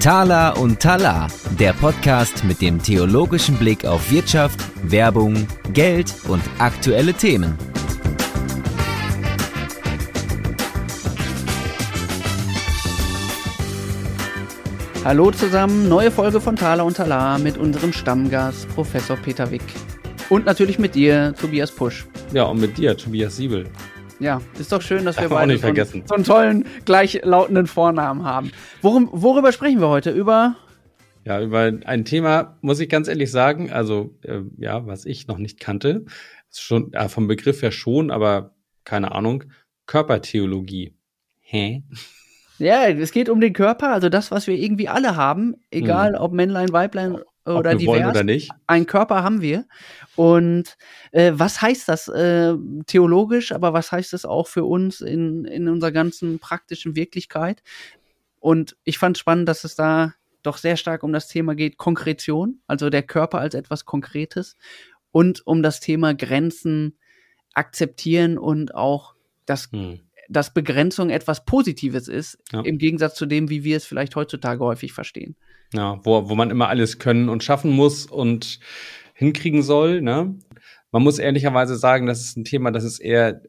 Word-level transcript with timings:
Tala 0.00 0.50
und 0.50 0.80
Tala, 0.80 1.26
der 1.58 1.72
Podcast 1.72 2.44
mit 2.44 2.60
dem 2.60 2.82
theologischen 2.82 3.56
Blick 3.56 3.84
auf 3.84 4.10
Wirtschaft, 4.10 4.58
Werbung, 4.82 5.46
Geld 5.74 6.14
und 6.28 6.42
aktuelle 6.58 7.12
Themen. 7.12 7.58
Hallo 15.04 15.30
zusammen, 15.30 15.88
neue 15.88 16.10
Folge 16.10 16.40
von 16.40 16.54
Thaler 16.54 16.84
und 16.84 16.96
Talar 16.96 17.38
mit 17.38 17.58
unserem 17.58 17.92
Stammgast 17.92 18.68
Professor 18.74 19.16
Peter 19.16 19.50
Wick. 19.50 19.62
Und 20.28 20.46
natürlich 20.46 20.78
mit 20.78 20.94
dir, 20.94 21.34
Tobias 21.40 21.70
Pusch. 21.72 22.06
Ja, 22.32 22.44
und 22.44 22.60
mit 22.60 22.78
dir, 22.78 22.96
Tobias 22.96 23.36
Siebel. 23.36 23.64
Ja, 24.20 24.40
ist 24.58 24.72
doch 24.72 24.82
schön, 24.82 25.04
dass 25.04 25.20
wir 25.20 25.28
beide 25.28 25.56
so, 25.58 25.72
so, 26.04 26.14
einen 26.14 26.24
tollen, 26.24 26.64
gleichlautenden 26.84 27.66
Vornamen 27.66 28.24
haben. 28.24 28.50
Worum, 28.82 29.08
worüber 29.12 29.52
sprechen 29.52 29.80
wir 29.80 29.88
heute? 29.88 30.10
Über 30.10 30.56
ja, 31.24 31.42
über 31.42 31.70
ein 31.84 32.04
Thema, 32.04 32.56
muss 32.62 32.80
ich 32.80 32.88
ganz 32.88 33.06
ehrlich 33.06 33.30
sagen, 33.30 33.70
also 33.70 34.16
äh, 34.22 34.40
ja, 34.56 34.86
was 34.86 35.04
ich 35.04 35.26
noch 35.26 35.36
nicht 35.36 35.60
kannte, 35.60 36.06
ist 36.50 36.62
schon 36.62 36.92
äh, 36.94 37.08
vom 37.08 37.28
Begriff 37.28 37.60
her 37.60 37.70
schon, 37.70 38.10
aber 38.10 38.54
keine 38.84 39.12
Ahnung, 39.12 39.44
Körpertheologie. 39.86 40.94
Hä? 41.40 41.82
Ja, 42.58 42.88
es 42.88 43.12
geht 43.12 43.28
um 43.28 43.40
den 43.40 43.52
Körper, 43.52 43.92
also 43.92 44.08
das, 44.08 44.30
was 44.30 44.46
wir 44.46 44.54
irgendwie 44.54 44.88
alle 44.88 45.16
haben, 45.16 45.56
egal 45.70 46.14
hm. 46.14 46.20
ob 46.20 46.32
Männlein, 46.32 46.72
Weiblein 46.72 47.18
oder 47.56 47.72
ob 47.72 47.78
divers. 47.78 48.10
Oder 48.10 48.24
nicht. 48.24 48.50
Ein 48.66 48.86
Körper 48.86 49.22
haben 49.22 49.40
wir. 49.40 49.66
Und 50.16 50.76
äh, 51.12 51.32
was 51.34 51.62
heißt 51.62 51.88
das 51.88 52.08
äh, 52.08 52.54
theologisch, 52.86 53.52
aber 53.52 53.72
was 53.72 53.92
heißt 53.92 54.12
das 54.12 54.24
auch 54.24 54.48
für 54.48 54.64
uns 54.64 55.00
in, 55.00 55.44
in 55.44 55.68
unserer 55.68 55.92
ganzen 55.92 56.38
praktischen 56.38 56.96
Wirklichkeit? 56.96 57.62
Und 58.40 58.76
ich 58.84 58.98
fand 58.98 59.18
spannend, 59.18 59.48
dass 59.48 59.64
es 59.64 59.74
da 59.74 60.14
doch 60.42 60.56
sehr 60.56 60.76
stark 60.76 61.02
um 61.02 61.12
das 61.12 61.28
Thema 61.28 61.54
geht, 61.54 61.76
Konkretion, 61.76 62.60
also 62.66 62.90
der 62.90 63.02
Körper 63.02 63.38
als 63.38 63.54
etwas 63.54 63.84
Konkretes 63.84 64.56
und 65.10 65.46
um 65.46 65.62
das 65.62 65.80
Thema 65.80 66.14
Grenzen 66.14 66.96
akzeptieren 67.54 68.38
und 68.38 68.74
auch 68.74 69.14
das 69.46 69.70
hm 69.72 70.00
dass 70.28 70.52
Begrenzung 70.52 71.10
etwas 71.10 71.44
Positives 71.44 72.06
ist, 72.06 72.38
ja. 72.52 72.60
im 72.60 72.78
Gegensatz 72.78 73.14
zu 73.14 73.26
dem, 73.26 73.48
wie 73.48 73.64
wir 73.64 73.76
es 73.76 73.86
vielleicht 73.86 74.14
heutzutage 74.14 74.62
häufig 74.62 74.92
verstehen. 74.92 75.36
Ja, 75.74 76.00
wo, 76.02 76.28
wo 76.28 76.34
man 76.34 76.50
immer 76.50 76.68
alles 76.68 76.98
können 76.98 77.28
und 77.28 77.44
schaffen 77.44 77.70
muss 77.70 78.06
und 78.06 78.60
hinkriegen 79.14 79.62
soll. 79.62 80.00
Ne? 80.00 80.38
Man 80.92 81.02
muss 81.02 81.18
ehrlicherweise 81.18 81.76
sagen, 81.76 82.06
das 82.06 82.20
ist 82.20 82.36
ein 82.36 82.44
Thema, 82.44 82.70
das 82.70 82.84
ist 82.84 83.00
eher 83.00 83.42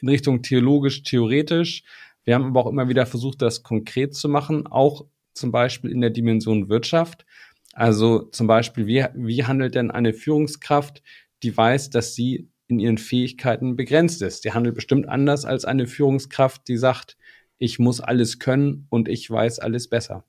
in 0.00 0.08
Richtung 0.08 0.42
theologisch, 0.42 1.02
theoretisch. 1.02 1.82
Wir 2.24 2.34
haben 2.34 2.44
aber 2.44 2.60
auch 2.60 2.70
immer 2.70 2.88
wieder 2.88 3.06
versucht, 3.06 3.42
das 3.42 3.62
konkret 3.62 4.14
zu 4.14 4.28
machen, 4.28 4.66
auch 4.66 5.06
zum 5.34 5.50
Beispiel 5.50 5.90
in 5.90 6.00
der 6.00 6.10
Dimension 6.10 6.68
Wirtschaft. 6.68 7.26
Also 7.72 8.20
zum 8.20 8.46
Beispiel, 8.46 8.86
wie, 8.86 9.04
wie 9.14 9.44
handelt 9.44 9.74
denn 9.74 9.90
eine 9.90 10.12
Führungskraft, 10.12 11.02
die 11.42 11.56
weiß, 11.56 11.90
dass 11.90 12.14
sie 12.14 12.48
in 12.68 12.78
ihren 12.78 12.98
Fähigkeiten 12.98 13.76
begrenzt 13.76 14.22
ist. 14.22 14.44
Die 14.44 14.52
handelt 14.52 14.74
bestimmt 14.74 15.08
anders 15.08 15.44
als 15.44 15.64
eine 15.64 15.86
Führungskraft, 15.86 16.68
die 16.68 16.76
sagt, 16.76 17.16
ich 17.58 17.78
muss 17.78 18.00
alles 18.00 18.38
können 18.38 18.86
und 18.90 19.08
ich 19.08 19.30
weiß 19.30 19.58
alles 19.58 19.88
besser. 19.88 20.24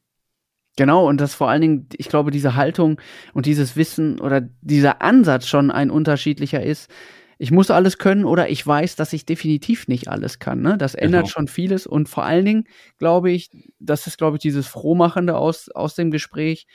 Genau, 0.75 1.07
und 1.07 1.21
das 1.21 1.35
vor 1.35 1.49
allen 1.49 1.61
Dingen, 1.61 1.89
ich 1.97 2.09
glaube, 2.09 2.31
diese 2.31 2.55
Haltung 2.55 2.99
und 3.33 3.45
dieses 3.45 3.75
Wissen 3.75 4.19
oder 4.19 4.41
dieser 4.61 5.01
Ansatz 5.01 5.47
schon 5.47 5.69
ein 5.69 5.91
unterschiedlicher 5.91 6.63
ist. 6.63 6.89
Ich 7.37 7.51
muss 7.51 7.69
alles 7.69 7.97
können 7.97 8.25
oder 8.25 8.49
ich 8.49 8.65
weiß, 8.65 8.95
dass 8.95 9.13
ich 9.13 9.25
definitiv 9.25 9.87
nicht 9.87 10.07
alles 10.07 10.39
kann. 10.39 10.61
Ne? 10.61 10.77
Das 10.77 10.95
ändert 10.95 11.23
genau. 11.23 11.31
schon 11.31 11.47
vieles 11.47 11.85
und 11.85 12.07
vor 12.09 12.23
allen 12.23 12.45
Dingen 12.45 12.63
glaube 12.97 13.31
ich, 13.31 13.49
das 13.79 14.07
ist, 14.07 14.17
glaube 14.17 14.37
ich, 14.37 14.41
dieses 14.41 14.65
Frohmachende 14.65 15.35
aus, 15.35 15.69
aus 15.69 15.93
dem 15.95 16.09
Gespräch. 16.09 16.67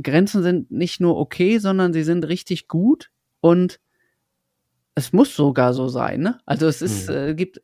Grenzen 0.00 0.42
sind 0.42 0.70
nicht 0.70 1.00
nur 1.00 1.18
okay, 1.18 1.58
sondern 1.58 1.92
sie 1.92 2.04
sind 2.04 2.26
richtig 2.28 2.68
gut 2.68 3.10
und 3.40 3.78
es 4.94 5.12
muss 5.12 5.34
sogar 5.34 5.74
so 5.74 5.88
sein, 5.88 6.20
ne? 6.20 6.38
Also 6.46 6.66
es 6.66 6.82
ist, 6.82 7.08
mhm. 7.08 7.16
äh, 7.16 7.34
gibt, 7.34 7.60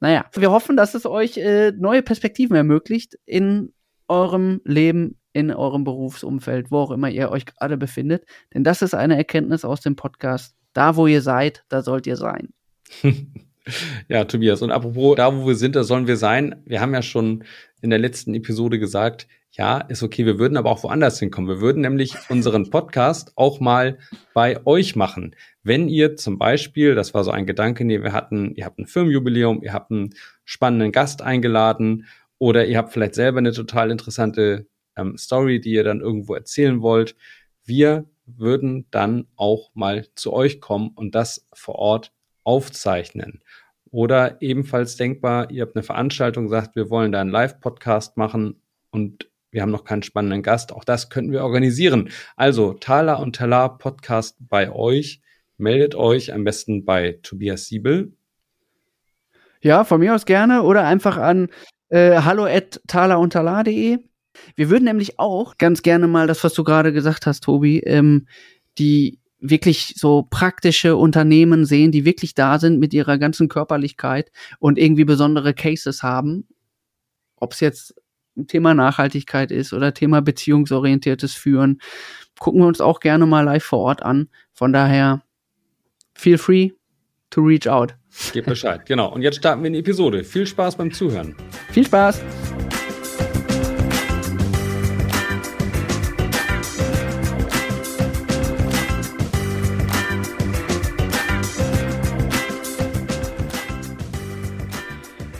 naja, 0.00 0.26
wir 0.34 0.50
hoffen, 0.50 0.76
dass 0.76 0.94
es 0.94 1.06
euch 1.06 1.36
äh, 1.38 1.72
neue 1.72 2.02
Perspektiven 2.02 2.54
ermöglicht 2.54 3.18
in 3.24 3.72
eurem 4.08 4.60
Leben, 4.64 5.16
in 5.32 5.52
eurem 5.52 5.84
Berufsumfeld, 5.84 6.70
wo 6.70 6.78
auch 6.78 6.90
immer 6.90 7.10
ihr 7.10 7.30
euch 7.30 7.44
gerade 7.44 7.76
befindet. 7.76 8.24
Denn 8.54 8.64
das 8.64 8.80
ist 8.80 8.94
eine 8.94 9.16
Erkenntnis 9.16 9.66
aus 9.66 9.82
dem 9.82 9.94
Podcast. 9.94 10.56
Da, 10.72 10.96
wo 10.96 11.06
ihr 11.06 11.20
seid, 11.20 11.64
da 11.68 11.82
sollt 11.82 12.06
ihr 12.06 12.16
sein. 12.16 12.54
ja, 14.08 14.24
Tobias, 14.24 14.62
und 14.62 14.70
apropos, 14.70 15.16
da, 15.16 15.36
wo 15.36 15.46
wir 15.46 15.54
sind, 15.54 15.76
da 15.76 15.84
sollen 15.84 16.06
wir 16.06 16.16
sein. 16.16 16.62
Wir 16.64 16.80
haben 16.80 16.94
ja 16.94 17.02
schon 17.02 17.44
in 17.82 17.90
der 17.90 17.98
letzten 17.98 18.34
Episode 18.34 18.78
gesagt, 18.78 19.26
ja, 19.52 19.78
ist 19.78 20.02
okay, 20.02 20.24
wir 20.24 20.38
würden 20.38 20.56
aber 20.56 20.70
auch 20.70 20.82
woanders 20.82 21.18
hinkommen. 21.18 21.48
Wir 21.48 21.60
würden 21.60 21.82
nämlich 21.82 22.14
unseren 22.30 22.70
Podcast 22.70 23.32
auch 23.36 23.60
mal 23.60 23.98
bei 24.34 24.64
euch 24.66 24.96
machen. 24.96 25.34
Wenn 25.62 25.88
ihr 25.88 26.16
zum 26.16 26.38
Beispiel, 26.38 26.94
das 26.94 27.12
war 27.12 27.24
so 27.24 27.30
ein 27.30 27.46
Gedanke, 27.46 27.84
nee, 27.84 28.02
wir 28.02 28.12
hatten, 28.12 28.54
ihr 28.54 28.64
habt 28.64 28.78
ein 28.78 28.86
Firmenjubiläum, 28.86 29.62
ihr 29.62 29.72
habt 29.72 29.90
einen 29.90 30.14
spannenden 30.44 30.92
Gast 30.92 31.20
eingeladen 31.20 32.06
oder 32.38 32.66
ihr 32.66 32.78
habt 32.78 32.92
vielleicht 32.92 33.14
selber 33.14 33.38
eine 33.38 33.52
total 33.52 33.90
interessante 33.90 34.66
ähm, 34.96 35.16
Story, 35.16 35.60
die 35.60 35.72
ihr 35.72 35.84
dann 35.84 36.00
irgendwo 36.00 36.34
erzählen 36.34 36.82
wollt. 36.82 37.16
Wir 37.64 38.06
würden 38.26 38.86
dann 38.90 39.26
auch 39.36 39.70
mal 39.74 40.06
zu 40.14 40.32
euch 40.32 40.60
kommen 40.60 40.90
und 40.94 41.14
das 41.14 41.46
vor 41.52 41.76
Ort 41.76 42.12
aufzeichnen. 42.44 43.42
Oder 43.90 44.42
ebenfalls 44.42 44.96
denkbar, 44.96 45.50
ihr 45.50 45.62
habt 45.62 45.76
eine 45.76 45.82
Veranstaltung, 45.82 46.48
sagt, 46.48 46.76
wir 46.76 46.90
wollen 46.90 47.12
da 47.12 47.20
einen 47.20 47.30
Live-Podcast 47.30 48.16
machen 48.16 48.60
und 48.90 49.28
wir 49.50 49.62
haben 49.62 49.70
noch 49.70 49.84
keinen 49.84 50.02
spannenden 50.02 50.42
Gast. 50.42 50.72
Auch 50.72 50.84
das 50.84 51.08
könnten 51.08 51.32
wir 51.32 51.42
organisieren. 51.42 52.10
Also 52.36 52.74
Thala 52.74 53.14
und 53.14 53.36
Talar 53.36 53.78
Podcast 53.78 54.36
bei 54.40 54.70
euch. 54.70 55.22
Meldet 55.56 55.94
euch 55.94 56.34
am 56.34 56.44
besten 56.44 56.84
bei 56.84 57.18
Tobias 57.22 57.66
Siebel. 57.66 58.12
Ja, 59.62 59.84
von 59.84 60.00
mir 60.00 60.14
aus 60.14 60.26
gerne 60.26 60.62
oder 60.62 60.84
einfach 60.84 61.16
an 61.16 61.48
äh, 61.88 62.20
hallo 62.20 62.44
at 62.44 62.80
taler-und-talar.de. 62.86 63.98
Wir 64.54 64.70
würden 64.70 64.84
nämlich 64.84 65.18
auch 65.18 65.56
ganz 65.58 65.82
gerne 65.82 66.06
mal 66.06 66.26
das, 66.26 66.44
was 66.44 66.54
du 66.54 66.64
gerade 66.64 66.92
gesagt 66.92 67.26
hast, 67.26 67.44
Tobi, 67.44 67.78
ähm, 67.80 68.26
die 68.78 69.18
wirklich 69.38 69.94
so 69.96 70.26
praktische 70.28 70.96
Unternehmen 70.96 71.64
sehen, 71.64 71.92
die 71.92 72.04
wirklich 72.04 72.34
da 72.34 72.58
sind 72.58 72.78
mit 72.78 72.94
ihrer 72.94 73.18
ganzen 73.18 73.48
Körperlichkeit 73.48 74.30
und 74.58 74.78
irgendwie 74.78 75.04
besondere 75.04 75.54
Cases 75.54 76.02
haben. 76.02 76.46
Ob 77.36 77.52
es 77.52 77.60
jetzt 77.60 77.94
Thema 78.48 78.74
Nachhaltigkeit 78.74 79.50
ist 79.50 79.72
oder 79.72 79.94
Thema 79.94 80.20
beziehungsorientiertes 80.20 81.34
Führen, 81.34 81.80
gucken 82.38 82.60
wir 82.60 82.66
uns 82.66 82.80
auch 82.80 83.00
gerne 83.00 83.26
mal 83.26 83.42
live 83.42 83.64
vor 83.64 83.80
Ort 83.80 84.02
an. 84.02 84.28
Von 84.52 84.72
daher, 84.72 85.22
feel 86.14 86.38
free 86.38 86.72
to 87.30 87.42
reach 87.42 87.68
out. 87.68 87.94
Gebt 88.32 88.48
Bescheid, 88.48 88.86
genau. 88.86 89.12
Und 89.12 89.22
jetzt 89.22 89.36
starten 89.36 89.62
wir 89.62 89.68
in 89.68 89.74
die 89.74 89.80
Episode. 89.80 90.24
Viel 90.24 90.46
Spaß 90.46 90.76
beim 90.76 90.92
Zuhören. 90.92 91.34
Viel 91.70 91.86
Spaß. 91.86 92.22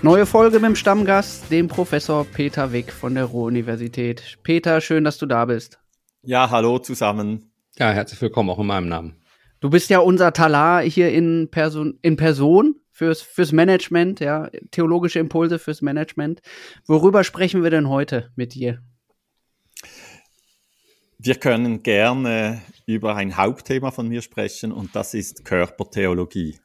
Neue 0.02 0.24
Folge 0.24 0.60
mit 0.60 0.68
dem 0.68 0.76
Stammgast, 0.76 1.50
dem 1.50 1.66
Professor 1.66 2.24
Peter 2.24 2.70
Wick 2.70 2.92
von 2.92 3.16
der 3.16 3.24
Ruhr-Universität. 3.24 4.38
Peter, 4.44 4.80
schön, 4.80 5.02
dass 5.02 5.18
du 5.18 5.26
da 5.26 5.46
bist. 5.46 5.80
Ja, 6.22 6.48
hallo 6.50 6.78
zusammen. 6.78 7.50
Ja, 7.76 7.90
herzlich 7.90 8.20
willkommen 8.20 8.50
auch 8.50 8.60
in 8.60 8.66
meinem 8.66 8.88
Namen. 8.88 9.16
Du 9.66 9.70
bist 9.70 9.90
ja 9.90 9.98
unser 9.98 10.32
Talar 10.32 10.82
hier 10.82 11.10
in 11.10 11.48
Person, 11.50 11.98
in 12.00 12.14
Person 12.16 12.76
fürs, 12.92 13.20
fürs 13.20 13.50
Management, 13.50 14.20
ja, 14.20 14.48
theologische 14.70 15.18
Impulse 15.18 15.58
fürs 15.58 15.82
Management. 15.82 16.40
Worüber 16.86 17.24
sprechen 17.24 17.64
wir 17.64 17.70
denn 17.70 17.88
heute 17.88 18.30
mit 18.36 18.54
dir? 18.54 18.80
Wir 21.18 21.34
können 21.34 21.82
gerne 21.82 22.62
über 22.86 23.16
ein 23.16 23.36
Hauptthema 23.36 23.90
von 23.90 24.06
mir 24.06 24.22
sprechen 24.22 24.70
und 24.70 24.94
das 24.94 25.14
ist 25.14 25.44
Körpertheologie. 25.44 26.60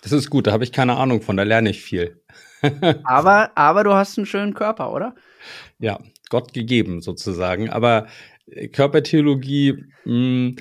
Das 0.00 0.12
ist 0.12 0.30
gut, 0.30 0.46
da 0.46 0.52
habe 0.52 0.64
ich 0.64 0.72
keine 0.72 0.96
Ahnung 0.96 1.20
von, 1.20 1.36
da 1.36 1.42
lerne 1.42 1.68
ich 1.68 1.82
viel. 1.82 2.22
aber, 3.04 3.50
aber 3.54 3.84
du 3.84 3.92
hast 3.92 4.16
einen 4.16 4.24
schönen 4.24 4.54
Körper, 4.54 4.94
oder? 4.94 5.14
Ja, 5.78 5.98
Gott 6.30 6.54
gegeben 6.54 7.02
sozusagen. 7.02 7.68
Aber 7.68 8.06
Körpertheologie, 8.72 9.84
mh, 10.06 10.14
hm, 10.14 10.56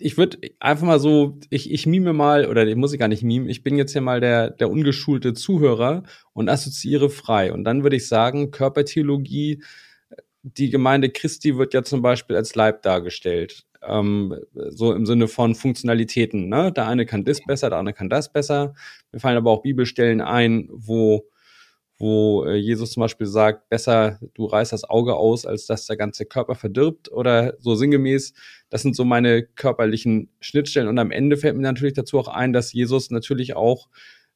ich 0.00 0.16
würde 0.18 0.38
einfach 0.60 0.86
mal 0.86 1.00
so, 1.00 1.38
ich, 1.50 1.70
ich 1.70 1.86
mime 1.86 2.12
mal, 2.12 2.46
oder 2.46 2.66
ich 2.66 2.76
muss 2.76 2.92
ich 2.92 2.98
gar 2.98 3.08
nicht 3.08 3.22
mime, 3.22 3.48
ich 3.50 3.62
bin 3.62 3.76
jetzt 3.76 3.92
hier 3.92 4.00
mal 4.00 4.20
der, 4.20 4.50
der 4.50 4.70
ungeschulte 4.70 5.34
Zuhörer 5.34 6.02
und 6.32 6.48
assoziiere 6.48 7.10
frei. 7.10 7.52
Und 7.52 7.64
dann 7.64 7.82
würde 7.82 7.96
ich 7.96 8.08
sagen, 8.08 8.50
Körpertheologie, 8.50 9.62
die 10.42 10.70
Gemeinde 10.70 11.10
Christi 11.10 11.56
wird 11.58 11.74
ja 11.74 11.82
zum 11.82 12.02
Beispiel 12.02 12.36
als 12.36 12.54
Leib 12.54 12.82
dargestellt. 12.82 13.66
ähm, 13.86 14.36
so 14.54 14.92
im 14.92 15.06
Sinne 15.06 15.28
von 15.28 15.54
Funktionalitäten. 15.54 16.48
Ne? 16.48 16.72
Der 16.72 16.86
eine 16.86 17.06
kann 17.06 17.24
das 17.24 17.40
besser, 17.44 17.70
der 17.70 17.78
andere 17.78 17.94
kann 17.94 18.10
das 18.10 18.32
besser. 18.32 18.74
Mir 19.12 19.20
fallen 19.20 19.36
aber 19.36 19.50
auch 19.50 19.62
Bibelstellen 19.62 20.20
ein, 20.20 20.68
wo 20.70 21.24
wo 22.00 22.44
äh, 22.46 22.56
Jesus 22.56 22.92
zum 22.92 23.02
Beispiel 23.02 23.26
sagt, 23.26 23.68
besser 23.68 24.18
du 24.32 24.46
reißt 24.46 24.72
das 24.72 24.84
Auge 24.84 25.14
aus, 25.16 25.44
als 25.44 25.66
dass 25.66 25.86
der 25.86 25.98
ganze 25.98 26.24
Körper 26.24 26.54
verdirbt 26.54 27.12
oder 27.12 27.54
so 27.58 27.74
sinngemäß. 27.74 28.32
Das 28.70 28.80
sind 28.82 28.96
so 28.96 29.04
meine 29.04 29.42
körperlichen 29.42 30.30
Schnittstellen. 30.40 30.88
Und 30.88 30.98
am 30.98 31.10
Ende 31.10 31.36
fällt 31.36 31.56
mir 31.56 31.62
natürlich 31.62 31.94
dazu 31.94 32.18
auch 32.18 32.28
ein, 32.28 32.54
dass 32.54 32.72
Jesus 32.72 33.10
natürlich 33.10 33.54
auch 33.54 33.88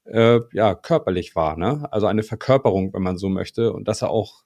äh, 0.05 0.41
ja 0.53 0.75
körperlich 0.75 1.35
war, 1.35 1.57
ne? 1.57 1.89
Also 1.91 2.07
eine 2.07 2.23
Verkörperung, 2.23 2.93
wenn 2.93 3.03
man 3.03 3.17
so 3.17 3.31
möchte, 3.31 3.73
und 3.73 3.89
dass 3.89 4.03
er 4.03 4.11
auch 4.11 4.45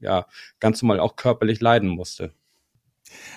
ja 0.00 0.26
ganz 0.58 0.82
normal 0.82 0.98
auch 0.98 1.14
körperlich 1.14 1.60
leiden 1.60 1.88
musste. 1.88 2.32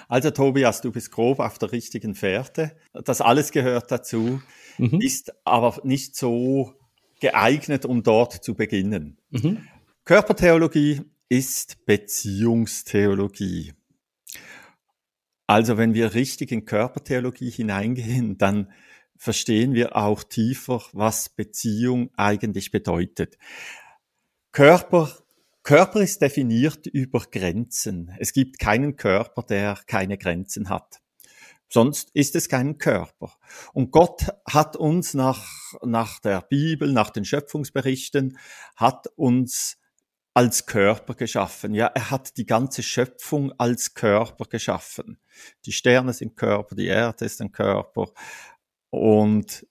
Also 0.07 0.31
Tobias, 0.31 0.81
du 0.81 0.91
bist 0.91 1.11
grob 1.11 1.39
auf 1.39 1.59
der 1.59 1.71
richtigen 1.71 2.15
Fährte. 2.15 2.71
Das 2.93 3.21
alles 3.21 3.51
gehört 3.51 3.91
dazu, 3.91 4.41
mhm. 4.77 4.99
ist 4.99 5.33
aber 5.45 5.79
nicht 5.83 6.15
so 6.15 6.73
geeignet, 7.21 7.85
um 7.85 8.03
dort 8.03 8.43
zu 8.43 8.55
beginnen. 8.55 9.17
Mhm. 9.29 9.65
Körpertheologie 10.03 11.01
ist 11.29 11.85
Beziehungstheologie. 11.85 13.73
Also 15.47 15.77
wenn 15.77 15.93
wir 15.93 16.13
richtig 16.13 16.51
in 16.51 16.65
Körpertheologie 16.65 17.49
hineingehen, 17.49 18.37
dann 18.37 18.71
verstehen 19.15 19.73
wir 19.73 19.95
auch 19.95 20.23
tiefer, 20.23 20.81
was 20.93 21.29
Beziehung 21.29 22.09
eigentlich 22.17 22.71
bedeutet. 22.71 23.37
Körper, 24.51 25.11
Körper 25.63 26.01
ist 26.01 26.21
definiert 26.21 26.87
über 26.87 27.19
Grenzen. 27.31 28.15
Es 28.19 28.33
gibt 28.33 28.59
keinen 28.59 28.95
Körper, 28.95 29.43
der 29.43 29.77
keine 29.85 30.17
Grenzen 30.17 30.69
hat. 30.69 31.01
Sonst 31.73 32.09
ist 32.13 32.35
es 32.35 32.49
kein 32.49 32.77
Körper. 32.77 33.31
Und 33.71 33.91
Gott 33.91 34.27
hat 34.45 34.75
uns 34.75 35.13
nach, 35.13 35.47
nach 35.81 36.19
der 36.19 36.41
Bibel, 36.41 36.91
nach 36.91 37.11
den 37.11 37.23
Schöpfungsberichten, 37.23 38.37
hat 38.75 39.07
uns 39.15 39.77
als 40.33 40.65
Körper 40.65 41.15
geschaffen. 41.15 41.73
Ja, 41.73 41.87
er 41.87 42.11
hat 42.11 42.35
die 42.35 42.45
ganze 42.45 42.83
Schöpfung 42.83 43.53
als 43.57 43.93
Körper 43.93 44.45
geschaffen. 44.45 45.17
Die 45.65 45.71
Sterne 45.71 46.11
sind 46.11 46.35
Körper, 46.35 46.75
die 46.75 46.87
Erde 46.87 47.23
ist 47.23 47.41
ein 47.41 47.53
Körper 47.53 48.11
und 48.89 49.65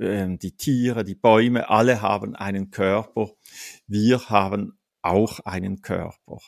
äh, 0.00 0.36
die 0.36 0.56
Tiere, 0.56 1.04
die 1.04 1.14
Bäume, 1.14 1.70
alle 1.70 2.02
haben 2.02 2.34
einen 2.34 2.72
Körper. 2.72 3.30
Wir 3.86 4.30
haben 4.30 4.80
auch 5.02 5.38
einen 5.40 5.80
Körper. 5.80 6.40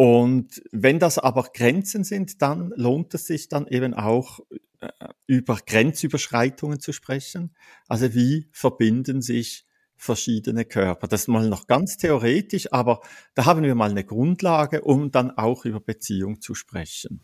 Und 0.00 0.62
wenn 0.70 1.00
das 1.00 1.18
aber 1.18 1.48
Grenzen 1.52 2.04
sind, 2.04 2.40
dann 2.40 2.72
lohnt 2.76 3.12
es 3.14 3.26
sich 3.26 3.48
dann 3.48 3.66
eben 3.66 3.94
auch 3.94 4.38
äh, 4.78 4.90
über 5.26 5.58
Grenzüberschreitungen 5.66 6.78
zu 6.78 6.92
sprechen. 6.92 7.50
Also 7.88 8.14
wie 8.14 8.48
verbinden 8.52 9.22
sich 9.22 9.66
verschiedene 9.96 10.64
Körper? 10.64 11.08
Das 11.08 11.22
ist 11.22 11.26
mal 11.26 11.48
noch 11.48 11.66
ganz 11.66 11.96
theoretisch, 11.96 12.72
aber 12.72 13.00
da 13.34 13.44
haben 13.44 13.64
wir 13.64 13.74
mal 13.74 13.90
eine 13.90 14.04
Grundlage, 14.04 14.82
um 14.82 15.10
dann 15.10 15.32
auch 15.32 15.64
über 15.64 15.80
Beziehung 15.80 16.40
zu 16.40 16.54
sprechen. 16.54 17.20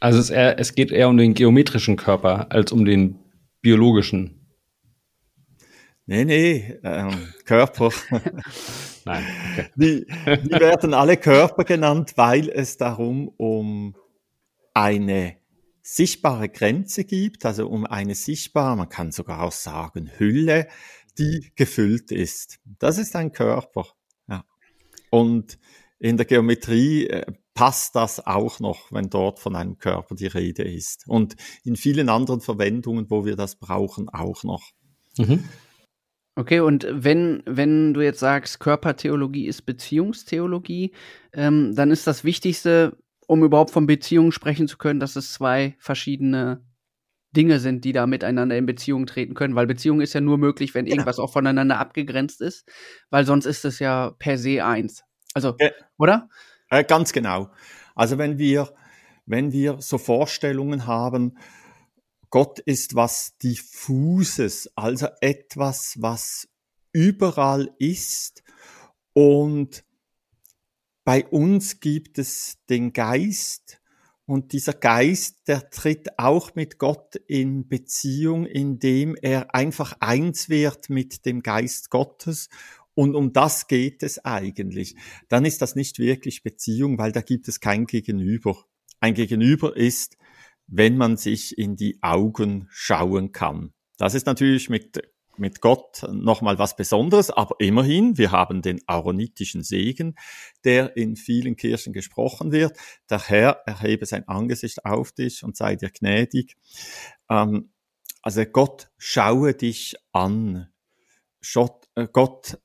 Also 0.00 0.18
es, 0.20 0.30
eher, 0.30 0.58
es 0.58 0.74
geht 0.74 0.90
eher 0.90 1.10
um 1.10 1.18
den 1.18 1.34
geometrischen 1.34 1.96
Körper 1.96 2.50
als 2.50 2.72
um 2.72 2.86
den 2.86 3.18
biologischen. 3.60 4.45
Nee, 6.08 6.24
nee, 6.24 6.78
ähm, 6.84 7.32
Körper. 7.44 7.90
Nein. 9.04 9.24
Okay. 9.52 9.70
Die, 9.74 10.06
die 10.06 10.50
werden 10.50 10.94
alle 10.94 11.16
Körper 11.16 11.64
genannt, 11.64 12.12
weil 12.16 12.48
es 12.48 12.76
darum 12.76 13.28
um 13.36 13.96
eine 14.72 15.36
sichtbare 15.82 16.48
Grenze 16.48 17.04
gibt, 17.04 17.44
also 17.44 17.68
um 17.68 17.86
eine 17.86 18.14
sichtbare, 18.14 18.76
man 18.76 18.88
kann 18.88 19.10
sogar 19.10 19.42
auch 19.42 19.52
sagen, 19.52 20.10
Hülle, 20.16 20.68
die 21.18 21.52
gefüllt 21.56 22.12
ist. 22.12 22.58
Das 22.78 22.98
ist 22.98 23.16
ein 23.16 23.32
Körper. 23.32 23.86
Ja. 24.28 24.44
Und 25.10 25.58
in 25.98 26.16
der 26.16 26.26
Geometrie 26.26 27.08
äh, 27.08 27.26
passt 27.54 27.96
das 27.96 28.24
auch 28.24 28.60
noch, 28.60 28.92
wenn 28.92 29.10
dort 29.10 29.40
von 29.40 29.56
einem 29.56 29.78
Körper 29.78 30.14
die 30.14 30.26
Rede 30.26 30.62
ist. 30.62 31.04
Und 31.08 31.34
in 31.64 31.74
vielen 31.74 32.08
anderen 32.10 32.40
Verwendungen, 32.40 33.10
wo 33.10 33.24
wir 33.24 33.34
das 33.34 33.56
brauchen, 33.56 34.08
auch 34.08 34.44
noch. 34.44 34.62
Mhm. 35.16 35.44
Okay, 36.38 36.60
und 36.60 36.86
wenn, 36.90 37.42
wenn 37.46 37.94
du 37.94 38.02
jetzt 38.02 38.20
sagst, 38.20 38.60
Körpertheologie 38.60 39.46
ist 39.46 39.62
Beziehungstheologie, 39.62 40.92
ähm, 41.32 41.74
dann 41.74 41.90
ist 41.90 42.06
das 42.06 42.24
Wichtigste, 42.24 42.98
um 43.26 43.42
überhaupt 43.42 43.70
von 43.70 43.86
Beziehungen 43.86 44.32
sprechen 44.32 44.68
zu 44.68 44.76
können, 44.76 45.00
dass 45.00 45.16
es 45.16 45.32
zwei 45.32 45.76
verschiedene 45.78 46.62
Dinge 47.34 47.58
sind, 47.58 47.84
die 47.86 47.92
da 47.92 48.06
miteinander 48.06 48.56
in 48.56 48.66
Beziehung 48.66 49.06
treten 49.06 49.32
können, 49.32 49.54
weil 49.54 49.66
Beziehung 49.66 50.02
ist 50.02 50.12
ja 50.12 50.20
nur 50.20 50.36
möglich, 50.36 50.74
wenn 50.74 50.86
irgendwas 50.86 51.16
ja. 51.16 51.24
auch 51.24 51.32
voneinander 51.32 51.78
abgegrenzt 51.78 52.42
ist, 52.42 52.68
weil 53.08 53.24
sonst 53.24 53.46
ist 53.46 53.64
es 53.64 53.78
ja 53.78 54.12
per 54.18 54.36
se 54.36 54.62
eins. 54.62 55.04
Also, 55.32 55.54
ja. 55.58 55.70
oder? 55.96 56.28
Äh, 56.68 56.84
ganz 56.84 57.12
genau. 57.14 57.50
Also 57.94 58.18
wenn 58.18 58.36
wir, 58.36 58.68
wenn 59.24 59.52
wir 59.52 59.76
so 59.80 59.96
Vorstellungen 59.96 60.86
haben, 60.86 61.38
Gott 62.30 62.58
ist 62.60 62.94
was 62.94 63.36
diffuses, 63.38 64.70
also 64.74 65.08
etwas, 65.20 65.96
was 66.00 66.48
überall 66.92 67.74
ist 67.78 68.42
und 69.12 69.84
bei 71.04 71.24
uns 71.24 71.80
gibt 71.80 72.18
es 72.18 72.58
den 72.68 72.92
Geist 72.92 73.80
und 74.24 74.52
dieser 74.52 74.72
Geist, 74.72 75.46
der 75.46 75.70
tritt 75.70 76.18
auch 76.18 76.56
mit 76.56 76.78
Gott 76.78 77.14
in 77.14 77.68
Beziehung, 77.68 78.44
indem 78.44 79.14
er 79.14 79.54
einfach 79.54 79.96
eins 80.00 80.48
wird 80.48 80.90
mit 80.90 81.24
dem 81.24 81.42
Geist 81.42 81.90
Gottes 81.90 82.48
und 82.94 83.14
um 83.14 83.32
das 83.32 83.68
geht 83.68 84.02
es 84.02 84.24
eigentlich. 84.24 84.96
Dann 85.28 85.44
ist 85.44 85.62
das 85.62 85.76
nicht 85.76 85.98
wirklich 85.98 86.42
Beziehung, 86.42 86.98
weil 86.98 87.12
da 87.12 87.20
gibt 87.20 87.46
es 87.46 87.60
kein 87.60 87.86
Gegenüber. 87.86 88.64
Ein 89.00 89.14
Gegenüber 89.14 89.76
ist, 89.76 90.16
wenn 90.66 90.96
man 90.96 91.16
sich 91.16 91.56
in 91.56 91.76
die 91.76 91.98
Augen 92.02 92.68
schauen 92.70 93.32
kann. 93.32 93.72
Das 93.98 94.14
ist 94.14 94.26
natürlich 94.26 94.68
mit, 94.68 95.02
mit 95.36 95.60
Gott 95.60 96.04
nochmal 96.10 96.58
was 96.58 96.76
Besonderes, 96.76 97.30
aber 97.30 97.56
immerhin, 97.58 98.18
wir 98.18 98.32
haben 98.32 98.62
den 98.62 98.80
aaronitischen 98.86 99.62
Segen, 99.62 100.16
der 100.64 100.96
in 100.96 101.16
vielen 101.16 101.56
Kirchen 101.56 101.92
gesprochen 101.92 102.52
wird. 102.52 102.76
Der 103.10 103.20
Herr 103.20 103.62
erhebe 103.66 104.06
sein 104.06 104.28
Angesicht 104.28 104.84
auf 104.84 105.12
dich 105.12 105.44
und 105.44 105.56
sei 105.56 105.76
dir 105.76 105.90
gnädig. 105.90 106.56
Ähm, 107.30 107.70
also 108.22 108.44
Gott 108.44 108.90
schaue 108.98 109.54
dich 109.54 109.94
an. 110.12 110.68
Äh, 111.94 112.08
Gott 112.12 112.58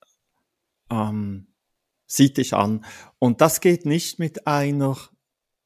ähm, 0.90 1.48
sieht 2.08 2.38
dich 2.38 2.54
an. 2.54 2.84
Und 3.20 3.42
das 3.42 3.62
geht 3.62 3.86
nicht 3.86 4.20
mit 4.20 4.48
einer 4.48 4.98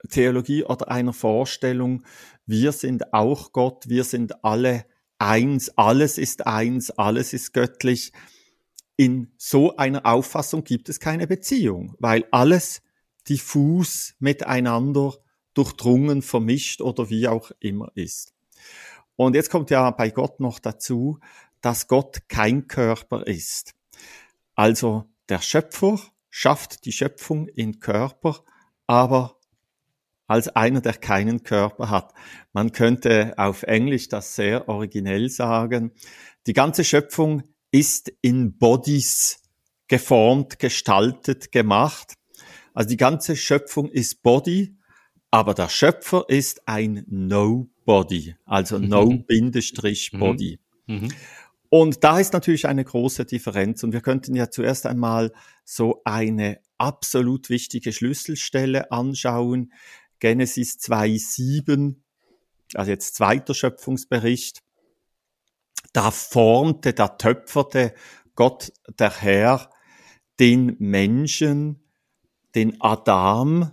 Theologie 0.09 0.63
oder 0.63 0.89
einer 0.89 1.13
Vorstellung, 1.13 2.03
wir 2.45 2.71
sind 2.71 3.13
auch 3.13 3.51
Gott, 3.51 3.87
wir 3.87 4.03
sind 4.03 4.43
alle 4.43 4.85
eins, 5.17 5.69
alles 5.77 6.17
ist 6.17 6.45
eins, 6.45 6.91
alles 6.91 7.33
ist 7.33 7.53
göttlich. 7.53 8.11
In 8.97 9.31
so 9.37 9.75
einer 9.77 10.05
Auffassung 10.05 10.63
gibt 10.63 10.89
es 10.89 10.99
keine 10.99 11.27
Beziehung, 11.27 11.95
weil 11.99 12.25
alles 12.31 12.81
diffus 13.27 14.15
miteinander 14.19 15.13
durchdrungen, 15.53 16.21
vermischt 16.21 16.81
oder 16.81 17.09
wie 17.09 17.27
auch 17.27 17.51
immer 17.59 17.91
ist. 17.95 18.33
Und 19.15 19.35
jetzt 19.35 19.49
kommt 19.49 19.69
ja 19.69 19.89
bei 19.91 20.09
Gott 20.09 20.39
noch 20.39 20.59
dazu, 20.59 21.19
dass 21.61 21.87
Gott 21.87 22.27
kein 22.27 22.67
Körper 22.67 23.25
ist. 23.25 23.73
Also 24.53 25.05
der 25.29 25.41
Schöpfer 25.41 25.99
schafft 26.29 26.85
die 26.85 26.91
Schöpfung 26.91 27.47
in 27.47 27.79
Körper, 27.79 28.43
aber 28.87 29.39
als 30.27 30.49
einer, 30.49 30.81
der 30.81 30.93
keinen 30.93 31.43
Körper 31.43 31.89
hat. 31.89 32.13
Man 32.53 32.71
könnte 32.71 33.33
auf 33.37 33.63
Englisch 33.63 34.09
das 34.09 34.35
sehr 34.35 34.67
originell 34.67 35.29
sagen. 35.29 35.91
Die 36.47 36.53
ganze 36.53 36.83
Schöpfung 36.83 37.43
ist 37.71 38.11
in 38.21 38.57
Bodies 38.57 39.41
geformt, 39.87 40.59
gestaltet, 40.59 41.51
gemacht. 41.51 42.15
Also 42.73 42.89
die 42.89 42.97
ganze 42.97 43.35
Schöpfung 43.35 43.89
ist 43.89 44.23
Body, 44.23 44.77
aber 45.31 45.53
der 45.53 45.69
Schöpfer 45.69 46.25
ist 46.27 46.67
ein 46.67 47.03
Nobody, 47.07 48.35
also 48.45 48.79
mhm. 48.79 48.87
No-Body. 48.87 50.59
Mhm. 50.87 50.95
mhm. 50.95 51.07
Und 51.69 52.03
da 52.03 52.19
ist 52.19 52.31
natürlich 52.31 52.67
eine 52.67 52.85
große 52.85 53.25
Differenz. 53.25 53.83
Und 53.83 53.91
wir 53.91 53.99
könnten 53.99 54.33
ja 54.35 54.49
zuerst 54.49 54.85
einmal 54.85 55.33
so 55.65 56.01
eine 56.05 56.59
absolut 56.77 57.49
wichtige 57.49 57.91
Schlüsselstelle 57.91 58.91
anschauen. 58.91 59.73
Genesis 60.19 60.77
2,7, 60.79 61.95
also 62.73 62.91
jetzt 62.91 63.15
zweiter 63.15 63.53
Schöpfungsbericht. 63.53 64.63
Da 65.93 66.11
formte, 66.11 66.93
da 66.93 67.09
töpferte 67.09 67.93
Gott, 68.35 68.73
der 68.99 69.21
Herr, 69.21 69.69
den 70.39 70.75
Menschen, 70.79 71.83
den 72.53 72.81
Adam, 72.81 73.71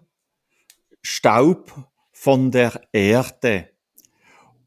Staub 1.00 1.88
von 2.12 2.52
der 2.52 2.80
Erde 2.92 3.68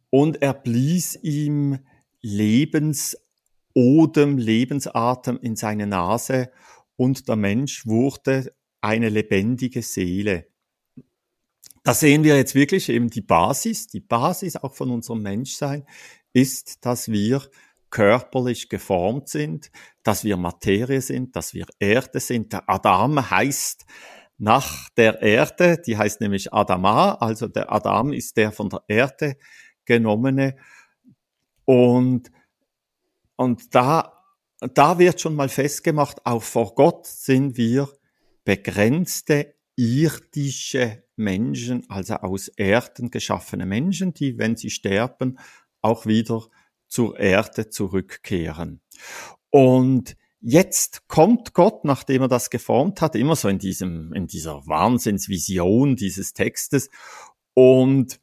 und 0.09 0.41
er 0.41 0.53
blies 0.53 1.17
ihm 1.21 1.79
Lebensodem, 2.21 4.37
Lebensatem 4.37 5.37
in 5.41 5.55
seine 5.55 5.87
Nase 5.87 6.51
und 6.95 7.27
der 7.27 7.35
Mensch 7.35 7.85
wurde 7.85 8.53
eine 8.81 9.09
lebendige 9.09 9.81
Seele. 9.81 10.47
Da 11.85 11.93
sehen 11.93 12.23
wir 12.23 12.35
jetzt 12.35 12.55
wirklich 12.55 12.89
eben 12.89 13.11
die 13.11 13.21
Basis, 13.21 13.85
die 13.85 13.99
Basis 13.99 14.55
auch 14.55 14.73
von 14.73 14.89
unserem 14.89 15.21
Menschsein 15.21 15.85
ist, 16.33 16.83
dass 16.83 17.09
wir 17.09 17.43
körperlich 17.91 18.69
geformt 18.69 19.29
sind, 19.29 19.69
dass 20.01 20.23
wir 20.23 20.35
Materie 20.35 20.99
sind, 20.99 21.35
dass 21.35 21.53
wir 21.53 21.67
Erde 21.77 22.19
sind. 22.19 22.53
Der 22.53 22.67
Adam 22.67 23.29
heißt 23.29 23.85
nach 24.39 24.89
der 24.97 25.21
Erde, 25.21 25.77
die 25.77 25.95
heißt 25.95 26.21
nämlich 26.21 26.51
Adama, 26.51 27.13
also 27.19 27.47
der 27.47 27.71
Adam 27.71 28.13
ist 28.13 28.35
der 28.35 28.51
von 28.51 28.69
der 28.69 28.81
Erde 28.87 29.37
genommene. 29.85 30.55
Und, 31.65 32.31
und 33.35 33.75
da, 33.75 34.23
da 34.73 34.97
wird 34.97 35.21
schon 35.21 35.35
mal 35.35 35.49
festgemacht, 35.49 36.25
auch 36.25 36.41
vor 36.41 36.73
Gott 36.73 37.05
sind 37.05 37.57
wir 37.57 37.87
begrenzte 38.43 39.54
irdische 39.75 41.03
Menschen, 41.15 41.89
also 41.89 42.15
aus 42.15 42.47
Erden 42.47 43.11
geschaffene 43.11 43.65
Menschen, 43.65 44.13
die, 44.13 44.37
wenn 44.37 44.55
sie 44.55 44.69
sterben, 44.69 45.37
auch 45.81 46.05
wieder 46.05 46.43
zur 46.87 47.19
Erde 47.19 47.69
zurückkehren. 47.69 48.81
Und 49.49 50.15
jetzt 50.39 51.07
kommt 51.07 51.53
Gott, 51.53 51.85
nachdem 51.85 52.23
er 52.23 52.27
das 52.27 52.49
geformt 52.49 53.01
hat, 53.01 53.15
immer 53.15 53.35
so 53.35 53.47
in 53.49 53.59
diesem, 53.59 54.13
in 54.13 54.27
dieser 54.27 54.65
Wahnsinnsvision 54.67 55.95
dieses 55.95 56.33
Textes 56.33 56.89
und 57.53 58.19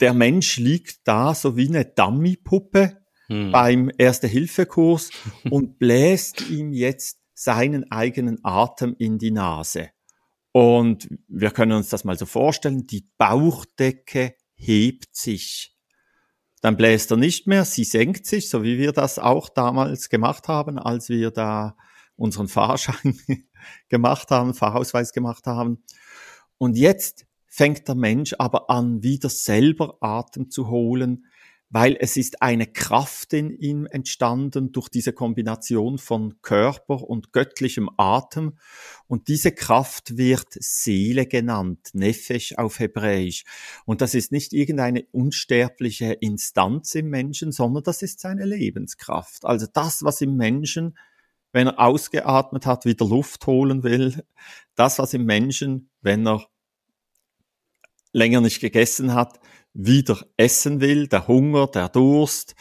der 0.00 0.14
Mensch 0.14 0.58
liegt 0.58 1.06
da 1.08 1.34
so 1.34 1.56
wie 1.56 1.68
eine 1.68 1.84
Dummypuppe 1.84 2.98
hm. 3.26 3.52
beim 3.52 3.90
Erste-Hilfe-Kurs 3.96 5.10
und 5.50 5.78
bläst 5.78 6.48
ihm 6.48 6.72
jetzt 6.72 7.18
seinen 7.34 7.90
eigenen 7.90 8.38
Atem 8.44 8.94
in 8.98 9.18
die 9.18 9.30
Nase. 9.30 9.90
Und 10.56 11.10
wir 11.28 11.50
können 11.50 11.72
uns 11.72 11.90
das 11.90 12.04
mal 12.04 12.16
so 12.16 12.24
vorstellen, 12.24 12.86
die 12.86 13.06
Bauchdecke 13.18 14.36
hebt 14.54 15.14
sich. 15.14 15.76
Dann 16.62 16.78
bläst 16.78 17.10
er 17.10 17.18
nicht 17.18 17.46
mehr, 17.46 17.66
sie 17.66 17.84
senkt 17.84 18.24
sich, 18.24 18.48
so 18.48 18.62
wie 18.62 18.78
wir 18.78 18.92
das 18.92 19.18
auch 19.18 19.50
damals 19.50 20.08
gemacht 20.08 20.48
haben, 20.48 20.78
als 20.78 21.10
wir 21.10 21.30
da 21.30 21.76
unseren 22.16 22.48
Fahrschein 22.48 23.18
gemacht 23.90 24.30
haben, 24.30 24.54
Fahrausweis 24.54 25.12
gemacht 25.12 25.46
haben. 25.46 25.84
Und 26.56 26.78
jetzt 26.78 27.26
fängt 27.44 27.86
der 27.86 27.94
Mensch 27.94 28.34
aber 28.38 28.70
an, 28.70 29.02
wieder 29.02 29.28
selber 29.28 29.98
Atem 30.00 30.48
zu 30.48 30.70
holen, 30.70 31.26
weil 31.68 31.96
es 31.98 32.16
ist 32.16 32.42
eine 32.42 32.66
Kraft 32.66 33.32
in 33.32 33.50
ihm 33.50 33.86
entstanden 33.86 34.72
durch 34.72 34.88
diese 34.88 35.12
Kombination 35.12 35.98
von 35.98 36.40
Körper 36.42 37.02
und 37.02 37.32
göttlichem 37.32 37.90
Atem. 37.96 38.58
Und 39.08 39.28
diese 39.28 39.52
Kraft 39.52 40.16
wird 40.16 40.46
Seele 40.50 41.26
genannt, 41.26 41.90
Nefesh 41.92 42.54
auf 42.56 42.78
Hebräisch. 42.78 43.44
Und 43.84 44.00
das 44.00 44.14
ist 44.14 44.30
nicht 44.30 44.52
irgendeine 44.52 45.06
unsterbliche 45.12 46.12
Instanz 46.12 46.94
im 46.94 47.08
Menschen, 47.08 47.50
sondern 47.50 47.82
das 47.82 48.02
ist 48.02 48.20
seine 48.20 48.44
Lebenskraft. 48.44 49.44
Also 49.44 49.66
das, 49.72 50.04
was 50.04 50.20
im 50.20 50.36
Menschen 50.36 50.96
wenn 51.52 51.68
er 51.68 51.80
ausgeatmet 51.80 52.66
hat, 52.66 52.84
wieder 52.84 53.06
Luft 53.06 53.46
holen 53.46 53.82
will. 53.82 54.22
Das, 54.74 54.98
was 54.98 55.14
im 55.14 55.24
Menschen, 55.24 55.88
wenn 56.02 56.26
er 56.26 56.46
länger 58.12 58.42
nicht 58.42 58.60
gegessen 58.60 59.14
hat, 59.14 59.40
wieder 59.76 60.18
essen 60.36 60.80
will, 60.80 61.06
der 61.06 61.28
Hunger, 61.28 61.66
der 61.66 61.88
Durst, 61.88 62.54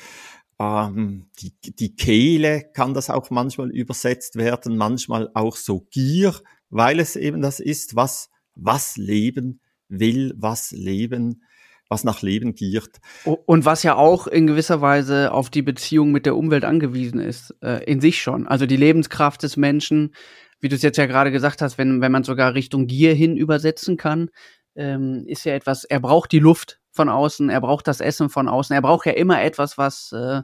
ähm, 0.60 1.28
die, 1.40 1.54
die 1.62 1.96
Kehle 1.96 2.70
kann 2.74 2.94
das 2.94 3.10
auch 3.10 3.30
manchmal 3.30 3.72
übersetzt 3.72 4.36
werden, 4.36 4.78
manchmal 4.78 5.30
auch 5.34 5.56
so 5.56 5.88
Gier, 5.92 6.36
weil 6.70 7.00
es 7.00 7.16
eben 7.16 7.42
das 7.42 7.60
ist, 7.60 7.96
was, 7.96 8.30
was 8.56 8.98
Leben 8.98 9.62
will, 9.88 10.34
was 10.38 10.72
Leben 10.72 11.42
was 11.88 12.04
nach 12.04 12.24
Leben 12.24 12.56
giert. 12.56 12.98
Und 13.24 13.66
was 13.66 13.84
ja 13.84 13.96
auch 13.96 14.26
in 14.26 14.48
gewisser 14.48 14.82
Weise 14.82 15.32
auf 15.32 15.52
die 15.52 15.62
Beziehung 15.62 16.12
mit 16.12 16.26
der 16.26 16.36
Umwelt 16.36 16.66
angewiesen 16.66 17.20
ist, 17.20 17.54
äh, 17.62 17.84
in 17.84 18.02
sich 18.02 18.22
schon. 18.22 18.48
Also 18.48 18.66
die 18.66 18.76
Lebenskraft 18.76 19.44
des 19.44 19.56
Menschen, 19.56 20.16
wie 20.60 20.68
du 20.68 20.76
es 20.76 20.82
jetzt 20.82 20.98
ja 20.98 21.06
gerade 21.06 21.32
gesagt 21.32 21.62
hast, 21.62 21.78
wenn, 21.78 22.02
wenn 22.02 22.12
man 22.12 22.24
sogar 22.24 22.56
Richtung 22.56 22.88
Gier 22.88 23.14
hin 23.14 23.38
übersetzen 23.38 23.98
kann, 23.98 24.30
ähm, 24.76 25.26
ist 25.28 25.46
ja 25.46 25.54
etwas, 25.54 25.84
er 25.84 26.00
braucht 26.00 26.32
die 26.32 26.40
Luft 26.40 26.80
von 26.96 27.10
außen, 27.10 27.50
er 27.50 27.62
braucht 27.62 27.88
das 27.88 28.00
Essen 28.00 28.30
von 28.30 28.48
außen, 28.48 28.74
er 28.74 28.82
braucht 28.82 29.06
ja 29.06 29.14
immer 29.14 29.42
etwas, 29.42 29.78
was 29.78 30.12
äh, 30.12 30.42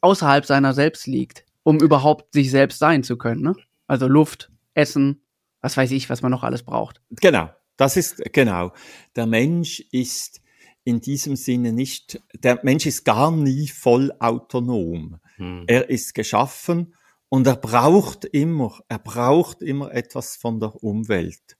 außerhalb 0.00 0.44
seiner 0.44 0.74
selbst 0.74 1.06
liegt, 1.06 1.44
um 1.62 1.78
überhaupt 1.78 2.32
sich 2.32 2.50
selbst 2.50 2.78
sein 2.78 3.02
zu 3.02 3.16
können. 3.16 3.42
Ne? 3.42 3.56
Also 3.86 4.08
Luft, 4.08 4.50
Essen, 4.74 5.22
was 5.60 5.76
weiß 5.76 5.90
ich, 5.92 6.10
was 6.10 6.22
man 6.22 6.30
noch 6.30 6.42
alles 6.42 6.62
braucht. 6.62 7.00
Genau, 7.10 7.50
das 7.76 7.96
ist 7.96 8.22
genau. 8.32 8.72
Der 9.14 9.26
Mensch 9.26 9.80
ist 9.90 10.40
in 10.84 11.00
diesem 11.00 11.34
Sinne 11.34 11.72
nicht, 11.72 12.22
der 12.34 12.60
Mensch 12.62 12.86
ist 12.86 13.04
gar 13.04 13.32
nie 13.32 13.66
voll 13.66 14.12
autonom. 14.20 15.18
Hm. 15.36 15.64
Er 15.66 15.90
ist 15.90 16.14
geschaffen 16.14 16.94
und 17.28 17.46
er 17.46 17.56
braucht 17.56 18.24
immer, 18.24 18.78
er 18.88 19.00
braucht 19.00 19.62
immer 19.62 19.92
etwas 19.92 20.36
von 20.36 20.60
der 20.60 20.82
Umwelt. 20.82 21.56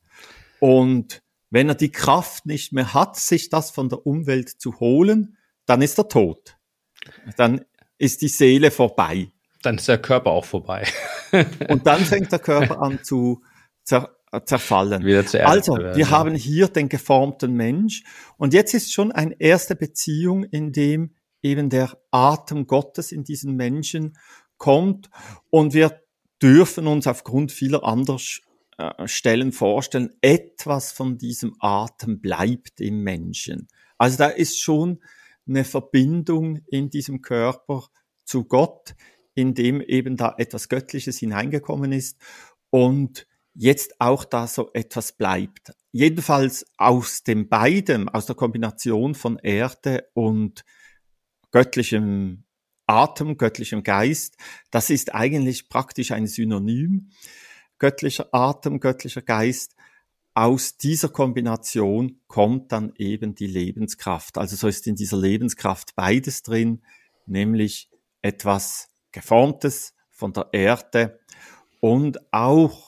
Und 0.61 1.23
wenn 1.57 1.71
er 1.71 1.75
die 1.75 1.91
Kraft 1.91 2.45
nicht 2.45 2.75
mehr 2.75 2.93
hat, 2.93 3.17
sich 3.17 3.49
das 3.49 3.71
von 3.71 3.89
der 3.89 4.07
Umwelt 4.07 4.51
zu 4.51 4.79
holen, 4.79 5.39
dann 5.65 5.81
ist 5.81 5.97
er 5.97 6.07
tot. 6.07 6.59
Dann 7.39 7.65
ist 7.97 8.21
die 8.21 8.29
Seele 8.29 8.71
vorbei. 8.71 9.33
Dann 9.63 9.77
ist 9.79 9.89
der 9.89 9.97
Körper 9.97 10.33
auch 10.33 10.45
vorbei. 10.45 10.87
Und 11.71 11.87
dann 11.87 12.05
fängt 12.05 12.31
der 12.31 12.41
Körper 12.41 12.83
an 12.83 13.03
zu 13.03 13.43
zer 13.83 14.15
zerfallen. 14.45 15.03
Wieder 15.03 15.25
zu 15.25 15.47
also, 15.47 15.79
wir 15.79 16.11
haben 16.11 16.35
hier 16.35 16.69
den 16.69 16.91
geformten 16.91 17.55
Mensch. 17.55 18.03
Und 18.37 18.53
jetzt 18.53 18.75
ist 18.75 18.93
schon 18.93 19.11
eine 19.11 19.41
erste 19.41 19.77
Beziehung, 19.77 20.45
in 20.45 20.73
dem 20.73 21.15
eben 21.41 21.71
der 21.71 21.97
Atem 22.11 22.67
Gottes 22.67 23.13
in 23.13 23.25
diesen 23.25 23.57
Menschen 23.57 24.19
kommt. 24.59 25.09
Und 25.49 25.73
wir 25.73 26.03
dürfen 26.43 26.87
uns 26.87 27.07
aufgrund 27.07 27.51
vieler 27.51 27.83
anderer 27.83 28.19
äh, 28.79 29.09
Stellen 29.09 29.53
vorstellen, 29.53 30.11
etwas 30.21 30.93
von 30.93 31.19
diesem 31.19 31.57
Atem 31.61 32.21
bleibt 32.21 32.81
im 32.81 33.03
Menschen. 33.03 33.69
Also 33.99 34.19
da 34.19 34.27
ist 34.27 34.61
schon 34.61 35.03
eine 35.49 35.65
Verbindung 35.65 36.61
in 36.67 36.91
diesem 36.91 37.23
Körper 37.23 37.89
zu 38.25 38.45
Gott, 38.45 38.95
in 39.35 39.55
dem 39.55 39.81
eben 39.81 40.17
da 40.17 40.35
etwas 40.39 40.69
Göttliches 40.69 41.19
hineingekommen 41.19 41.93
ist 41.93 42.21
und 42.71 43.27
jetzt 43.55 44.01
auch 44.01 44.25
da 44.25 44.47
so 44.47 44.71
etwas 44.75 45.13
bleibt. 45.13 45.73
Jedenfalls 45.93 46.67
aus 46.77 47.23
dem 47.23 47.49
beiden, 47.49 48.09
aus 48.09 48.27
der 48.27 48.37
Kombination 48.37 49.15
von 49.15 49.39
Erde 49.39 50.09
und 50.13 50.65
göttlichem 51.51 52.45
Atem, 52.87 53.39
göttlichem 53.39 53.83
Geist, 53.83 54.37
das 54.71 54.91
ist 54.91 55.15
eigentlich 55.15 55.69
praktisch 55.69 56.13
ein 56.13 56.27
Synonym 56.27 57.11
göttlicher 57.79 58.29
Atem, 58.33 58.81
göttlicher 58.81 59.23
Geist, 59.23 59.77
aus 60.35 60.77
dieser 60.77 61.09
Kombination 61.09 62.21
kommt 62.27 62.71
dann 62.71 62.93
eben 62.99 63.35
die 63.35 63.47
Lebenskraft. 63.47 64.37
Also 64.37 64.55
so 64.55 64.69
ist 64.69 64.87
in 64.87 64.95
dieser 64.95 65.17
Lebenskraft 65.17 65.97
beides 65.97 66.43
drin, 66.43 66.83
nämlich 67.25 67.89
etwas 68.21 68.89
Geformtes 69.13 69.95
von 70.11 70.35
der 70.35 70.49
Erde 70.53 71.19
und 71.81 72.19
auch 72.33 72.87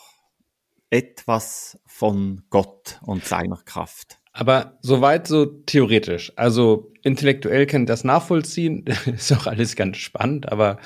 etwas 0.90 1.78
von 1.87 2.42
Gott 2.50 3.00
und 3.02 3.25
seiner 3.25 3.62
Kraft. 3.64 4.18
Aber 4.33 4.78
soweit 4.83 5.26
so 5.26 5.47
theoretisch. 5.47 6.33
Also 6.37 6.92
intellektuell 7.02 7.66
kann 7.66 7.87
das 7.87 8.04
nachvollziehen. 8.04 8.85
ist 9.07 9.33
auch 9.33 9.47
alles 9.47 9.75
ganz 9.75 9.97
spannend, 9.97 10.52
aber 10.52 10.78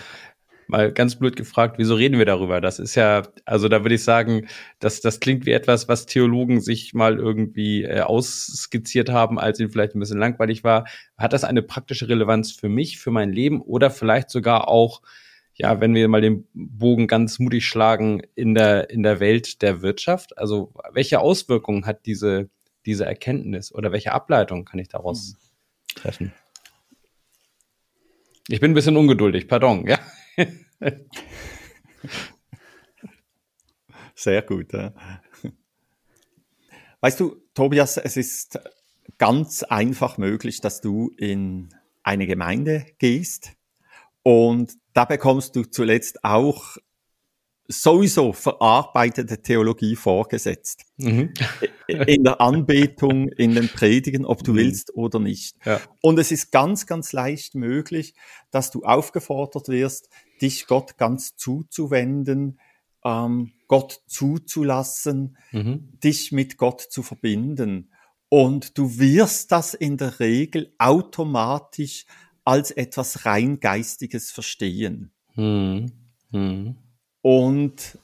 mal 0.72 0.90
ganz 0.90 1.16
blöd 1.16 1.36
gefragt, 1.36 1.76
wieso 1.78 1.94
reden 1.94 2.18
wir 2.18 2.24
darüber? 2.24 2.60
Das 2.60 2.78
ist 2.78 2.94
ja, 2.94 3.22
also 3.44 3.68
da 3.68 3.84
würde 3.84 3.94
ich 3.94 4.02
sagen, 4.02 4.48
das, 4.80 5.00
das 5.00 5.20
klingt 5.20 5.46
wie 5.46 5.52
etwas, 5.52 5.86
was 5.86 6.06
Theologen 6.06 6.60
sich 6.60 6.94
mal 6.94 7.18
irgendwie 7.18 7.84
äh, 7.84 8.00
ausskizziert 8.00 9.10
haben, 9.10 9.38
als 9.38 9.60
ihnen 9.60 9.70
vielleicht 9.70 9.94
ein 9.94 10.00
bisschen 10.00 10.18
langweilig 10.18 10.64
war. 10.64 10.86
Hat 11.16 11.32
das 11.32 11.44
eine 11.44 11.62
praktische 11.62 12.08
Relevanz 12.08 12.52
für 12.52 12.68
mich, 12.68 12.98
für 12.98 13.10
mein 13.10 13.32
Leben 13.32 13.60
oder 13.60 13.90
vielleicht 13.90 14.30
sogar 14.30 14.66
auch, 14.66 15.02
ja, 15.54 15.80
wenn 15.80 15.94
wir 15.94 16.08
mal 16.08 16.22
den 16.22 16.48
Bogen 16.54 17.06
ganz 17.06 17.38
mutig 17.38 17.66
schlagen 17.66 18.22
in 18.34 18.54
der, 18.54 18.90
in 18.90 19.02
der 19.02 19.20
Welt 19.20 19.60
der 19.60 19.82
Wirtschaft? 19.82 20.38
Also 20.38 20.72
welche 20.92 21.20
Auswirkungen 21.20 21.84
hat 21.84 22.06
diese, 22.06 22.48
diese 22.86 23.04
Erkenntnis 23.04 23.72
oder 23.72 23.92
welche 23.92 24.12
Ableitung 24.12 24.64
kann 24.64 24.80
ich 24.80 24.88
daraus 24.88 25.34
mhm. 25.34 26.00
treffen? 26.00 26.32
Ich 28.48 28.58
bin 28.58 28.72
ein 28.72 28.74
bisschen 28.74 28.96
ungeduldig, 28.96 29.46
pardon, 29.46 29.86
ja. 29.86 29.98
Sehr 34.14 34.42
gut. 34.42 34.72
Ja. 34.72 34.92
Weißt 37.00 37.18
du, 37.20 37.36
Tobias, 37.54 37.96
es 37.96 38.16
ist 38.16 38.58
ganz 39.18 39.62
einfach 39.64 40.18
möglich, 40.18 40.60
dass 40.60 40.80
du 40.80 41.10
in 41.16 41.74
eine 42.02 42.26
Gemeinde 42.26 42.86
gehst 42.98 43.52
und 44.22 44.74
da 44.92 45.04
bekommst 45.04 45.56
du 45.56 45.64
zuletzt 45.64 46.24
auch 46.24 46.76
sowieso 47.68 48.32
verarbeitete 48.32 49.42
Theologie 49.42 49.96
vorgesetzt. 49.96 50.84
Mhm. 50.96 51.32
in 51.88 52.24
der 52.24 52.40
Anbetung, 52.40 53.28
in 53.28 53.54
den 53.54 53.68
Predigen, 53.68 54.24
ob 54.24 54.42
du 54.42 54.52
mhm. 54.52 54.56
willst 54.56 54.94
oder 54.94 55.18
nicht. 55.18 55.56
Ja. 55.64 55.80
Und 56.00 56.18
es 56.18 56.32
ist 56.32 56.52
ganz, 56.52 56.86
ganz 56.86 57.12
leicht 57.12 57.54
möglich, 57.54 58.14
dass 58.50 58.70
du 58.70 58.82
aufgefordert 58.82 59.68
wirst, 59.68 60.08
dich 60.40 60.66
Gott 60.66 60.98
ganz 60.98 61.36
zuzuwenden, 61.36 62.58
ähm, 63.04 63.52
Gott 63.68 64.02
zuzulassen, 64.06 65.36
mhm. 65.50 65.98
dich 66.02 66.32
mit 66.32 66.56
Gott 66.56 66.80
zu 66.80 67.02
verbinden. 67.02 67.90
Und 68.28 68.78
du 68.78 68.98
wirst 68.98 69.52
das 69.52 69.74
in 69.74 69.96
der 69.96 70.20
Regel 70.20 70.74
automatisch 70.78 72.06
als 72.44 72.70
etwas 72.70 73.24
rein 73.24 73.60
Geistiges 73.60 74.30
verstehen. 74.30 75.12
Und 77.22 77.98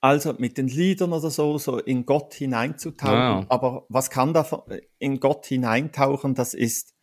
also 0.00 0.34
mit 0.38 0.58
den 0.58 0.68
Liedern 0.68 1.12
oder 1.12 1.30
so, 1.30 1.58
so 1.58 1.78
in 1.78 2.06
Gott 2.06 2.34
hineinzutauchen. 2.34 3.14
Ja. 3.14 3.46
Aber 3.48 3.86
was 3.88 4.10
kann 4.10 4.34
da 4.34 4.46
in 4.98 5.18
Gott 5.18 5.46
hineintauchen? 5.46 6.34
Das 6.34 6.54
ist 6.54 6.94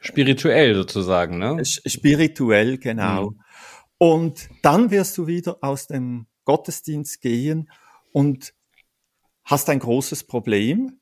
spirituell 0.00 0.74
sozusagen, 0.74 1.38
ne? 1.38 1.62
Spirituell, 1.64 2.78
genau. 2.78 3.30
Mhm. 3.30 3.40
Und 3.98 4.48
dann 4.62 4.90
wirst 4.90 5.18
du 5.18 5.26
wieder 5.26 5.58
aus 5.62 5.86
dem 5.86 6.26
Gottesdienst 6.44 7.20
gehen 7.20 7.70
und 8.12 8.54
hast 9.44 9.68
ein 9.68 9.78
großes 9.78 10.24
Problem. 10.24 11.00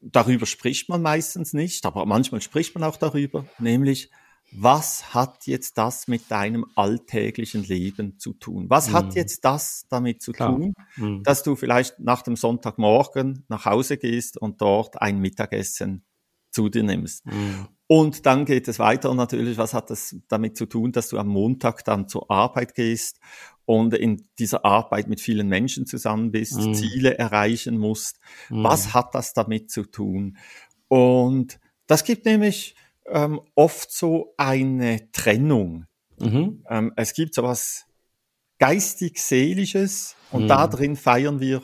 Darüber 0.00 0.46
spricht 0.46 0.88
man 0.88 1.02
meistens 1.02 1.52
nicht, 1.52 1.86
aber 1.86 2.04
manchmal 2.06 2.40
spricht 2.40 2.74
man 2.74 2.84
auch 2.84 2.96
darüber, 2.96 3.46
nämlich 3.58 4.10
was 4.54 5.14
hat 5.14 5.46
jetzt 5.46 5.78
das 5.78 6.08
mit 6.08 6.30
deinem 6.30 6.66
alltäglichen 6.74 7.64
Leben 7.64 8.18
zu 8.18 8.34
tun? 8.34 8.68
Was 8.68 8.90
mhm. 8.90 8.92
hat 8.92 9.14
jetzt 9.14 9.44
das 9.44 9.86
damit 9.88 10.22
zu 10.22 10.32
Klar. 10.32 10.56
tun, 10.56 10.74
mhm. 10.96 11.22
dass 11.22 11.42
du 11.42 11.56
vielleicht 11.56 11.98
nach 11.98 12.22
dem 12.22 12.36
Sonntagmorgen 12.36 13.44
nach 13.48 13.64
Hause 13.64 13.96
gehst 13.96 14.36
und 14.36 14.60
dort 14.60 15.00
ein 15.00 15.18
Mittagessen 15.18 16.04
zu 16.50 16.68
dir 16.68 16.82
nimmst? 16.82 17.24
Mhm. 17.26 17.68
Und 17.86 18.26
dann 18.26 18.44
geht 18.44 18.68
es 18.68 18.78
weiter 18.78 19.14
natürlich, 19.14 19.58
was 19.58 19.74
hat 19.74 19.90
das 19.90 20.16
damit 20.28 20.56
zu 20.56 20.66
tun, 20.66 20.92
dass 20.92 21.08
du 21.08 21.18
am 21.18 21.28
Montag 21.28 21.84
dann 21.84 22.08
zur 22.08 22.30
Arbeit 22.30 22.74
gehst 22.74 23.20
und 23.64 23.94
in 23.94 24.28
dieser 24.38 24.64
Arbeit 24.64 25.08
mit 25.08 25.20
vielen 25.20 25.48
Menschen 25.48 25.86
zusammen 25.86 26.30
bist, 26.30 26.58
mhm. 26.58 26.74
Ziele 26.74 27.18
erreichen 27.18 27.78
musst? 27.78 28.18
Was 28.50 28.86
mhm. 28.86 28.94
hat 28.94 29.14
das 29.14 29.34
damit 29.34 29.70
zu 29.70 29.84
tun? 29.84 30.36
Und 30.88 31.58
das 31.86 32.04
gibt 32.04 32.26
nämlich 32.26 32.76
ähm, 33.06 33.40
oft 33.54 33.92
so 33.92 34.34
eine 34.36 35.10
Trennung. 35.12 35.86
Mhm. 36.18 36.64
Ähm, 36.68 36.92
es 36.96 37.14
gibt 37.14 37.34
so 37.34 37.42
was 37.42 37.86
geistig-seelisches 38.58 40.14
und 40.30 40.44
mhm. 40.44 40.48
da 40.48 40.66
drin 40.66 40.96
feiern 40.96 41.40
wir 41.40 41.62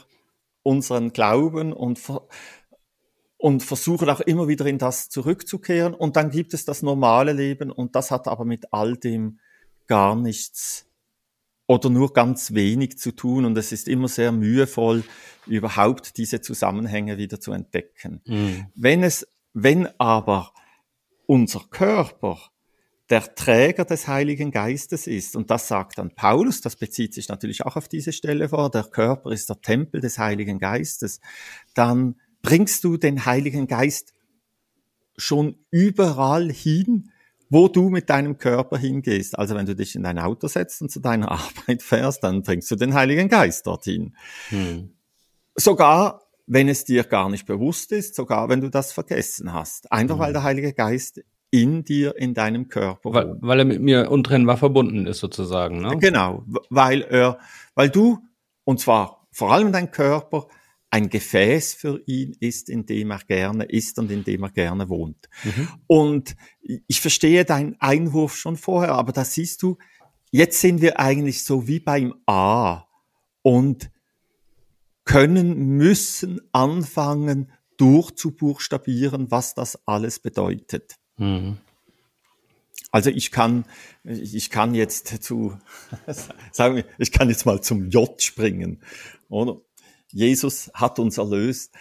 unseren 0.63 1.13
Glauben 1.13 1.73
und, 1.73 2.01
und 3.37 3.63
versuchen 3.63 4.11
auch 4.11 4.21
immer 4.21 4.49
wieder 4.49 4.67
in 4.67 4.79
das 4.79 5.09
zurückzukehren. 5.09 5.95
Und 5.95 6.17
dann 6.17 6.31
gibt 6.31 6.55
es 6.55 6.65
das 6.65 6.83
normale 6.83 7.33
Leben 7.33 7.71
und 7.71 7.95
das 7.95 8.11
hat 8.11 8.27
aber 8.27 8.45
mit 8.45 8.73
all 8.73 8.97
dem 8.97 9.39
gar 9.87 10.17
nichts 10.17 10.87
oder 11.69 11.91
nur 11.91 12.15
ganz 12.15 12.55
wenig 12.55 12.99
zu 12.99 13.13
tun 13.13 13.45
und 13.45 13.57
es 13.59 13.73
ist 13.73 13.89
immer 13.89 14.09
sehr 14.09 14.33
mühevoll, 14.33 15.05
überhaupt 15.47 16.17
diese 16.17 16.41
Zusammenhänge 16.41 17.19
wieder 17.19 17.41
zu 17.41 17.53
entdecken. 17.53 18.23
Mhm. 18.25 18.67
Wenn 18.75 19.03
es, 19.03 19.29
wenn 19.53 19.89
aber 20.01 20.53
unser 21.29 21.61
Körper 21.71 22.39
der 23.11 23.35
Träger 23.35 23.85
des 23.85 24.09
Heiligen 24.09 24.51
Geistes 24.51 25.07
ist. 25.07 25.37
Und 25.37 25.51
das 25.51 25.69
sagt 25.69 25.99
dann 25.99 26.15
Paulus, 26.15 26.61
das 26.61 26.77
bezieht 26.77 27.15
sich 27.15 27.29
natürlich 27.29 27.65
auch 27.65 27.77
auf 27.77 27.89
diese 27.89 28.13
Stelle 28.13 28.49
vor, 28.49 28.71
der 28.71 28.85
Körper 28.85 29.31
ist 29.31 29.49
der 29.49 29.61
Tempel 29.61 30.01
des 30.01 30.19
Heiligen 30.19 30.59
Geistes. 30.59 31.21
Dann 31.75 32.17
bringst 32.43 32.83
du 32.85 32.97
den 32.97 33.25
Heiligen 33.27 33.67
Geist 33.67 34.15
schon 35.17 35.57
überall 35.71 36.51
hin, 36.51 37.11
wo 37.51 37.69
du 37.69 37.91
mit 37.91 38.09
deinem 38.11 38.39
Körper 38.39 38.79
hingehst. 38.79 39.39
Also 39.39 39.55
wenn 39.55 39.67
du 39.67 39.75
dich 39.75 39.95
in 39.97 40.03
dein 40.03 40.19
Auto 40.19 40.49
setzt 40.49 40.81
und 40.81 40.91
zu 40.91 41.01
deiner 41.01 41.31
Arbeit 41.33 41.83
fährst, 41.83 42.25
dann 42.25 42.43
bringst 42.43 42.71
du 42.71 42.77
den 42.77 42.95
Heiligen 42.95 43.29
Geist 43.29 43.67
dorthin. 43.67 44.17
Hm. 44.49 44.95
Sogar 45.55 46.28
wenn 46.49 46.69
es 46.69 46.85
dir 46.85 47.05
gar 47.05 47.29
nicht 47.29 47.47
bewusst 47.47 47.93
ist, 47.93 48.15
sogar 48.15 48.49
wenn 48.49 48.61
du 48.61 48.71
das 48.71 48.93
vergessen 48.93 49.53
hast. 49.53 49.93
Einfach 49.93 50.17
mhm. 50.17 50.21
weil 50.21 50.33
der 50.33 50.43
Heilige 50.43 50.73
Geist 50.73 51.23
in 51.51 51.85
dir, 51.85 52.17
in 52.17 52.35
deinem 52.35 52.69
Körper 52.69 53.13
weil. 53.13 53.37
Weil 53.41 53.61
er 53.61 53.65
mit 53.65 53.81
mir 53.81 54.11
untrennbar 54.11 54.57
verbunden 54.57 55.07
ist 55.07 55.19
sozusagen, 55.19 55.81
ne? 55.81 55.97
Genau, 55.99 56.45
weil 56.71 57.03
er, 57.03 57.39
weil 57.75 57.91
du, 57.91 58.19
und 58.65 58.81
zwar 58.81 59.27
vor 59.31 59.53
allem 59.53 59.73
dein 59.73 59.91
Körper, 59.91 60.49
ein 60.91 61.11
Gefäß 61.11 61.75
für 61.75 62.03
ihn 62.07 62.35
ist, 62.41 62.71
in 62.71 62.87
dem 62.87 63.11
er 63.11 63.19
gerne 63.19 63.65
ist 63.65 63.99
und 63.99 64.11
in 64.11 64.25
dem 64.25 64.43
er 64.43 64.51
gerne 64.51 64.89
wohnt. 64.89 65.29
Mhm. 65.45 65.69
Und 65.87 66.37
ich 66.63 67.03
verstehe 67.03 67.45
deinen 67.45 67.77
Einwurf 67.79 68.37
schon 68.37 68.57
vorher, 68.57 68.95
aber 68.95 69.13
da 69.13 69.25
siehst 69.25 69.63
du, 69.63 69.77
jetzt 70.31 70.61
sind 70.61 70.81
wir 70.81 70.99
eigentlich 70.99 71.45
so 71.45 71.69
wie 71.69 71.81
beim 71.81 72.15
A. 72.27 72.85
Und 73.43 73.91
können, 75.09 75.79
müssen 75.79 76.39
anfangen 76.53 77.51
durchzubuchstabieren, 77.79 79.31
was 79.31 79.55
das 79.55 79.87
alles 79.89 80.19
bedeutet. 80.19 80.97
Mhm. 81.17 81.57
Also 82.91 83.09
ich 83.09 83.31
kann, 83.31 83.65
ich 84.05 84.51
kann 84.51 84.75
jetzt 84.75 85.23
zu, 85.23 85.59
sagen 86.53 86.77
wir, 86.77 86.85
ich 86.99 87.11
kann 87.11 87.31
jetzt 87.31 87.47
mal 87.47 87.63
zum 87.63 87.89
J 87.89 88.21
springen, 88.21 88.83
oder? 89.31 89.63
Jesus 90.11 90.71
hat 90.75 90.99
uns 90.99 91.17
erlöst. 91.17 91.75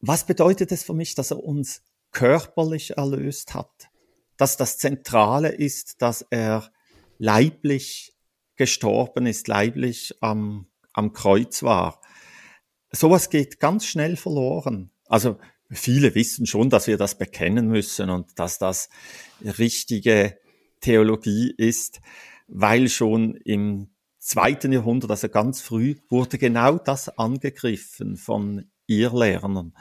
Was 0.00 0.26
bedeutet 0.26 0.70
es 0.70 0.82
für 0.82 0.94
mich, 0.94 1.14
dass 1.14 1.30
er 1.30 1.42
uns 1.42 1.82
körperlich 2.10 2.98
erlöst 2.98 3.54
hat? 3.54 3.88
Dass 4.36 4.58
das 4.58 4.76
Zentrale 4.76 5.48
ist, 5.48 6.02
dass 6.02 6.26
er 6.28 6.70
leiblich 7.16 8.12
gestorben 8.56 9.24
ist, 9.24 9.48
leiblich 9.48 10.14
am, 10.20 10.66
am 10.92 11.14
Kreuz 11.14 11.62
war 11.62 12.02
sowas 12.94 13.30
geht 13.30 13.60
ganz 13.60 13.86
schnell 13.86 14.16
verloren. 14.16 14.90
Also 15.06 15.38
viele 15.70 16.14
wissen 16.14 16.46
schon, 16.46 16.70
dass 16.70 16.86
wir 16.86 16.96
das 16.96 17.18
bekennen 17.18 17.68
müssen 17.68 18.10
und 18.10 18.38
dass 18.38 18.58
das 18.58 18.88
richtige 19.42 20.38
Theologie 20.80 21.52
ist, 21.56 22.00
weil 22.46 22.88
schon 22.88 23.36
im 23.36 23.88
zweiten 24.18 24.72
Jahrhundert, 24.72 25.10
also 25.10 25.28
ganz 25.28 25.60
früh, 25.60 25.96
wurde 26.08 26.38
genau 26.38 26.78
das 26.78 27.18
angegriffen 27.18 28.16
von 28.16 28.70
Irrlehrern, 28.86 29.74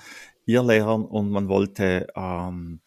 Irrlehrern 0.46 1.06
und 1.06 1.30
man 1.30 1.48
wollte 1.48 2.08
ähm, 2.16 2.82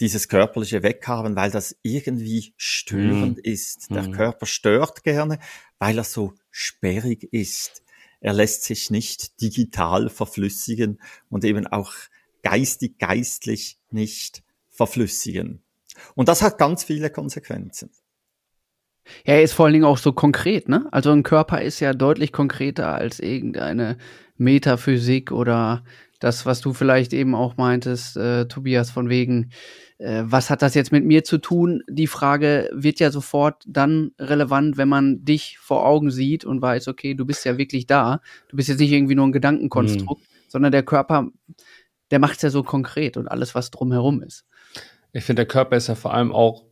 dieses 0.00 0.28
Körperliche 0.28 0.82
weghaben, 0.82 1.36
weil 1.36 1.50
das 1.50 1.76
irgendwie 1.82 2.54
störend 2.56 3.38
mm. 3.38 3.40
ist. 3.42 3.90
Der 3.90 4.08
mm. 4.08 4.12
Körper 4.12 4.46
stört 4.46 5.02
gerne, 5.02 5.38
weil 5.78 5.98
er 5.98 6.04
so 6.04 6.34
sperrig 6.50 7.24
ist 7.32 7.82
er 8.26 8.32
lässt 8.32 8.64
sich 8.64 8.90
nicht 8.90 9.40
digital 9.40 10.08
verflüssigen 10.08 11.00
und 11.28 11.44
eben 11.44 11.68
auch 11.68 11.92
geistig, 12.42 12.98
geistlich 12.98 13.78
nicht 13.90 14.42
verflüssigen. 14.68 15.62
Und 16.16 16.26
das 16.26 16.42
hat 16.42 16.58
ganz 16.58 16.82
viele 16.82 17.08
Konsequenzen. 17.08 17.92
Ja, 19.24 19.34
er 19.34 19.44
ist 19.44 19.52
vor 19.52 19.66
allen 19.66 19.74
Dingen 19.74 19.84
auch 19.84 19.98
so 19.98 20.12
konkret, 20.12 20.68
ne? 20.68 20.88
Also 20.90 21.12
ein 21.12 21.22
Körper 21.22 21.62
ist 21.62 21.78
ja 21.78 21.94
deutlich 21.94 22.32
konkreter 22.32 22.92
als 22.92 23.20
irgendeine 23.20 23.96
Metaphysik 24.36 25.30
oder 25.30 25.84
das, 26.20 26.46
was 26.46 26.60
du 26.60 26.72
vielleicht 26.72 27.12
eben 27.12 27.34
auch 27.34 27.56
meintest, 27.56 28.16
äh, 28.16 28.46
Tobias, 28.46 28.90
von 28.90 29.08
wegen, 29.08 29.50
äh, 29.98 30.22
was 30.24 30.50
hat 30.50 30.62
das 30.62 30.74
jetzt 30.74 30.92
mit 30.92 31.04
mir 31.04 31.24
zu 31.24 31.38
tun? 31.38 31.82
Die 31.88 32.06
Frage 32.06 32.70
wird 32.72 33.00
ja 33.00 33.10
sofort 33.10 33.64
dann 33.66 34.12
relevant, 34.18 34.76
wenn 34.76 34.88
man 34.88 35.24
dich 35.24 35.58
vor 35.58 35.86
Augen 35.86 36.10
sieht 36.10 36.44
und 36.44 36.60
weiß, 36.60 36.88
okay, 36.88 37.14
du 37.14 37.24
bist 37.24 37.44
ja 37.44 37.58
wirklich 37.58 37.86
da. 37.86 38.20
Du 38.48 38.56
bist 38.56 38.68
jetzt 38.68 38.80
nicht 38.80 38.92
irgendwie 38.92 39.14
nur 39.14 39.26
ein 39.26 39.32
Gedankenkonstrukt, 39.32 40.22
mhm. 40.22 40.48
sondern 40.48 40.72
der 40.72 40.82
Körper, 40.82 41.28
der 42.10 42.18
macht 42.18 42.36
es 42.36 42.42
ja 42.42 42.50
so 42.50 42.62
konkret 42.62 43.16
und 43.16 43.28
alles, 43.28 43.54
was 43.54 43.70
drumherum 43.70 44.22
ist. 44.22 44.44
Ich 45.12 45.24
finde, 45.24 45.40
der 45.40 45.48
Körper 45.48 45.76
ist 45.76 45.86
ja 45.86 45.94
vor 45.94 46.12
allem 46.12 46.30
auch 46.30 46.65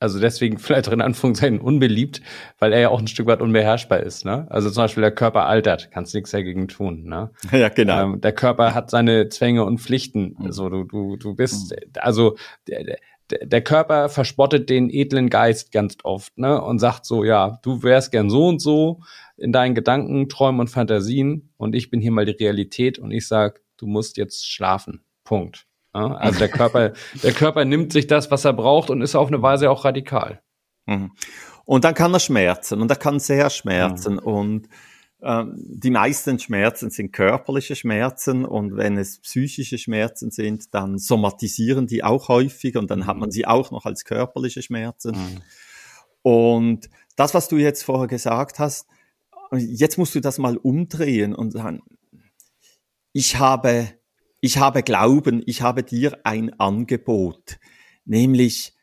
also 0.00 0.18
deswegen 0.18 0.58
vielleicht 0.58 0.88
in 0.88 1.00
Anführungszeichen 1.00 1.60
unbeliebt, 1.60 2.20
weil 2.58 2.72
er 2.72 2.80
ja 2.80 2.88
auch 2.88 2.98
ein 2.98 3.06
Stück 3.06 3.26
weit 3.26 3.40
unbeherrschbar 3.40 4.00
ist. 4.00 4.24
Ne? 4.24 4.46
Also 4.50 4.70
zum 4.70 4.82
Beispiel 4.82 5.02
der 5.02 5.14
Körper 5.14 5.46
altert, 5.46 5.90
kannst 5.92 6.14
nichts 6.14 6.32
dagegen 6.32 6.66
tun. 6.66 7.04
Ne? 7.04 7.30
Ja, 7.52 7.68
genau. 7.68 8.02
Ähm, 8.02 8.20
der 8.20 8.32
Körper 8.32 8.74
hat 8.74 8.90
seine 8.90 9.28
Zwänge 9.28 9.64
und 9.64 9.78
Pflichten. 9.78 10.36
Mhm. 10.38 10.52
So, 10.52 10.68
du, 10.68 10.84
du, 10.84 11.16
du 11.16 11.34
bist, 11.34 11.72
mhm. 11.72 11.92
also 12.00 12.36
der, 12.66 12.96
der 13.42 13.62
Körper 13.62 14.08
verspottet 14.08 14.70
den 14.70 14.90
edlen 14.90 15.30
Geist 15.30 15.72
ganz 15.72 15.96
oft, 16.02 16.36
ne? 16.38 16.60
Und 16.60 16.78
sagt 16.78 17.04
so, 17.06 17.24
ja, 17.24 17.58
du 17.62 17.82
wärst 17.82 18.12
gern 18.12 18.30
so 18.30 18.48
und 18.48 18.60
so 18.60 19.00
in 19.36 19.52
deinen 19.52 19.74
Gedanken, 19.74 20.28
Träumen 20.28 20.60
und 20.60 20.68
Fantasien 20.68 21.50
und 21.56 21.74
ich 21.74 21.90
bin 21.90 22.00
hier 22.00 22.12
mal 22.12 22.26
die 22.26 22.32
Realität 22.32 22.98
und 22.98 23.10
ich 23.10 23.28
sag, 23.28 23.60
du 23.76 23.86
musst 23.86 24.16
jetzt 24.16 24.50
schlafen. 24.50 25.04
Punkt. 25.24 25.66
Also 25.92 26.38
der 26.38 26.48
Körper, 26.48 26.92
der 27.22 27.32
Körper 27.32 27.64
nimmt 27.64 27.92
sich 27.92 28.06
das, 28.06 28.30
was 28.30 28.44
er 28.44 28.52
braucht 28.52 28.90
und 28.90 29.02
ist 29.02 29.14
auf 29.14 29.28
eine 29.28 29.42
Weise 29.42 29.70
auch 29.70 29.84
radikal. 29.84 30.40
Mhm. 30.86 31.12
Und 31.64 31.84
dann 31.84 31.94
kann 31.94 32.14
er 32.14 32.20
schmerzen 32.20 32.80
und 32.80 32.90
er 32.90 32.96
kann 32.96 33.18
sehr 33.18 33.50
schmerzen 33.50 34.14
mhm. 34.14 34.18
und 34.20 34.68
ähm, 35.22 35.54
die 35.56 35.90
meisten 35.90 36.38
Schmerzen 36.38 36.90
sind 36.90 37.12
körperliche 37.12 37.76
Schmerzen 37.76 38.44
und 38.44 38.76
wenn 38.76 38.96
es 38.96 39.20
psychische 39.20 39.76
Schmerzen 39.76 40.30
sind, 40.30 40.72
dann 40.74 40.98
somatisieren 40.98 41.86
die 41.86 42.02
auch 42.02 42.28
häufig 42.28 42.76
und 42.76 42.90
dann 42.90 43.06
hat 43.06 43.18
man 43.18 43.30
sie 43.30 43.46
auch 43.46 43.70
noch 43.70 43.84
als 43.84 44.04
körperliche 44.04 44.62
Schmerzen. 44.62 45.12
Mhm. 45.12 45.42
Und 46.22 46.90
das, 47.16 47.34
was 47.34 47.48
du 47.48 47.56
jetzt 47.56 47.82
vorher 47.82 48.06
gesagt 48.06 48.58
hast, 48.58 48.86
jetzt 49.52 49.98
musst 49.98 50.14
du 50.14 50.20
das 50.20 50.38
mal 50.38 50.56
umdrehen 50.56 51.34
und 51.34 51.50
sagen, 51.50 51.82
ich 53.12 53.38
habe, 53.38 53.88
ich 54.40 54.58
habe 54.58 54.82
Glauben, 54.82 55.42
ich 55.46 55.62
habe 55.62 55.82
dir 55.82 56.18
ein 56.24 56.58
Angebot, 56.58 57.58
nämlich, 58.04 58.74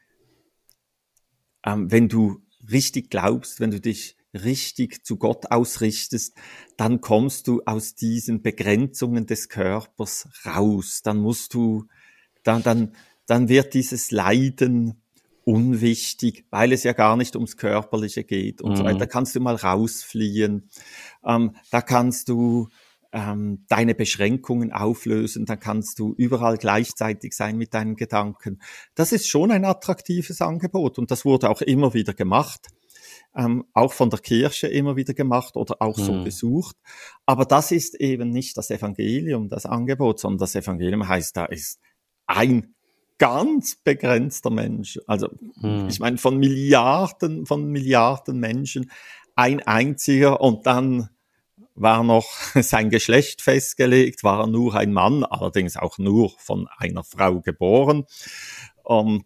ähm, 1.65 1.91
wenn 1.91 2.07
du 2.07 2.41
richtig 2.71 3.09
glaubst, 3.09 3.59
wenn 3.59 3.71
du 3.71 3.81
dich 3.81 4.17
richtig 4.33 5.05
zu 5.05 5.17
Gott 5.17 5.51
ausrichtest, 5.51 6.35
dann 6.75 7.01
kommst 7.01 7.47
du 7.47 7.61
aus 7.65 7.95
diesen 7.95 8.41
Begrenzungen 8.41 9.25
des 9.25 9.49
Körpers 9.49 10.27
raus. 10.45 11.01
Dann 11.03 11.17
musst 11.17 11.53
du, 11.53 11.87
dann, 12.43 12.61
dann, 12.61 12.93
dann 13.25 13.49
wird 13.49 13.73
dieses 13.73 14.11
Leiden 14.11 15.01
unwichtig, 15.43 16.45
weil 16.49 16.73
es 16.73 16.83
ja 16.83 16.93
gar 16.93 17.15
nicht 17.15 17.35
ums 17.35 17.57
Körperliche 17.57 18.23
geht 18.25 18.61
und 18.61 18.71
mhm. 18.71 18.75
so 18.75 18.83
weiter. 18.83 18.99
Da 18.99 19.05
kannst 19.05 19.35
du 19.35 19.39
mal 19.39 19.55
rausfliehen. 19.55 20.69
Ähm, 21.25 21.55
da 21.71 21.81
kannst 21.81 22.29
du 22.29 22.67
ähm, 23.11 23.65
deine 23.67 23.95
Beschränkungen 23.95 24.71
auflösen, 24.71 25.45
dann 25.45 25.59
kannst 25.59 25.99
du 25.99 26.13
überall 26.17 26.57
gleichzeitig 26.57 27.33
sein 27.33 27.57
mit 27.57 27.73
deinen 27.73 27.95
Gedanken. 27.95 28.59
Das 28.95 29.11
ist 29.11 29.27
schon 29.27 29.51
ein 29.51 29.65
attraktives 29.65 30.41
Angebot 30.41 30.99
und 30.99 31.11
das 31.11 31.25
wurde 31.25 31.49
auch 31.49 31.61
immer 31.61 31.93
wieder 31.93 32.13
gemacht 32.13 32.67
ähm, 33.37 33.65
auch 33.73 33.93
von 33.93 34.09
der 34.09 34.19
Kirche 34.19 34.67
immer 34.67 34.95
wieder 34.95 35.13
gemacht 35.13 35.55
oder 35.55 35.75
auch 35.79 35.97
so 35.97 36.13
hm. 36.13 36.23
besucht. 36.23 36.75
Aber 37.25 37.45
das 37.45 37.71
ist 37.71 37.95
eben 37.95 38.31
nicht 38.31 38.57
das 38.57 38.71
Evangelium, 38.71 39.47
das 39.47 39.65
Angebot, 39.65 40.19
sondern 40.19 40.39
das 40.39 40.55
Evangelium 40.55 41.07
heißt, 41.07 41.37
da 41.37 41.45
ist 41.45 41.79
ein 42.25 42.73
ganz 43.19 43.75
begrenzter 43.75 44.49
Mensch. 44.49 44.99
Also 45.07 45.29
hm. 45.61 45.87
ich 45.87 45.99
meine 45.99 46.17
von 46.17 46.37
Milliarden, 46.37 47.45
von 47.45 47.65
Milliarden 47.67 48.39
Menschen 48.39 48.91
ein 49.35 49.61
einziger 49.61 50.41
und 50.41 50.65
dann 50.65 51.09
war 51.77 52.03
noch 52.03 52.27
sein 52.55 52.89
Geschlecht 52.89 53.41
festgelegt, 53.41 54.23
war 54.23 54.41
er 54.41 54.47
nur 54.47 54.75
ein 54.75 54.91
Mann, 54.91 55.23
allerdings 55.23 55.77
auch 55.77 55.97
nur 55.97 56.31
von 56.37 56.67
einer 56.77 57.03
Frau 57.03 57.39
geboren. 57.39 58.05
Um, 58.83 59.25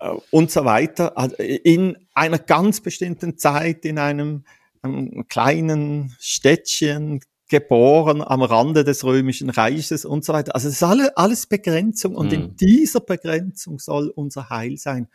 äh, 0.00 0.10
und 0.30 0.50
so 0.50 0.64
weiter, 0.64 1.16
also 1.16 1.36
in 1.36 1.96
einer 2.14 2.38
ganz 2.38 2.80
bestimmten 2.80 3.38
Zeit, 3.38 3.84
in 3.84 3.98
einem, 3.98 4.44
einem 4.82 5.28
kleinen 5.28 6.14
Städtchen, 6.18 7.20
geboren 7.48 8.22
am 8.22 8.42
Rande 8.42 8.82
des 8.82 9.04
römischen 9.04 9.50
Reiches 9.50 10.04
und 10.04 10.24
so 10.24 10.32
weiter. 10.32 10.54
Also 10.54 10.68
es 10.68 10.74
ist 10.74 10.82
alle, 10.82 11.16
alles 11.16 11.46
Begrenzung 11.46 12.16
und 12.16 12.28
mhm. 12.28 12.32
in 12.32 12.56
dieser 12.56 13.00
Begrenzung 13.00 13.78
soll 13.78 14.08
unser 14.08 14.50
Heil 14.50 14.78
sein. 14.78 15.08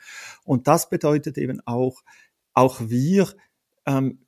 Und 0.46 0.68
das 0.68 0.90
bedeutet 0.90 1.38
eben 1.38 1.60
auch, 1.66 2.02
auch 2.54 2.80
wir, 2.80 3.28
ähm, 3.86 4.20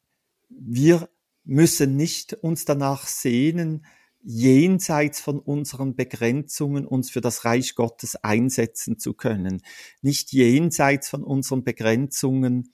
wir 0.50 1.08
müssen 1.43 1.95
nicht 1.95 2.34
uns 2.34 2.65
danach 2.65 3.08
sehnen, 3.08 3.86
jenseits 4.21 5.19
von 5.19 5.39
unseren 5.39 5.95
Begrenzungen 5.95 6.88
uns 6.88 7.12
für 7.12 7.19
das 7.19 7.43
Reich 7.43 7.75
Gottes 7.75 8.15
einsetzen 8.15 8.97
zu 8.97 9.13
können, 9.13 9.62
nicht 10.01 10.32
jenseits 10.32 11.10
von 11.10 11.23
unseren 11.23 11.63
Begrenzungen 11.63 12.73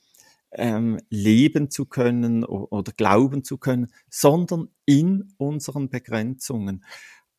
ähm, 0.52 1.00
leben 1.10 1.72
zu 1.72 1.86
können 1.86 2.44
oder 2.44 2.92
glauben 2.92 3.44
zu 3.44 3.58
können, 3.58 3.92
sondern 4.10 4.70
in 4.86 5.34
unseren 5.38 5.90
Begrenzungen. 5.90 6.86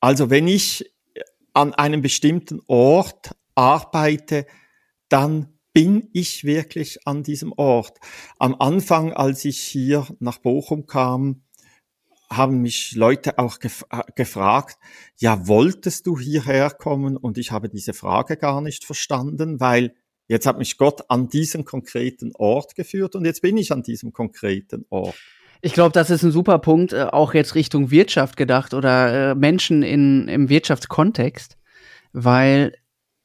Also 0.00 0.30
wenn 0.30 0.48
ich 0.48 0.92
an 1.52 1.74
einem 1.74 2.02
bestimmten 2.02 2.60
Ort 2.66 3.36
arbeite, 3.54 4.46
dann 5.08 5.59
bin 5.72 6.08
ich 6.12 6.44
wirklich 6.44 7.06
an 7.06 7.22
diesem 7.22 7.52
Ort. 7.52 7.98
Am 8.38 8.56
Anfang, 8.58 9.12
als 9.12 9.44
ich 9.44 9.60
hier 9.60 10.06
nach 10.18 10.38
Bochum 10.38 10.86
kam, 10.86 11.42
haben 12.32 12.62
mich 12.62 12.94
Leute 12.94 13.38
auch 13.38 13.58
gef 13.58 13.84
äh, 13.90 14.02
gefragt, 14.14 14.78
ja, 15.16 15.48
wolltest 15.48 16.06
du 16.06 16.18
hierher 16.18 16.70
kommen? 16.70 17.16
Und 17.16 17.38
ich 17.38 17.50
habe 17.50 17.68
diese 17.68 17.92
Frage 17.92 18.36
gar 18.36 18.60
nicht 18.60 18.84
verstanden, 18.84 19.58
weil 19.58 19.94
jetzt 20.28 20.46
hat 20.46 20.58
mich 20.58 20.78
Gott 20.78 21.02
an 21.08 21.28
diesen 21.28 21.64
konkreten 21.64 22.30
Ort 22.36 22.76
geführt 22.76 23.16
und 23.16 23.24
jetzt 23.24 23.42
bin 23.42 23.56
ich 23.56 23.72
an 23.72 23.82
diesem 23.82 24.12
konkreten 24.12 24.86
Ort. 24.90 25.16
Ich 25.60 25.74
glaube, 25.74 25.92
das 25.92 26.08
ist 26.08 26.22
ein 26.22 26.30
super 26.30 26.58
Punkt, 26.58 26.92
äh, 26.92 27.02
auch 27.02 27.34
jetzt 27.34 27.54
Richtung 27.54 27.90
Wirtschaft 27.90 28.36
gedacht 28.36 28.74
oder 28.74 29.32
äh, 29.32 29.34
Menschen 29.34 29.82
in, 29.82 30.28
im 30.28 30.48
Wirtschaftskontext, 30.48 31.58
weil 32.12 32.74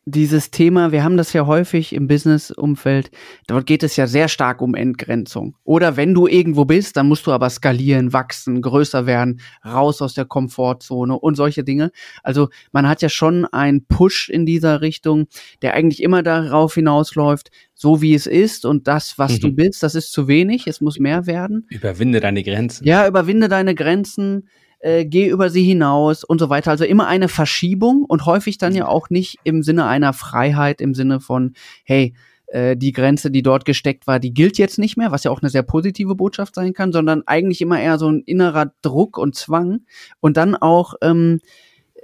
dieses 0.05 0.51
Thema, 0.51 0.91
wir 0.91 1.03
haben 1.03 1.17
das 1.17 1.33
ja 1.33 1.47
häufig 1.47 1.91
im 1.93 2.07
Business-Umfeld, 2.07 3.09
dort 3.47 3.65
geht 3.65 3.81
es 3.81 3.95
ja 3.95 4.05
sehr 4.05 4.27
stark 4.27 4.61
um 4.61 4.75
Entgrenzung. 4.75 5.55
Oder 5.63 5.97
wenn 5.97 6.13
du 6.13 6.27
irgendwo 6.27 6.63
bist, 6.65 6.95
dann 6.95 7.07
musst 7.07 7.25
du 7.25 7.31
aber 7.31 7.49
skalieren, 7.49 8.13
wachsen, 8.13 8.61
größer 8.61 9.07
werden, 9.07 9.41
raus 9.65 10.03
aus 10.03 10.13
der 10.13 10.25
Komfortzone 10.25 11.17
und 11.17 11.35
solche 11.35 11.63
Dinge. 11.63 11.91
Also 12.21 12.49
man 12.71 12.87
hat 12.87 13.01
ja 13.01 13.09
schon 13.09 13.45
einen 13.45 13.85
Push 13.87 14.29
in 14.29 14.45
dieser 14.45 14.81
Richtung, 14.81 15.25
der 15.63 15.73
eigentlich 15.73 16.03
immer 16.03 16.21
darauf 16.21 16.75
hinausläuft, 16.75 17.49
so 17.73 18.03
wie 18.03 18.13
es 18.13 18.27
ist 18.27 18.65
und 18.65 18.87
das, 18.87 19.17
was 19.17 19.33
mhm. 19.33 19.39
du 19.39 19.51
bist, 19.53 19.81
das 19.81 19.95
ist 19.95 20.11
zu 20.11 20.27
wenig, 20.27 20.67
es 20.67 20.81
muss 20.81 20.99
mehr 20.99 21.25
werden. 21.25 21.65
Überwinde 21.69 22.19
deine 22.19 22.43
Grenzen. 22.43 22.85
Ja, 22.85 23.07
überwinde 23.07 23.49
deine 23.49 23.73
Grenzen 23.73 24.47
äh, 24.85 25.03
geh 25.03 25.27
über 25.27 25.49
sie 25.49 25.63
hinaus 25.63 26.23
und 26.23 26.39
so 26.39 26.49
weiter. 26.49 26.69
Also 26.69 26.85
immer 26.85 27.07
eine 27.07 27.27
Verschiebung 27.27 28.05
und 28.05 28.27
häufig 28.27 28.59
dann 28.59 28.75
ja 28.75 28.87
auch 28.87 29.09
nicht 29.09 29.39
im 29.43 29.63
Sinne 29.63 29.87
einer 29.87 30.13
Freiheit, 30.13 30.79
im 30.79 30.93
Sinne 30.93 31.19
von, 31.19 31.53
hey, 31.83 32.13
äh, 32.47 32.77
die 32.77 32.91
Grenze, 32.91 33.31
die 33.31 33.41
dort 33.41 33.65
gesteckt 33.65 34.05
war, 34.05 34.19
die 34.19 34.31
gilt 34.31 34.59
jetzt 34.59 34.77
nicht 34.77 34.95
mehr, 34.95 35.11
was 35.11 35.23
ja 35.23 35.31
auch 35.31 35.41
eine 35.41 35.49
sehr 35.49 35.63
positive 35.63 36.13
Botschaft 36.13 36.53
sein 36.53 36.73
kann, 36.73 36.91
sondern 36.91 37.23
eigentlich 37.25 37.61
immer 37.61 37.81
eher 37.81 37.97
so 37.97 38.07
ein 38.11 38.21
innerer 38.27 38.73
Druck 38.83 39.17
und 39.17 39.33
Zwang 39.33 39.79
und 40.19 40.37
dann 40.37 40.55
auch 40.55 40.93
ähm, 41.01 41.39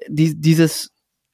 die, 0.07 0.41
dieses, 0.41 0.91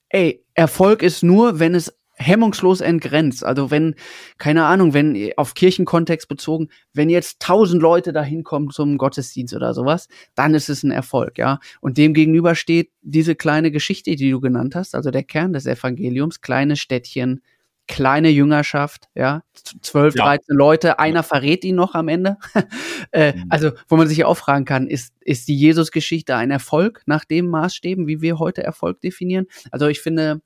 ey, 0.10 0.43
Erfolg 0.53 1.01
ist 1.01 1.23
nur, 1.23 1.60
wenn 1.60 1.75
es 1.75 1.97
hemmungslos 2.17 2.82
entgrenzt. 2.82 3.45
Also 3.45 3.71
wenn, 3.71 3.95
keine 4.38 4.65
Ahnung, 4.65 4.93
wenn 4.93 5.32
auf 5.38 5.53
Kirchenkontext 5.53 6.27
bezogen, 6.27 6.69
wenn 6.93 7.10
jetzt 7.10 7.39
tausend 7.39 7.82
Leute 7.82 8.12
da 8.12 8.23
hinkommen 8.23 8.71
zum 8.71 8.97
Gottesdienst 8.97 9.53
oder 9.56 9.73
sowas, 9.73 10.08
dann 10.36 10.53
ist 10.53 10.69
es 10.69 10.84
ein 10.84 10.91
Erfolg, 10.91 11.38
ja. 11.38 11.60
Und 11.80 11.97
dem 11.97 12.13
gegenüber 12.13 12.56
steht 12.56 12.89
diese 13.01 13.36
kleine 13.36 13.71
Geschichte, 13.71 14.15
die 14.15 14.32
du 14.32 14.41
genannt 14.41 14.75
hast, 14.75 14.95
also 14.95 15.12
der 15.12 15.23
Kern 15.23 15.53
des 15.53 15.65
Evangeliums, 15.65 16.41
kleine 16.41 16.75
Städtchen, 16.75 17.41
kleine 17.88 18.30
Jüngerschaft, 18.30 19.08
ja, 19.15 19.43
zwölf, 19.82 20.15
ja. 20.15 20.25
dreizehn 20.25 20.56
Leute, 20.56 20.99
einer 20.99 21.23
verrät 21.23 21.63
ihn 21.63 21.75
noch 21.75 21.95
am 21.95 22.10
Ende. 22.10 22.38
äh, 23.12 23.34
mhm. 23.34 23.45
also, 23.49 23.71
wo 23.88 23.95
man 23.95 24.08
sich 24.08 24.25
auch 24.25 24.36
fragen 24.36 24.65
kann, 24.65 24.88
ist, 24.88 25.13
ist 25.21 25.47
die 25.47 25.58
Jesus-Geschichte 25.58 26.36
ein 26.36 26.51
Erfolg 26.51 27.01
nach 27.06 27.25
dem 27.25 27.47
Maßstäben, 27.47 28.08
wie 28.08 28.21
wir 28.21 28.39
heute 28.39 28.63
Erfolg 28.63 28.99
definieren? 29.01 29.45
Also 29.71 29.88
ich 29.88 30.01
finde, 30.01 30.41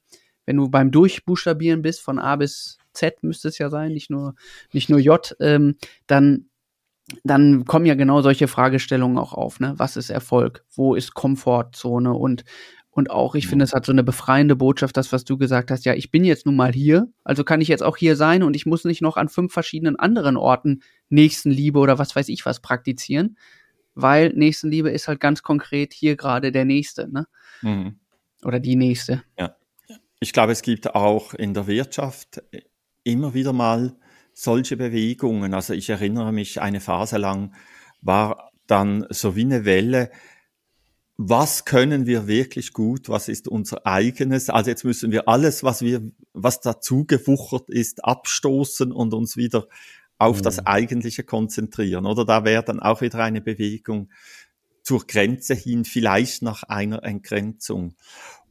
wenn 0.45 0.57
du 0.57 0.69
beim 0.69 0.91
Durchbuchstabieren 0.91 1.81
bist, 1.81 2.01
von 2.01 2.19
A 2.19 2.35
bis 2.35 2.77
Z 2.93 3.23
müsste 3.23 3.47
es 3.47 3.57
ja 3.57 3.69
sein, 3.69 3.93
nicht 3.93 4.09
nur, 4.09 4.35
nicht 4.73 4.89
nur 4.89 4.99
J, 4.99 5.35
ähm, 5.39 5.75
dann, 6.07 6.47
dann 7.23 7.65
kommen 7.65 7.85
ja 7.85 7.95
genau 7.95 8.21
solche 8.21 8.47
Fragestellungen 8.47 9.17
auch 9.17 9.33
auf. 9.33 9.59
Ne? 9.59 9.73
Was 9.77 9.97
ist 9.97 10.09
Erfolg? 10.09 10.65
Wo 10.73 10.95
ist 10.95 11.13
Komfortzone? 11.13 12.13
Und, 12.13 12.43
und 12.89 13.09
auch, 13.09 13.35
ich 13.35 13.47
finde, 13.47 13.63
es 13.63 13.73
hat 13.73 13.85
so 13.85 13.91
eine 13.91 14.03
befreiende 14.03 14.55
Botschaft, 14.55 14.97
das, 14.97 15.13
was 15.13 15.23
du 15.23 15.37
gesagt 15.37 15.71
hast. 15.71 15.85
Ja, 15.85 15.93
ich 15.93 16.11
bin 16.11 16.25
jetzt 16.25 16.45
nun 16.45 16.55
mal 16.55 16.73
hier, 16.73 17.07
also 17.23 17.43
kann 17.43 17.61
ich 17.61 17.69
jetzt 17.69 17.83
auch 17.83 17.97
hier 17.97 18.15
sein 18.15 18.43
und 18.43 18.55
ich 18.55 18.65
muss 18.65 18.83
nicht 18.83 19.01
noch 19.01 19.17
an 19.17 19.29
fünf 19.29 19.53
verschiedenen 19.53 19.97
anderen 19.97 20.35
Orten 20.35 20.81
Nächstenliebe 21.09 21.79
oder 21.79 21.97
was 21.97 22.15
weiß 22.15 22.27
ich 22.29 22.45
was 22.45 22.59
praktizieren, 22.59 23.37
weil 23.95 24.29
Nächstenliebe 24.33 24.89
ist 24.89 25.07
halt 25.07 25.19
ganz 25.19 25.43
konkret 25.43 25.93
hier 25.93 26.17
gerade 26.17 26.51
der 26.51 26.65
Nächste, 26.65 27.09
ne? 27.09 27.27
Mhm. 27.61 27.95
Oder 28.43 28.59
die 28.59 28.75
Nächste. 28.75 29.23
Ja 29.37 29.55
ich 30.21 30.33
glaube, 30.33 30.51
es 30.51 30.61
gibt 30.61 30.93
auch 30.93 31.33
in 31.33 31.53
der 31.55 31.65
Wirtschaft 31.65 32.43
immer 33.03 33.33
wieder 33.33 33.53
mal 33.53 33.97
solche 34.33 34.77
Bewegungen. 34.77 35.53
Also 35.55 35.73
ich 35.73 35.89
erinnere 35.89 36.31
mich, 36.31 36.61
eine 36.61 36.79
Phase 36.79 37.17
lang 37.17 37.55
war 38.01 38.51
dann 38.67 39.07
so 39.09 39.35
wie 39.35 39.41
eine 39.41 39.65
Welle, 39.65 40.11
was 41.17 41.65
können 41.65 42.05
wir 42.05 42.27
wirklich 42.27 42.71
gut, 42.71 43.09
was 43.09 43.29
ist 43.29 43.47
unser 43.47 43.85
eigenes. 43.85 44.49
Also 44.51 44.69
jetzt 44.69 44.85
müssen 44.85 45.11
wir 45.11 45.27
alles, 45.27 45.63
was 45.63 45.81
wir, 45.81 46.01
was 46.33 46.61
dazu 46.61 47.05
gewuchert 47.05 47.69
ist, 47.69 48.05
abstoßen 48.05 48.91
und 48.91 49.15
uns 49.15 49.37
wieder 49.37 49.67
auf 50.19 50.37
mhm. 50.37 50.43
das 50.43 50.65
Eigentliche 50.67 51.23
konzentrieren. 51.23 52.05
Oder 52.05 52.25
da 52.25 52.45
wäre 52.45 52.63
dann 52.63 52.79
auch 52.79 53.01
wieder 53.01 53.23
eine 53.23 53.41
Bewegung 53.41 54.09
zur 54.83 55.05
Grenze 55.05 55.55
hin, 55.55 55.83
vielleicht 55.83 56.43
nach 56.43 56.61
einer 56.63 57.03
Entgrenzung. 57.03 57.95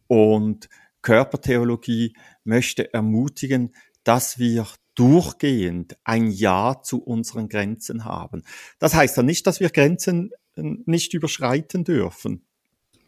Und 0.09 0.69
Körpertheologie 1.03 2.15
möchte 2.45 2.93
ermutigen, 2.93 3.75
dass 4.05 4.39
wir 4.39 4.67
durchgehend 4.95 5.97
ein 6.05 6.31
Ja 6.31 6.83
zu 6.83 7.03
unseren 7.03 7.49
Grenzen 7.49 8.05
haben. 8.05 8.43
Das 8.79 8.95
heißt 8.95 9.17
ja 9.17 9.23
nicht, 9.23 9.47
dass 9.47 9.61
wir 9.61 9.71
Grenzen 9.71 10.31
äh, 10.57 10.63
nicht 10.85 11.15
überschreiten 11.15 11.85
dürfen. 11.85 12.45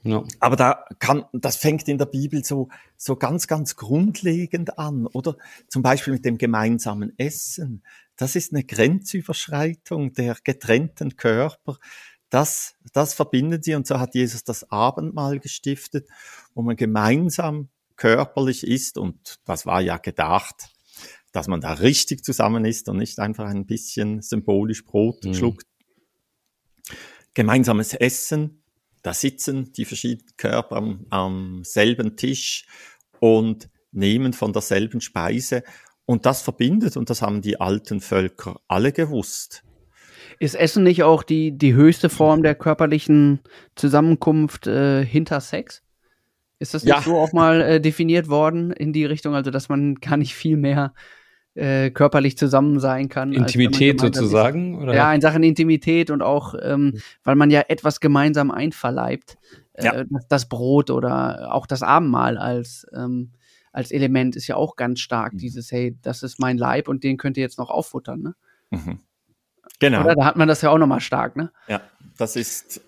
Ja. 0.05 0.25
Aber 0.41 0.57
da 0.57 0.85
kann, 0.99 1.25
das 1.33 1.57
fängt 1.57 1.87
in 1.87 1.99
der 1.99 2.07
Bibel 2.07 2.45
so, 2.45 2.69
so 2.97 3.17
ganz, 3.17 3.47
ganz 3.47 3.77
grundlegend 3.77 4.79
an, 4.79 5.07
oder? 5.07 5.37
Zum 5.69 5.83
Beispiel 5.83 6.15
mit 6.15 6.25
dem 6.25 6.39
gemeinsamen 6.39 7.13
Essen. 7.19 7.85
Das 8.17 8.35
ist 8.35 8.53
eine 8.53 8.65
Grenzüberschreitung 8.65 10.13
der 10.13 10.37
getrennten 10.43 11.17
Körper. 11.17 11.79
Das, 12.31 12.75
das 12.93 13.15
verbindet 13.15 13.65
sie 13.65 13.75
und 13.75 13.87
so 13.87 14.01
hat 14.01 14.15
Jesus 14.15 14.43
das 14.43 14.71
Abendmahl 14.71 15.39
gestiftet, 15.39 16.09
wo 16.55 16.63
man 16.63 16.77
gemeinsam 16.77 17.69
körperlich 18.03 18.67
ist 18.67 18.99
und 18.99 19.39
das 19.45 19.65
war 19.65 19.81
ja 19.81 19.97
gedacht, 19.97 20.71
dass 21.31 21.47
man 21.47 21.61
da 21.61 21.75
richtig 21.75 22.25
zusammen 22.25 22.65
ist 22.65 22.89
und 22.89 22.97
nicht 22.97 23.21
einfach 23.21 23.49
ein 23.49 23.65
bisschen 23.65 24.23
symbolisch 24.23 24.85
Brot 24.85 25.25
mhm. 25.25 25.35
schluckt. 25.35 25.67
Gemeinsames 27.33 27.95
Essen, 27.95 28.65
da 29.03 29.15
sitzen 29.15 29.73
die 29.75 29.85
verschiedenen 29.85 30.37
Körper 30.37 30.77
am, 30.79 31.07
am 31.11 31.63
selben 31.63 32.17
Tisch 32.17 32.67
und 33.21 33.71
nehmen 33.93 34.33
von 34.33 34.53
derselben 34.53 35.01
Speise. 35.01 35.63
Und 36.05 36.27
das 36.27 36.43
verbindet, 36.43 36.97
und 36.97 37.09
das 37.09 37.23
haben 37.23 37.41
die 37.41 37.61
alten 37.61 38.01
Völker 38.01 38.61
alle 38.67 38.91
gewusst. 38.91 39.63
Ist 40.41 40.57
Essen 40.57 40.83
nicht 40.83 41.05
auch 41.05 41.23
die, 41.23 41.57
die 41.57 41.75
höchste 41.75 42.09
Form 42.09 42.43
der 42.43 42.57
körperlichen 42.57 43.43
Zusammenkunft 43.77 44.67
äh, 44.67 45.07
hinter 45.07 45.41
Sex? 45.41 45.85
Ist 46.63 46.75
das 46.75 46.85
nicht 46.85 46.95
ja. 46.95 47.03
so 47.03 47.19
auch 47.19 47.33
mal 47.33 47.61
äh, 47.61 47.81
definiert 47.81 48.29
worden 48.29 48.71
in 48.71 48.93
die 48.93 49.05
Richtung, 49.05 49.35
also 49.35 49.51
dass 49.51 49.69
man 49.69 49.97
gar 49.97 50.17
nicht 50.17 50.35
viel 50.35 50.57
mehr 50.57 50.95
äh, 51.55 51.91
körperlich 51.91 52.39
zusammen 52.39 52.79
sein 52.79 53.09
kann. 53.09 53.33
Intimität 53.33 54.01
sozusagen? 54.01 54.81
Oder? 54.81 54.95
Ja, 54.95 55.13
in 55.13 55.21
Sachen 55.21 55.43
Intimität 55.43 56.11
und 56.11 56.23
auch, 56.23 56.55
ähm, 56.63 56.85
mhm. 56.85 57.01
weil 57.25 57.35
man 57.35 57.51
ja 57.51 57.63
etwas 57.69 57.99
gemeinsam 57.99 58.53
einverleibt. 58.53 59.39
Äh, 59.73 59.85
ja. 59.85 60.05
das, 60.05 60.29
das, 60.29 60.49
Brot 60.49 60.91
oder 60.91 61.53
auch 61.53 61.67
das 61.67 61.83
Abendmahl 61.83 62.39
als, 62.39 62.87
ähm, 62.95 63.33
als 63.73 63.91
Element 63.91 64.37
ist 64.37 64.47
ja 64.47 64.55
auch 64.55 64.77
ganz 64.77 65.01
stark. 65.01 65.33
Mhm. 65.33 65.39
Dieses, 65.39 65.73
hey, 65.73 65.99
das 66.01 66.23
ist 66.23 66.39
mein 66.39 66.59
Leib 66.59 66.87
und 66.89 67.03
den 67.03 67.17
könnt 67.17 67.37
ihr 67.37 67.43
jetzt 67.43 67.59
noch 67.59 67.71
auffuttern. 67.71 68.23
Ne? 68.23 68.35
Mhm. 68.71 69.01
Genau. 69.81 70.05
Oder 70.05 70.15
da 70.15 70.25
hat 70.27 70.37
man 70.37 70.47
das 70.47 70.63
ja 70.63 70.71
auch 70.71 70.79
nochmal 70.79 71.01
stark. 71.01 71.37
Ne? 71.37 71.51
Ja, 71.67 71.81
das 72.17 72.37
ist 72.37 72.83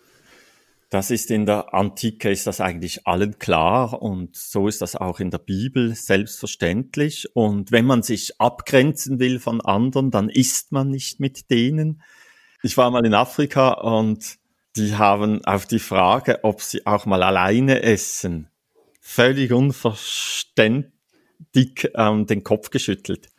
das 0.94 1.10
ist 1.10 1.32
in 1.32 1.44
der 1.44 1.74
Antike, 1.74 2.30
ist 2.30 2.46
das 2.46 2.60
eigentlich 2.60 3.04
allen 3.04 3.40
klar 3.40 4.00
und 4.00 4.36
so 4.36 4.68
ist 4.68 4.80
das 4.80 4.94
auch 4.94 5.18
in 5.18 5.32
der 5.32 5.38
Bibel 5.38 5.92
selbstverständlich. 5.96 7.34
Und 7.34 7.72
wenn 7.72 7.84
man 7.84 8.04
sich 8.04 8.40
abgrenzen 8.40 9.18
will 9.18 9.40
von 9.40 9.60
anderen, 9.60 10.12
dann 10.12 10.28
isst 10.28 10.70
man 10.70 10.90
nicht 10.90 11.18
mit 11.18 11.50
denen. 11.50 12.00
Ich 12.62 12.76
war 12.76 12.92
mal 12.92 13.04
in 13.04 13.12
Afrika 13.12 13.72
und 13.72 14.36
die 14.76 14.94
haben 14.94 15.44
auf 15.44 15.66
die 15.66 15.80
Frage, 15.80 16.44
ob 16.44 16.62
sie 16.62 16.86
auch 16.86 17.06
mal 17.06 17.24
alleine 17.24 17.82
essen, 17.82 18.48
völlig 19.00 19.52
unverständlich 19.52 20.92
ähm, 21.96 22.26
den 22.28 22.44
Kopf 22.44 22.70
geschüttelt. 22.70 23.30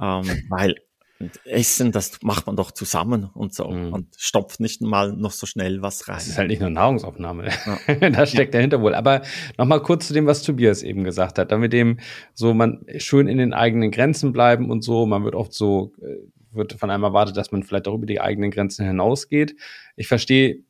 Ähm, 0.00 0.44
weil 0.48 0.76
und 1.20 1.44
Essen, 1.46 1.90
das 1.90 2.22
macht 2.22 2.46
man 2.46 2.54
doch 2.54 2.70
zusammen 2.70 3.28
und 3.34 3.52
so 3.52 3.68
mhm. 3.68 3.92
und 3.92 4.06
stopft 4.16 4.60
nicht 4.60 4.80
mal 4.82 5.12
noch 5.12 5.32
so 5.32 5.46
schnell 5.46 5.82
was 5.82 6.06
rein. 6.06 6.16
Das 6.16 6.28
ist 6.28 6.38
halt 6.38 6.48
nicht 6.48 6.60
nur 6.60 6.70
Nahrungsaufnahme. 6.70 7.48
Ja. 7.48 7.94
da 8.10 8.24
steckt 8.24 8.54
dahinter 8.54 8.80
wohl. 8.80 8.94
Aber 8.94 9.22
nochmal 9.56 9.82
kurz 9.82 10.06
zu 10.06 10.14
dem, 10.14 10.26
was 10.26 10.42
Tobias 10.42 10.82
eben 10.82 11.02
gesagt 11.02 11.38
hat. 11.38 11.50
Damit 11.50 11.72
dem 11.72 11.98
so 12.34 12.54
man 12.54 12.84
schön 12.98 13.26
in 13.26 13.38
den 13.38 13.52
eigenen 13.52 13.90
Grenzen 13.90 14.32
bleiben 14.32 14.70
und 14.70 14.82
so. 14.82 15.06
Man 15.06 15.24
wird 15.24 15.34
oft 15.34 15.52
so, 15.52 15.92
äh, 16.00 16.18
wird 16.52 16.74
von 16.74 16.88
einem 16.88 17.02
erwartet, 17.02 17.36
dass 17.36 17.50
man 17.50 17.64
vielleicht 17.64 17.88
auch 17.88 17.94
über 17.94 18.06
die 18.06 18.20
eigenen 18.20 18.52
Grenzen 18.52 18.86
hinausgeht. 18.86 19.56
Ich 19.96 20.06
verstehe 20.06 20.62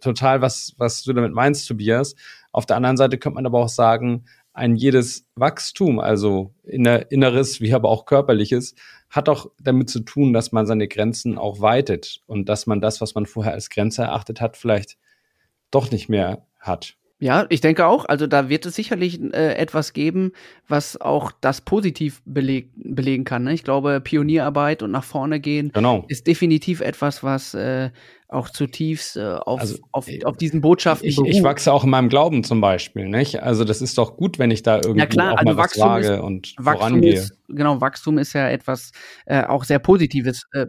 total, 0.00 0.42
was, 0.42 0.74
was 0.78 1.04
du 1.04 1.12
damit 1.12 1.32
meinst, 1.32 1.68
Tobias. 1.68 2.16
Auf 2.50 2.66
der 2.66 2.76
anderen 2.76 2.96
Seite 2.96 3.18
könnte 3.18 3.36
man 3.36 3.46
aber 3.46 3.60
auch 3.60 3.68
sagen, 3.68 4.24
ein 4.54 4.76
jedes 4.76 5.26
Wachstum, 5.34 5.98
also 5.98 6.52
inneres 6.64 7.60
wie 7.60 7.72
aber 7.72 7.88
auch 7.88 8.04
körperliches, 8.04 8.74
hat 9.08 9.28
auch 9.28 9.50
damit 9.60 9.88
zu 9.90 10.00
tun, 10.00 10.32
dass 10.32 10.52
man 10.52 10.66
seine 10.66 10.88
Grenzen 10.88 11.38
auch 11.38 11.60
weitet 11.60 12.20
und 12.26 12.48
dass 12.48 12.66
man 12.66 12.80
das, 12.80 13.00
was 13.00 13.14
man 13.14 13.26
vorher 13.26 13.52
als 13.52 13.70
Grenze 13.70 14.02
erachtet 14.02 14.40
hat, 14.40 14.56
vielleicht 14.56 14.98
doch 15.70 15.90
nicht 15.90 16.08
mehr 16.08 16.46
hat. 16.58 16.96
Ja, 17.22 17.46
ich 17.50 17.60
denke 17.60 17.86
auch. 17.86 18.04
Also 18.06 18.26
da 18.26 18.48
wird 18.48 18.66
es 18.66 18.74
sicherlich 18.74 19.22
äh, 19.32 19.54
etwas 19.54 19.92
geben, 19.92 20.32
was 20.66 21.00
auch 21.00 21.30
das 21.40 21.60
positiv 21.60 22.20
beleg 22.24 22.68
belegen 22.74 23.22
kann. 23.22 23.44
Ne? 23.44 23.52
Ich 23.52 23.62
glaube, 23.62 24.00
Pionierarbeit 24.00 24.82
und 24.82 24.90
nach 24.90 25.04
vorne 25.04 25.38
gehen 25.38 25.70
genau. 25.72 26.04
ist 26.08 26.26
definitiv 26.26 26.80
etwas, 26.80 27.22
was 27.22 27.54
äh, 27.54 27.90
auch 28.26 28.50
zutiefst 28.50 29.16
äh, 29.18 29.36
auf, 29.36 29.60
also, 29.60 29.78
auf, 29.92 30.08
äh, 30.08 30.24
auf 30.24 30.36
diesen 30.36 30.62
Botschaften 30.62 31.08
ich, 31.08 31.16
ich 31.20 31.44
wachse 31.44 31.72
auch 31.72 31.84
in 31.84 31.90
meinem 31.90 32.08
Glauben 32.08 32.42
zum 32.42 32.60
Beispiel, 32.60 33.08
nicht? 33.08 33.40
Also 33.40 33.62
das 33.62 33.82
ist 33.82 33.98
doch 33.98 34.16
gut, 34.16 34.40
wenn 34.40 34.50
ich 34.50 34.64
da 34.64 34.78
irgendwie 34.78 34.98
ja, 34.98 35.06
klar, 35.06 35.34
auch 35.34 35.38
also 35.38 35.52
mal 35.52 35.56
Wachstum 35.58 35.82
was 35.82 35.90
wage 35.90 36.14
ist, 36.14 36.20
und 36.22 36.54
Wachstum 36.58 36.88
vorangehe. 36.88 37.14
Ist, 37.14 37.38
genau, 37.48 37.80
Wachstum 37.80 38.18
ist 38.18 38.32
ja 38.32 38.48
etwas 38.48 38.90
äh, 39.26 39.44
auch 39.44 39.62
sehr 39.62 39.78
Positives. 39.78 40.42
Äh, 40.54 40.66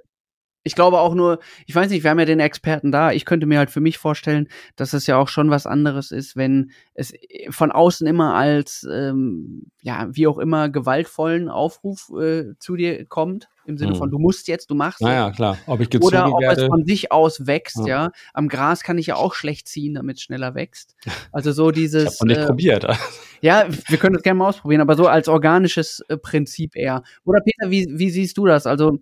ich 0.63 0.76
glaube 0.76 0.99
auch 0.99 1.13
nur, 1.13 1.39
ich 1.65 1.76
weiß 1.76 1.89
nicht, 1.89 2.04
wir 2.04 2.12
haben 2.12 2.19
ja 2.19 2.26
den 2.26 2.39
Experten 2.39 2.91
da. 2.91 3.12
Ich 3.12 3.26
könnte 3.26 3.45
mir 3.45 3.58
halt 3.58 3.69
für 3.69 3.82
mich 3.82 3.97
vorstellen, 3.97 4.47
dass 4.76 4.93
es 4.93 5.08
ja 5.08 5.17
auch 5.17 5.28
schon 5.28 5.49
was 5.49 5.67
anderes 5.67 6.12
ist, 6.12 6.36
wenn 6.38 6.71
es 6.93 7.13
äh, 7.13 7.52
von 7.52 7.71
außen 7.71 8.08
immer 8.08 8.34
als, 8.36 8.88
ähm, 8.91 9.71
ja, 9.82 10.08
wie 10.12 10.28
auch 10.28 10.38
immer, 10.38 10.69
gewaltvollen 10.69 11.49
Aufruf 11.49 12.10
äh, 12.19 12.54
zu 12.60 12.76
dir 12.76 13.06
kommt. 13.06 13.49
Im 13.65 13.78
Sinne 13.78 13.91
hm. 13.91 13.97
von, 13.97 14.12
du 14.12 14.19
musst 14.19 14.49
jetzt, 14.49 14.69
du 14.69 14.76
machst. 14.76 15.02
Naja, 15.02 15.32
klar. 15.32 15.58
Ob 15.67 15.80
ich 15.80 15.89
gezogen 15.89 16.08
Oder 16.08 16.34
ob 16.34 16.41
werde. 16.41 16.63
es 16.63 16.67
von 16.67 16.86
sich 16.86 17.13
aus 17.13 17.47
wächst, 17.47 17.80
ja. 17.80 17.88
ja. 17.88 18.12
Am 18.34 18.49
Gras 18.49 18.84
kann 18.84 18.97
ich 18.97 19.08
ja 19.08 19.15
auch 19.15 19.34
schlecht 19.34 19.69
ziehen, 19.69 19.93
damit 19.93 20.17
es 20.17 20.23
schneller 20.23 20.56
wächst. 20.56 20.95
Also 21.32 21.52
so 21.52 21.71
dieses. 21.71 22.15
ich 22.15 22.19
hab 22.19 22.28
nicht 22.28 22.38
äh, 22.38 22.45
probiert. 22.45 22.86
ja, 23.41 23.65
wir 23.88 23.97
können 23.97 24.13
das 24.13 24.23
gerne 24.23 24.38
mal 24.38 24.49
ausprobieren, 24.49 24.82
aber 24.82 24.95
so 24.95 25.08
als 25.08 25.28
organisches 25.28 26.02
äh, 26.10 26.17
Prinzip 26.17 26.76
eher. 26.76 27.04
Oder 27.23 27.41
Peter, 27.41 27.71
wie, 27.71 27.88
wie 27.89 28.10
siehst 28.10 28.38
du 28.38 28.45
das? 28.45 28.67
Also 28.67 28.99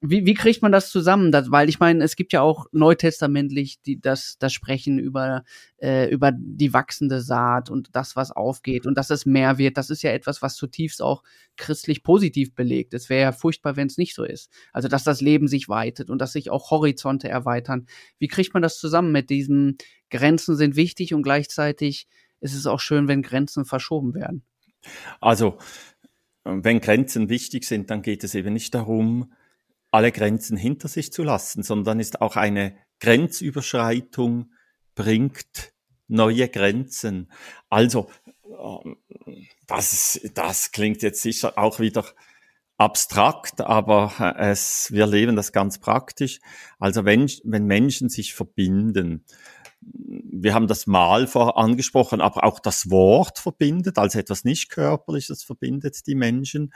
wie, 0.00 0.26
wie 0.26 0.34
kriegt 0.34 0.62
man 0.62 0.70
das 0.70 0.90
zusammen? 0.90 1.32
Das, 1.32 1.50
weil 1.50 1.68
ich 1.68 1.80
meine, 1.80 2.04
es 2.04 2.14
gibt 2.14 2.32
ja 2.32 2.40
auch 2.40 2.66
neutestamentlich 2.70 3.82
die, 3.82 4.00
das, 4.00 4.36
das 4.38 4.52
Sprechen 4.52 4.98
über, 4.98 5.42
äh, 5.78 6.08
über 6.08 6.30
die 6.32 6.72
wachsende 6.72 7.20
Saat 7.20 7.68
und 7.68 7.88
das, 7.96 8.14
was 8.14 8.30
aufgeht 8.30 8.86
und 8.86 8.96
dass 8.96 9.10
es 9.10 9.26
mehr 9.26 9.58
wird. 9.58 9.76
Das 9.76 9.90
ist 9.90 10.02
ja 10.02 10.12
etwas, 10.12 10.40
was 10.40 10.54
zutiefst 10.54 11.02
auch 11.02 11.24
christlich 11.56 12.04
positiv 12.04 12.54
belegt. 12.54 12.94
Es 12.94 13.08
wäre 13.08 13.22
ja 13.22 13.32
furchtbar, 13.32 13.76
wenn 13.76 13.88
es 13.88 13.98
nicht 13.98 14.14
so 14.14 14.22
ist. 14.22 14.52
Also, 14.72 14.86
dass 14.86 15.02
das 15.02 15.20
Leben 15.20 15.48
sich 15.48 15.68
weitet 15.68 16.10
und 16.10 16.20
dass 16.20 16.32
sich 16.32 16.50
auch 16.50 16.70
Horizonte 16.70 17.28
erweitern. 17.28 17.86
Wie 18.20 18.28
kriegt 18.28 18.54
man 18.54 18.62
das 18.62 18.78
zusammen 18.78 19.10
mit 19.10 19.30
diesen 19.30 19.78
Grenzen 20.10 20.56
sind 20.56 20.76
wichtig 20.76 21.12
und 21.12 21.22
gleichzeitig 21.22 22.06
ist 22.40 22.54
es 22.54 22.66
auch 22.66 22.80
schön, 22.80 23.08
wenn 23.08 23.22
Grenzen 23.22 23.64
verschoben 23.64 24.14
werden? 24.14 24.44
Also, 25.20 25.58
wenn 26.44 26.80
Grenzen 26.80 27.28
wichtig 27.28 27.64
sind, 27.64 27.90
dann 27.90 28.02
geht 28.02 28.22
es 28.22 28.36
eben 28.36 28.52
nicht 28.52 28.74
darum, 28.74 29.32
alle 29.90 30.12
Grenzen 30.12 30.56
hinter 30.56 30.88
sich 30.88 31.12
zu 31.12 31.22
lassen, 31.22 31.62
sondern 31.62 32.00
ist 32.00 32.20
auch 32.20 32.36
eine 32.36 32.76
Grenzüberschreitung 33.00 34.52
bringt 34.94 35.72
neue 36.08 36.48
Grenzen. 36.48 37.30
Also, 37.68 38.10
ähm, 38.44 38.96
das, 39.66 40.20
das 40.34 40.72
klingt 40.72 41.02
jetzt 41.02 41.22
sicher 41.22 41.58
auch 41.58 41.78
wieder 41.78 42.04
abstrakt, 42.78 43.60
aber 43.60 44.12
äh, 44.18 44.50
es, 44.50 44.90
wir 44.92 45.06
leben 45.06 45.36
das 45.36 45.52
ganz 45.52 45.78
praktisch. 45.78 46.40
Also 46.78 47.04
wenn, 47.04 47.30
wenn 47.44 47.66
Menschen 47.66 48.08
sich 48.08 48.34
verbinden, 48.34 49.24
wir 50.40 50.54
haben 50.54 50.66
das 50.66 50.86
Mal 50.86 51.26
vor 51.26 51.58
angesprochen, 51.58 52.20
aber 52.20 52.44
auch 52.44 52.60
das 52.60 52.90
Wort 52.90 53.38
verbindet, 53.38 53.98
also 53.98 54.18
etwas 54.18 54.44
nicht 54.44 54.70
körperliches 54.70 55.42
verbindet 55.42 56.06
die 56.06 56.14
Menschen 56.14 56.72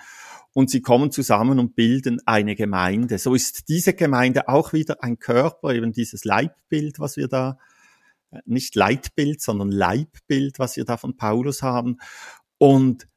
und 0.53 0.71
sie 0.71 0.81
kommen 0.81 1.11
zusammen 1.11 1.59
und 1.59 1.75
bilden 1.75 2.21
eine 2.27 2.55
Gemeinde. 2.55 3.19
So 3.19 3.35
ist 3.35 3.69
diese 3.69 3.95
Gemeinde 3.95 4.49
auch 4.49 4.73
wieder 4.73 5.03
ein 5.03 5.19
Körper, 5.19 5.75
eben 5.75 5.93
dieses 5.93 6.25
Leibbild, 6.25 6.99
was 6.99 7.17
wir 7.17 7.29
da, 7.29 7.59
äh, 8.31 8.41
nicht 8.45 8.75
Leitbild, 8.75 9.41
sondern 9.41 9.71
Leibbild, 9.71 10.59
was 10.59 10.77
wir 10.77 10.85
da 10.85 10.97
von 10.97 11.17
Paulus 11.17 11.63
haben. 11.63 11.99
Und 12.59 13.09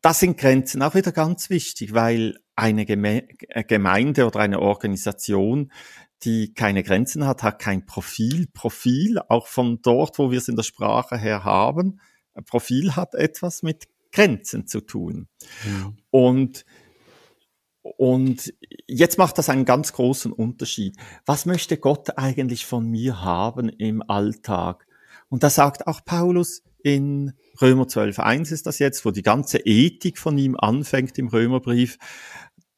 das 0.00 0.20
sind 0.20 0.38
Grenzen 0.38 0.82
auch 0.82 0.94
wieder 0.94 1.12
ganz 1.12 1.50
wichtig, 1.50 1.94
weil 1.94 2.38
eine 2.58 2.82
äh, 2.88 3.64
Gemeinde 3.64 4.26
oder 4.26 4.40
eine 4.40 4.60
Organisation, 4.60 5.70
die 6.24 6.52
keine 6.54 6.82
Grenzen 6.82 7.24
hat, 7.24 7.42
hat 7.42 7.60
kein 7.60 7.86
Profil. 7.86 8.48
Profil, 8.52 9.20
auch 9.28 9.46
von 9.46 9.80
dort, 9.82 10.18
wo 10.18 10.30
wir 10.30 10.38
es 10.38 10.48
in 10.48 10.56
der 10.56 10.64
Sprache 10.64 11.16
her 11.16 11.44
haben, 11.44 12.00
Profil 12.46 12.96
hat 12.96 13.14
etwas 13.14 13.62
mit 13.62 13.88
Grenzen 14.12 14.66
zu 14.66 14.80
tun. 14.80 15.28
Mhm. 15.64 15.96
Und, 16.10 16.64
und 17.82 18.52
jetzt 18.86 19.18
macht 19.18 19.38
das 19.38 19.48
einen 19.48 19.64
ganz 19.64 19.92
großen 19.92 20.32
Unterschied. 20.32 20.96
Was 21.26 21.46
möchte 21.46 21.76
Gott 21.76 22.18
eigentlich 22.18 22.66
von 22.66 22.88
mir 22.88 23.22
haben 23.22 23.68
im 23.68 24.02
Alltag? 24.02 24.86
Und 25.28 25.42
da 25.42 25.50
sagt 25.50 25.86
auch 25.86 26.04
Paulus, 26.04 26.62
in 26.82 27.32
Römer 27.60 27.84
12.1 27.84 28.52
ist 28.52 28.66
das 28.66 28.78
jetzt, 28.78 29.04
wo 29.04 29.10
die 29.10 29.22
ganze 29.22 29.58
Ethik 29.58 30.18
von 30.18 30.38
ihm 30.38 30.56
anfängt 30.56 31.18
im 31.18 31.28
Römerbrief. 31.28 31.98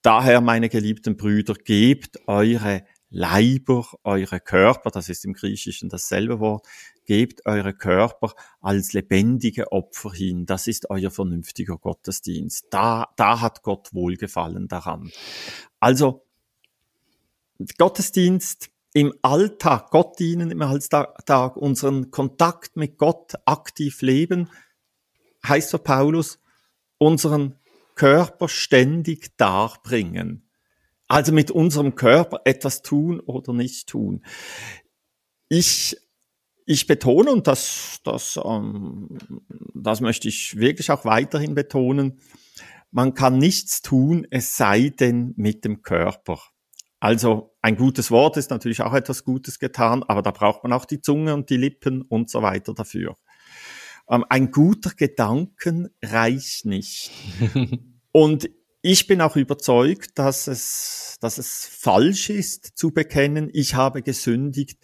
Daher, 0.03 0.41
meine 0.41 0.69
geliebten 0.69 1.17
Brüder, 1.17 1.55
gebt 1.55 2.27
eure 2.27 2.85
Leiber, 3.11 3.87
eure 4.05 4.41
Körper, 4.41 4.91
das 4.91 5.09
ist 5.09 5.25
im 5.25 5.35
Griechischen 5.35 5.89
dasselbe 5.89 6.39
Wort, 6.39 6.67
gebt 7.05 7.45
eure 7.45 7.75
Körper 7.75 8.35
als 8.61 8.93
lebendige 8.93 9.73
Opfer 9.73 10.13
hin. 10.13 10.47
Das 10.47 10.69
ist 10.69 10.89
euer 10.91 11.11
vernünftiger 11.11 11.77
Gottesdienst. 11.77 12.69
Da, 12.71 13.09
da 13.17 13.41
hat 13.41 13.63
Gott 13.63 13.93
Wohlgefallen 13.93 14.69
daran. 14.69 15.11
Also, 15.81 16.25
Gottesdienst 17.77 18.71
im 18.95 19.13
Alltag, 19.23 19.91
Gott 19.91 20.19
dienen 20.19 20.51
im 20.51 20.63
Alltag, 20.63 21.57
unseren 21.57 22.11
Kontakt 22.11 22.77
mit 22.77 22.97
Gott 22.97 23.35
aktiv 23.45 24.03
leben, 24.03 24.49
heißt 25.47 25.71
für 25.71 25.79
Paulus, 25.79 26.39
unseren 26.99 27.57
Körper 28.01 28.49
ständig 28.49 29.37
darbringen. 29.37 30.49
Also 31.07 31.33
mit 31.33 31.51
unserem 31.51 31.97
Körper 31.97 32.41
etwas 32.47 32.81
tun 32.81 33.21
oder 33.21 33.53
nicht 33.53 33.91
tun. 33.91 34.25
Ich, 35.51 35.99
ich 36.65 36.87
betone, 36.87 37.31
und 37.31 37.47
das, 37.47 38.01
das, 38.03 38.41
ähm, 38.43 39.19
das 39.75 40.01
möchte 40.01 40.29
ich 40.29 40.57
wirklich 40.57 40.91
auch 40.91 41.05
weiterhin 41.05 41.55
betonen, 41.55 42.21
man 42.91 43.13
kann 43.13 43.37
nichts 43.37 43.83
tun, 43.83 44.27
es 44.31 44.57
sei 44.57 44.89
denn 44.89 45.35
mit 45.37 45.67
dem 45.67 45.83
Körper. 45.83 46.41
Also 47.01 47.55
ein 47.61 47.77
gutes 47.77 48.11
Wort 48.11 48.39
ist 48.39 48.49
natürlich 48.49 48.81
auch 48.81 48.95
etwas 48.95 49.25
Gutes 49.25 49.59
getan, 49.59 50.05
aber 50.05 50.23
da 50.23 50.31
braucht 50.31 50.63
man 50.63 50.73
auch 50.73 50.87
die 50.87 51.03
Zunge 51.03 51.35
und 51.35 51.51
die 51.51 51.59
Lippen 51.59 52.01
und 52.01 52.31
so 52.31 52.41
weiter 52.41 52.73
dafür. 52.73 53.19
Ähm, 54.11 54.25
ein 54.29 54.51
guter 54.51 54.91
Gedanken 54.91 55.89
reicht 56.03 56.67
nicht. 56.67 57.11
und 58.13 58.51
ich 58.83 59.07
bin 59.07 59.21
auch 59.21 59.37
überzeugt, 59.37 60.19
dass 60.19 60.47
es, 60.47 61.17
dass 61.21 61.39
es 61.39 61.67
falsch 61.67 62.31
ist 62.31 62.77
zu 62.77 62.93
bekennen, 62.93 63.51
ich 63.53 63.75
habe 63.75 64.03
gesündigt 64.03 64.79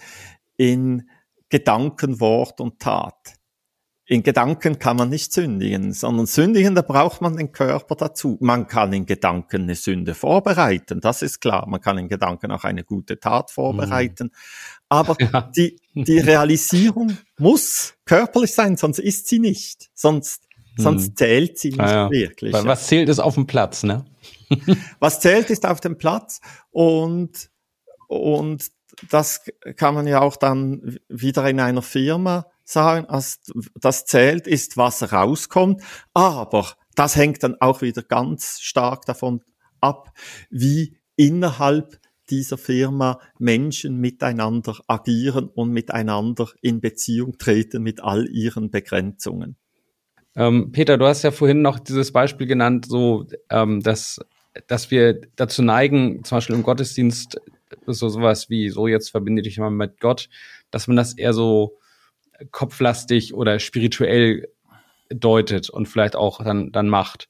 in 0.56 1.08
Gedanken, 1.48 2.20
Wort 2.20 2.60
und 2.60 2.78
Tat 2.78 3.36
in 4.08 4.22
Gedanken 4.22 4.78
kann 4.78 4.96
man 4.96 5.08
nicht 5.08 5.32
sündigen, 5.32 5.92
sondern 5.92 6.26
sündigen, 6.26 6.76
da 6.76 6.82
braucht 6.82 7.20
man 7.20 7.36
den 7.36 7.50
Körper 7.50 7.96
dazu. 7.96 8.38
Man 8.40 8.68
kann 8.68 8.92
in 8.92 9.04
Gedanken 9.04 9.62
eine 9.62 9.74
Sünde 9.74 10.14
vorbereiten, 10.14 11.00
das 11.00 11.22
ist 11.22 11.40
klar. 11.40 11.66
Man 11.68 11.80
kann 11.80 11.98
in 11.98 12.08
Gedanken 12.08 12.52
auch 12.52 12.62
eine 12.62 12.84
gute 12.84 13.18
Tat 13.18 13.50
vorbereiten. 13.50 14.28
Mhm. 14.28 14.30
Aber 14.88 15.16
ja. 15.20 15.50
die, 15.56 15.80
die 15.92 16.18
Realisierung 16.18 17.18
muss 17.38 17.94
körperlich 18.04 18.54
sein, 18.54 18.76
sonst 18.76 19.00
ist 19.00 19.26
sie 19.26 19.40
nicht. 19.40 19.90
Sonst, 19.92 20.44
mhm. 20.76 20.82
sonst 20.82 21.18
zählt 21.18 21.58
sie 21.58 21.70
nicht 21.70 21.80
ah, 21.80 22.04
ja. 22.04 22.10
wirklich. 22.10 22.52
Weil 22.52 22.64
was 22.64 22.86
zählt 22.86 23.08
ist 23.08 23.18
auf 23.18 23.34
dem 23.34 23.48
Platz, 23.48 23.82
ne? 23.82 24.04
was 25.00 25.18
zählt 25.18 25.50
ist 25.50 25.66
auf 25.66 25.80
dem 25.80 25.98
Platz 25.98 26.40
und, 26.70 27.50
und 28.06 28.70
das 29.10 29.42
kann 29.74 29.94
man 29.94 30.06
ja 30.06 30.20
auch 30.20 30.36
dann 30.36 30.96
wieder 31.08 31.48
in 31.50 31.58
einer 31.58 31.82
Firma 31.82 32.46
sagen, 32.68 33.06
das 33.80 34.04
zählt, 34.04 34.46
ist, 34.46 34.76
was 34.76 35.12
rauskommt. 35.12 35.82
Aber 36.14 36.66
das 36.94 37.16
hängt 37.16 37.42
dann 37.42 37.56
auch 37.60 37.82
wieder 37.82 38.02
ganz 38.02 38.60
stark 38.60 39.06
davon 39.06 39.42
ab, 39.80 40.12
wie 40.50 40.98
innerhalb 41.16 41.98
dieser 42.28 42.58
Firma 42.58 43.20
Menschen 43.38 43.98
miteinander 43.98 44.76
agieren 44.88 45.48
und 45.48 45.70
miteinander 45.70 46.48
in 46.60 46.80
Beziehung 46.80 47.38
treten 47.38 47.82
mit 47.82 48.02
all 48.02 48.28
ihren 48.28 48.70
Begrenzungen. 48.70 49.56
Ähm, 50.34 50.72
Peter, 50.72 50.98
du 50.98 51.06
hast 51.06 51.22
ja 51.22 51.30
vorhin 51.30 51.62
noch 51.62 51.78
dieses 51.78 52.12
Beispiel 52.12 52.46
genannt, 52.46 52.86
so 52.86 53.26
ähm, 53.48 53.80
dass 53.80 54.20
dass 54.66 54.90
wir 54.90 55.20
dazu 55.36 55.62
neigen, 55.62 56.24
zum 56.24 56.36
Beispiel 56.36 56.56
im 56.56 56.62
Gottesdienst 56.62 57.40
so 57.86 58.08
sowas 58.08 58.48
wie 58.48 58.70
so 58.70 58.86
jetzt 58.86 59.10
verbinde 59.10 59.42
dich 59.42 59.58
mal 59.58 59.70
mit 59.70 60.00
Gott, 60.00 60.28
dass 60.70 60.88
man 60.88 60.96
das 60.96 61.14
eher 61.14 61.32
so 61.32 61.78
kopflastig 62.50 63.34
oder 63.34 63.58
spirituell 63.58 64.48
deutet 65.08 65.70
und 65.70 65.86
vielleicht 65.86 66.16
auch 66.16 66.42
dann, 66.42 66.72
dann 66.72 66.88
macht. 66.88 67.28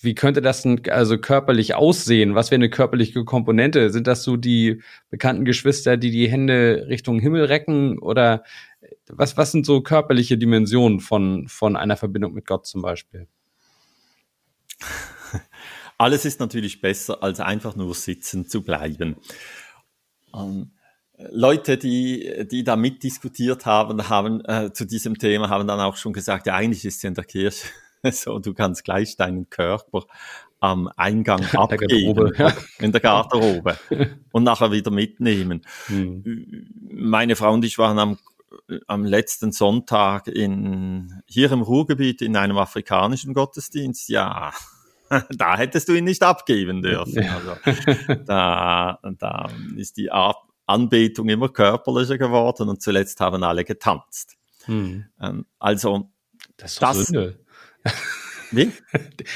Wie 0.00 0.14
könnte 0.14 0.40
das 0.40 0.62
denn 0.62 0.82
also 0.88 1.18
körperlich 1.18 1.74
aussehen? 1.74 2.34
Was 2.34 2.50
wäre 2.50 2.60
eine 2.60 2.70
körperliche 2.70 3.24
Komponente? 3.24 3.90
Sind 3.90 4.06
das 4.06 4.22
so 4.22 4.36
die 4.36 4.82
bekannten 5.10 5.44
Geschwister, 5.44 5.96
die 5.96 6.10
die 6.12 6.30
Hände 6.30 6.86
Richtung 6.88 7.18
Himmel 7.18 7.44
recken? 7.44 7.98
Oder 7.98 8.44
was, 9.08 9.36
was 9.36 9.52
sind 9.52 9.66
so 9.66 9.80
körperliche 9.80 10.38
Dimensionen 10.38 11.00
von, 11.00 11.48
von 11.48 11.76
einer 11.76 11.96
Verbindung 11.96 12.34
mit 12.34 12.46
Gott 12.46 12.66
zum 12.66 12.82
Beispiel? 12.82 13.26
Alles 15.98 16.24
ist 16.24 16.40
natürlich 16.40 16.80
besser, 16.80 17.22
als 17.22 17.40
einfach 17.40 17.74
nur 17.74 17.94
sitzen 17.94 18.46
zu 18.46 18.62
bleiben. 18.62 19.16
Ähm, 20.34 20.70
Leute, 21.18 21.78
die, 21.78 22.46
die 22.50 22.62
da 22.62 22.76
mitdiskutiert 22.76 23.64
haben, 23.64 24.08
haben 24.08 24.44
äh, 24.44 24.72
zu 24.72 24.84
diesem 24.84 25.18
Thema, 25.18 25.48
haben 25.48 25.66
dann 25.66 25.80
auch 25.80 25.96
schon 25.96 26.12
gesagt, 26.12 26.46
ja, 26.46 26.54
eigentlich 26.54 26.84
ist 26.84 26.98
es 26.98 27.04
in 27.04 27.14
der 27.14 27.24
Kirche 27.24 27.68
so, 28.10 28.38
du 28.38 28.54
kannst 28.54 28.84
gleich 28.84 29.16
deinen 29.16 29.48
Körper 29.50 30.04
am 30.60 30.88
Eingang 30.96 31.44
abgeben, 31.54 32.32
ja. 32.36 32.52
in 32.78 32.92
der 32.92 33.00
Garderobe 33.00 33.78
und 34.32 34.44
nachher 34.44 34.72
wieder 34.72 34.90
mitnehmen. 34.90 35.62
Hm. 35.86 36.68
Meine 36.90 37.36
Frau 37.36 37.52
und 37.52 37.64
ich 37.64 37.78
waren 37.78 37.98
am, 37.98 38.18
am 38.86 39.04
letzten 39.04 39.52
Sonntag 39.52 40.28
in, 40.28 41.22
hier 41.26 41.52
im 41.52 41.62
Ruhrgebiet 41.62 42.22
in 42.22 42.36
einem 42.36 42.58
afrikanischen 42.58 43.34
Gottesdienst. 43.34 44.08
Ja, 44.08 44.52
da 45.08 45.56
hättest 45.56 45.88
du 45.88 45.94
ihn 45.94 46.04
nicht 46.04 46.22
abgeben 46.22 46.82
dürfen. 46.82 47.28
Also, 47.28 48.16
da, 48.24 48.98
da 49.18 49.48
ist 49.76 49.96
die 49.98 50.10
Art, 50.10 50.38
Anbetung 50.66 51.28
immer 51.28 51.48
körperlicher 51.48 52.18
geworden 52.18 52.68
und 52.68 52.82
zuletzt 52.82 53.20
haben 53.20 53.42
alle 53.42 53.64
getanzt. 53.64 54.36
Hm. 54.64 55.06
Ähm, 55.20 55.46
also 55.58 56.10
das 56.56 56.72
ist 56.72 56.82
das, 56.82 57.06
Sünde. 57.06 57.38
Wie? 58.50 58.70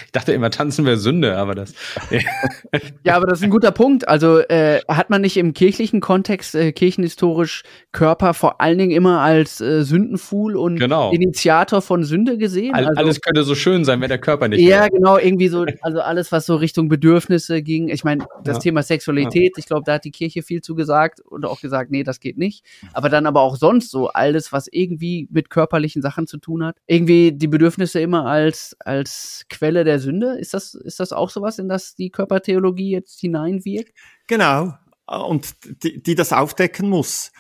Ich 0.07 0.13
dachte 0.13 0.33
immer, 0.33 0.51
tanzen 0.51 0.85
wäre 0.85 0.97
Sünde, 0.97 1.37
aber 1.37 1.55
das. 1.55 1.75
ja, 3.05 3.17
aber 3.17 3.27
das 3.27 3.39
ist 3.39 3.45
ein 3.45 3.51
guter 3.51 3.71
Punkt. 3.71 4.09
Also 4.09 4.39
äh, 4.39 4.81
hat 4.89 5.11
man 5.11 5.21
nicht 5.21 5.37
im 5.37 5.53
kirchlichen 5.53 6.01
Kontext 6.01 6.55
äh, 6.55 6.73
kirchenhistorisch 6.73 7.63
Körper 7.93 8.35
vor 8.35 8.61
allen 8.61 8.79
Dingen 8.79 8.91
immer 8.91 9.21
als 9.21 9.61
äh, 9.61 9.83
Sündenfuhl 9.83 10.57
und 10.57 10.77
genau. 10.77 11.13
Initiator 11.13 11.83
von 11.83 12.05
Sünde 12.05 12.39
gesehen? 12.39 12.75
All, 12.75 12.87
also, 12.87 13.01
alles 13.01 13.21
könnte 13.21 13.43
so 13.45 13.55
schön 13.55 13.85
sein, 13.85 14.01
wenn 14.01 14.09
der 14.09 14.19
Körper 14.19 14.49
nicht. 14.49 14.61
Ja, 14.61 14.81
wäre. 14.81 14.91
genau, 14.91 15.19
irgendwie 15.19 15.49
so, 15.49 15.67
also 15.83 16.01
alles, 16.01 16.33
was 16.33 16.47
so 16.47 16.57
Richtung 16.57 16.89
Bedürfnisse 16.89 17.63
ging. 17.63 17.89
Ich 17.89 18.05
meine, 18.05 18.27
das 18.45 18.57
ja. 18.57 18.61
Thema 18.63 18.83
Sexualität, 18.83 19.53
ja. 19.57 19.59
ich 19.59 19.67
glaube, 19.67 19.83
da 19.85 19.95
hat 19.95 20.05
die 20.05 20.11
Kirche 20.11 20.43
viel 20.43 20.61
zu 20.61 20.75
gesagt 20.75 21.21
und 21.21 21.45
auch 21.45 21.61
gesagt, 21.61 21.91
nee, 21.91 22.03
das 22.03 22.21
geht 22.21 22.39
nicht. 22.39 22.65
Aber 22.93 23.09
dann 23.09 23.27
aber 23.27 23.41
auch 23.41 23.57
sonst 23.57 23.91
so 23.91 24.09
alles, 24.09 24.53
was 24.53 24.69
irgendwie 24.71 25.29
mit 25.31 25.51
körperlichen 25.51 26.03
Sachen 26.03 26.27
zu 26.27 26.39
tun 26.39 26.65
hat. 26.65 26.77
Irgendwie 26.87 27.33
die 27.33 27.49
Bedürfnisse 27.49 28.01
immer 28.01 28.27
als, 28.27 28.77
als 28.81 29.00
als 29.01 29.47
Quelle 29.49 29.85
der 29.85 29.99
Sünde. 29.99 30.39
Ist 30.39 30.55
das, 30.55 30.75
ist 30.75 31.01
das 31.01 31.13
auch 31.13 31.31
sowas, 31.31 31.59
in 31.59 31.69
das 31.69 31.95
die 31.95 32.11
Körpertheologie 32.11 32.91
jetzt 32.91 33.21
hineinwirkt? 33.21 33.93
Genau. 34.27 34.75
Und 35.07 35.55
die, 35.83 36.03
die 36.03 36.15
das 36.15 36.33
aufdecken 36.33 36.89
muss. 36.89 37.33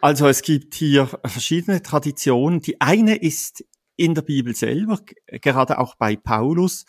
Also 0.00 0.28
es 0.28 0.42
gibt 0.42 0.74
hier 0.74 1.06
verschiedene 1.24 1.82
Traditionen. 1.82 2.60
Die 2.60 2.80
eine 2.80 3.16
ist 3.16 3.64
in 3.96 4.14
der 4.14 4.22
Bibel 4.22 4.54
selber, 4.54 5.00
gerade 5.26 5.78
auch 5.78 5.96
bei 5.96 6.16
Paulus. 6.16 6.86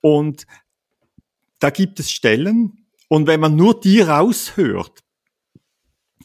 Und 0.00 0.46
da 1.58 1.70
gibt 1.70 2.00
es 2.00 2.10
Stellen, 2.10 2.88
und 3.08 3.26
wenn 3.26 3.40
man 3.40 3.56
nur 3.56 3.80
die 3.80 4.00
raushört, 4.00 5.02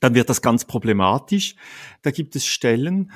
dann 0.01 0.15
wird 0.15 0.29
das 0.29 0.41
ganz 0.41 0.65
problematisch. 0.65 1.56
Da 2.01 2.12
gibt 2.12 2.36
es 2.36 2.45
Stellen, 2.45 3.12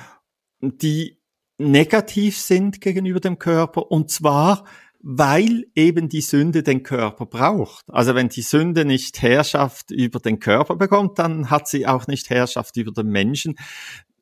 die 0.60 1.17
negativ 1.58 2.38
sind 2.38 2.80
gegenüber 2.80 3.20
dem 3.20 3.38
Körper 3.38 3.90
und 3.90 4.10
zwar, 4.10 4.64
weil 5.00 5.66
eben 5.74 6.08
die 6.08 6.20
Sünde 6.20 6.62
den 6.62 6.82
Körper 6.82 7.26
braucht. 7.26 7.84
Also 7.88 8.14
wenn 8.14 8.28
die 8.28 8.42
Sünde 8.42 8.84
nicht 8.84 9.22
Herrschaft 9.22 9.90
über 9.90 10.18
den 10.18 10.40
Körper 10.40 10.76
bekommt, 10.76 11.18
dann 11.18 11.50
hat 11.50 11.68
sie 11.68 11.86
auch 11.86 12.06
nicht 12.06 12.30
Herrschaft 12.30 12.76
über 12.76 12.92
den 12.92 13.08
Menschen. 13.08 13.56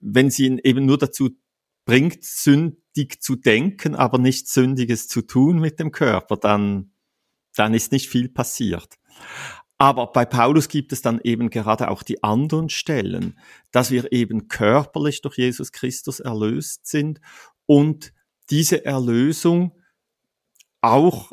Wenn 0.01 0.30
sie 0.30 0.47
ihn 0.47 0.59
eben 0.62 0.84
nur 0.84 0.99
dazu 0.99 1.30
bringt, 1.87 2.24
sündig 2.24 3.20
zu 3.20 3.37
denken, 3.37 3.95
aber 3.95 4.18
nichts 4.18 4.53
Sündiges 4.53 5.09
zu 5.09 5.22
tun 5.22 5.61
mit 5.61 5.80
dem 5.80 5.93
Körper, 5.93 6.37
dann, 6.37 6.93
dann 7.55 7.72
ist 7.72 7.93
nicht 7.93 8.09
viel 8.09 8.28
passiert. 8.28 8.97
Aber 9.79 10.07
bei 10.12 10.24
Paulus 10.24 10.68
gibt 10.68 10.93
es 10.93 11.03
dann 11.03 11.20
eben 11.22 11.51
gerade 11.51 11.91
auch 11.91 12.03
die 12.03 12.22
anderen 12.22 12.70
Stellen, 12.70 13.39
dass 13.72 13.91
wir 13.91 14.11
eben 14.11 14.49
körperlich 14.49 15.20
durch 15.20 15.37
Jesus 15.37 15.72
Christus 15.72 16.20
erlöst 16.20 16.87
sind 16.87 17.20
und 17.66 18.12
diese 18.49 18.85
Erlösung 18.85 19.72
auch 20.81 21.33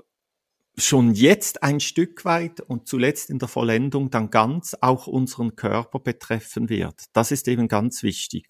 schon 0.76 1.14
jetzt 1.14 1.62
ein 1.62 1.80
Stück 1.80 2.26
weit 2.26 2.60
und 2.60 2.88
zuletzt 2.88 3.30
in 3.30 3.38
der 3.40 3.48
Vollendung 3.48 4.10
dann 4.10 4.32
ganz 4.32 4.76
auch 4.82 5.08
unseren 5.08 5.56
Körper 5.56 6.00
betreffen 6.00 6.68
wird. 6.68 7.06
Das 7.14 7.32
ist 7.32 7.48
eben 7.48 7.68
ganz 7.68 8.02
wichtig. 8.02 8.48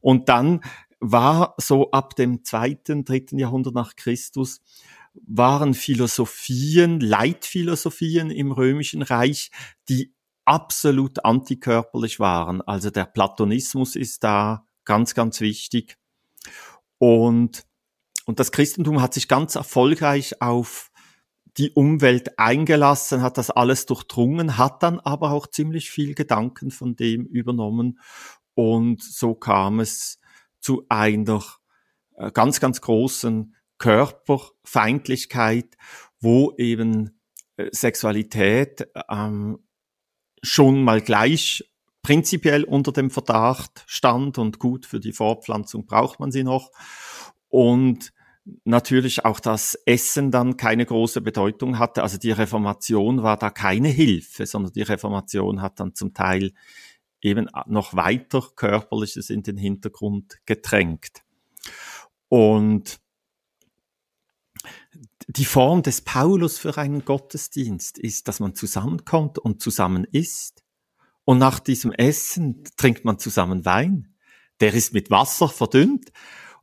Und 0.00 0.28
dann 0.28 0.60
war 1.00 1.54
so 1.58 1.90
ab 1.90 2.16
dem 2.16 2.44
zweiten, 2.44 3.04
dritten 3.04 3.38
Jahrhundert 3.38 3.74
nach 3.74 3.96
Christus, 3.96 4.62
waren 5.14 5.74
Philosophien, 5.74 7.00
Leitphilosophien 7.00 8.30
im 8.30 8.52
Römischen 8.52 9.02
Reich, 9.02 9.50
die 9.88 10.14
absolut 10.44 11.24
antikörperlich 11.24 12.20
waren. 12.20 12.60
Also 12.62 12.90
der 12.90 13.06
Platonismus 13.06 13.96
ist 13.96 14.24
da 14.24 14.66
ganz, 14.84 15.14
ganz 15.14 15.40
wichtig. 15.40 15.96
Und, 16.98 17.64
und 18.26 18.40
das 18.40 18.52
Christentum 18.52 19.00
hat 19.00 19.14
sich 19.14 19.28
ganz 19.28 19.54
erfolgreich 19.54 20.42
auf 20.42 20.90
die 21.56 21.70
Umwelt 21.70 22.38
eingelassen, 22.38 23.22
hat 23.22 23.38
das 23.38 23.50
alles 23.50 23.86
durchdrungen, 23.86 24.58
hat 24.58 24.82
dann 24.82 24.98
aber 25.00 25.30
auch 25.30 25.46
ziemlich 25.46 25.90
viel 25.90 26.14
Gedanken 26.14 26.70
von 26.70 26.96
dem 26.96 27.24
übernommen. 27.26 28.00
Und 28.54 29.02
so 29.02 29.34
kam 29.34 29.80
es 29.80 30.18
zu 30.60 30.84
einer 30.88 31.44
äh, 32.16 32.32
ganz, 32.32 32.60
ganz 32.60 32.80
großen 32.80 33.54
Körperfeindlichkeit, 33.84 35.76
wo 36.18 36.54
eben 36.56 37.20
äh, 37.58 37.68
Sexualität 37.70 38.88
ähm, 39.10 39.58
schon 40.42 40.82
mal 40.82 41.02
gleich 41.02 41.70
prinzipiell 42.00 42.64
unter 42.64 42.92
dem 42.92 43.10
Verdacht 43.10 43.84
stand 43.86 44.38
und 44.38 44.58
gut 44.58 44.86
für 44.86 45.00
die 45.00 45.12
Fortpflanzung 45.12 45.84
braucht 45.84 46.18
man 46.18 46.32
sie 46.32 46.44
noch. 46.44 46.70
Und 47.48 48.14
natürlich 48.64 49.26
auch 49.26 49.38
das 49.38 49.74
Essen 49.84 50.30
dann 50.30 50.56
keine 50.56 50.86
große 50.86 51.20
Bedeutung 51.20 51.78
hatte. 51.78 52.02
Also 52.02 52.16
die 52.16 52.32
Reformation 52.32 53.22
war 53.22 53.36
da 53.36 53.50
keine 53.50 53.88
Hilfe, 53.88 54.46
sondern 54.46 54.72
die 54.72 54.80
Reformation 54.80 55.60
hat 55.60 55.78
dann 55.78 55.94
zum 55.94 56.14
Teil 56.14 56.52
eben 57.20 57.50
noch 57.66 57.94
weiter 57.94 58.42
Körperliches 58.56 59.28
in 59.28 59.42
den 59.42 59.58
Hintergrund 59.58 60.38
gedrängt. 60.46 61.22
Und 62.28 63.03
die 65.28 65.44
Form 65.44 65.82
des 65.82 66.02
Paulus 66.02 66.58
für 66.58 66.76
einen 66.76 67.04
Gottesdienst 67.04 67.98
ist, 67.98 68.28
dass 68.28 68.40
man 68.40 68.54
zusammenkommt 68.54 69.38
und 69.38 69.62
zusammen 69.62 70.04
isst. 70.04 70.64
Und 71.24 71.38
nach 71.38 71.58
diesem 71.58 71.92
Essen 71.92 72.64
trinkt 72.76 73.04
man 73.04 73.18
zusammen 73.18 73.64
Wein. 73.64 74.14
Der 74.60 74.74
ist 74.74 74.92
mit 74.92 75.10
Wasser 75.10 75.48
verdünnt. 75.48 76.12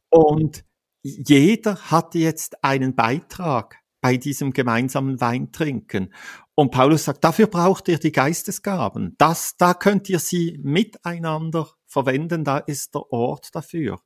Und 0.10 0.64
jeder 1.02 1.78
hat 1.90 2.14
jetzt 2.16 2.64
einen 2.64 2.96
Beitrag 2.96 3.80
bei 4.02 4.18
diesem 4.18 4.52
gemeinsamen 4.52 5.22
Weintrinken. 5.22 6.14
Und 6.56 6.72
Paulus 6.72 7.06
sagt, 7.06 7.24
dafür 7.24 7.48
braucht 7.48 7.88
ihr 7.88 7.98
die 7.98 8.12
Geistesgaben. 8.12 9.16
Das, 9.18 9.56
da 9.58 9.74
könnt 9.74 10.10
ihr 10.10 10.20
sie 10.20 10.60
miteinander 10.64 11.70
verwenden, 11.88 12.44
da 12.44 12.58
ist 12.58 12.94
der 12.96 13.12
Ort 13.12 13.56
dafür. 13.56 14.02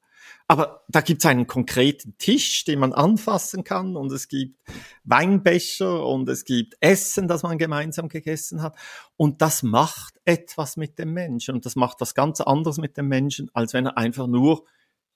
Aber 0.48 0.84
da 0.88 1.02
gibt 1.02 1.24
es 1.24 1.26
einen 1.26 1.48
konkreten 1.48 2.18
Tisch, 2.18 2.66
den 2.66 2.80
man 2.80 2.94
anfassen 2.94 3.64
kann 3.64 3.96
und 3.96 4.12
es 4.12 4.28
gibt 4.28 4.60
Weinbecher 5.04 6.06
und 6.06 6.30
es 6.30 6.46
gibt 6.46 6.76
Essen, 6.80 7.28
das 7.28 7.44
man 7.44 7.58
gemeinsam 7.58 8.10
gegessen 8.10 8.62
hat. 8.62 8.76
Und 9.18 9.42
das 9.42 9.64
macht 9.64 10.16
etwas 10.24 10.78
mit 10.78 11.00
dem 11.00 11.14
Menschen 11.14 11.56
und 11.56 11.66
das 11.66 11.76
macht 11.76 12.00
was 12.00 12.14
ganz 12.14 12.42
anderes 12.42 12.78
mit 12.78 12.96
dem 12.98 13.08
Menschen, 13.08 13.50
als 13.54 13.74
wenn 13.74 13.88
er 13.88 13.98
einfach 13.98 14.28
nur 14.28 14.66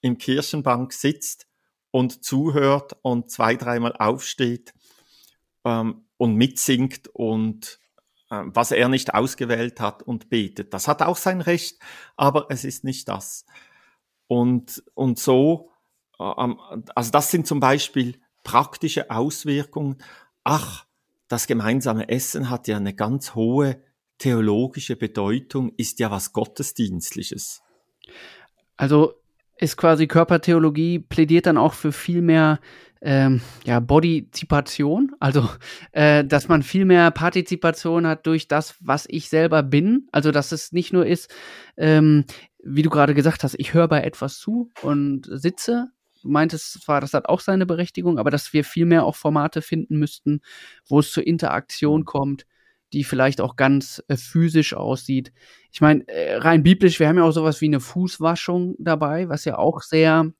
im 0.01 0.17
Kirchenbank 0.17 0.93
sitzt 0.93 1.47
und 1.91 2.23
zuhört 2.23 2.97
und 3.01 3.29
zwei, 3.29 3.55
dreimal 3.55 3.93
aufsteht 3.97 4.73
ähm, 5.65 6.05
und 6.17 6.35
mitsingt 6.35 7.07
und 7.13 7.79
äh, 8.29 8.43
was 8.45 8.71
er 8.71 8.89
nicht 8.89 9.13
ausgewählt 9.13 9.79
hat 9.79 10.03
und 10.03 10.29
betet. 10.29 10.73
Das 10.73 10.87
hat 10.87 11.01
auch 11.01 11.17
sein 11.17 11.41
Recht, 11.41 11.79
aber 12.15 12.47
es 12.49 12.63
ist 12.63 12.83
nicht 12.83 13.07
das. 13.07 13.45
Und, 14.29 14.83
und 14.93 15.17
so, 15.17 15.71
äh, 16.19 16.23
also 16.95 17.11
das 17.11 17.31
sind 17.31 17.47
zum 17.47 17.59
Beispiel 17.59 18.21
praktische 18.43 19.09
Auswirkungen. 19.09 19.97
Ach, 20.43 20.85
das 21.27 21.47
gemeinsame 21.47 22.09
Essen 22.09 22.49
hat 22.49 22.67
ja 22.67 22.77
eine 22.77 22.93
ganz 22.93 23.33
hohe 23.35 23.81
theologische 24.19 24.95
Bedeutung, 24.95 25.73
ist 25.77 25.99
ja 25.99 26.11
was 26.11 26.31
Gottesdienstliches. 26.31 27.63
Also 28.77 29.13
ist 29.57 29.77
quasi 29.77 30.07
Körpertheologie, 30.07 30.99
plädiert 30.99 31.47
dann 31.47 31.57
auch 31.57 31.73
für 31.73 31.91
viel 31.91 32.21
mehr 32.21 32.59
ähm, 33.01 33.41
ja, 33.65 33.79
Bodyzipation, 33.79 35.15
also 35.19 35.49
äh, 35.91 36.23
dass 36.25 36.49
man 36.49 36.63
viel 36.63 36.85
mehr 36.85 37.11
Partizipation 37.11 38.05
hat 38.05 38.27
durch 38.27 38.47
das, 38.47 38.75
was 38.79 39.05
ich 39.09 39.29
selber 39.29 39.63
bin. 39.63 40.07
Also 40.11 40.31
dass 40.31 40.51
es 40.51 40.71
nicht 40.71 40.91
nur 40.93 41.05
ist, 41.05 41.33
ähm, 41.77 42.25
wie 42.63 42.81
du 42.81 42.89
gerade 42.89 43.13
gesagt 43.13 43.43
hast, 43.43 43.55
ich 43.57 43.73
höre 43.73 43.87
bei 43.87 44.01
etwas 44.01 44.37
zu 44.37 44.69
und 44.81 45.27
sitze. 45.31 45.87
Du 46.21 46.29
meintest 46.29 46.81
zwar, 46.83 46.99
das 46.99 47.13
hat 47.13 47.27
auch 47.27 47.39
seine 47.39 47.65
Berechtigung, 47.65 48.19
aber 48.19 48.29
dass 48.29 48.51
wir 48.51 48.63
viel 48.63 48.85
mehr 48.85 49.05
auch 49.05 49.15
Formate 49.15 49.61
finden 49.61 49.97
müssten, 49.97 50.41
wo 50.87 50.99
es 50.99 51.11
zur 51.11 51.25
Interaktion 51.25 52.03
kommt, 52.03 52.45
die 52.91 53.03
vielleicht 53.03 53.39
auch 53.39 53.55
ganz 53.55 54.03
äh, 54.07 54.17
physisch 54.17 54.73
aussieht. 54.73 55.31
Ich 55.71 55.79
meine, 55.79 56.07
äh, 56.07 56.35
rein 56.37 56.63
biblisch, 56.63 56.99
wir 56.99 57.07
haben 57.07 57.17
ja 57.17 57.23
auch 57.23 57.31
sowas 57.31 57.61
wie 57.61 57.67
eine 57.67 57.79
Fußwaschung 57.79 58.75
dabei, 58.79 59.29
was 59.29 59.45
ja 59.45 59.57
auch 59.57 59.81
sehr 59.81 60.33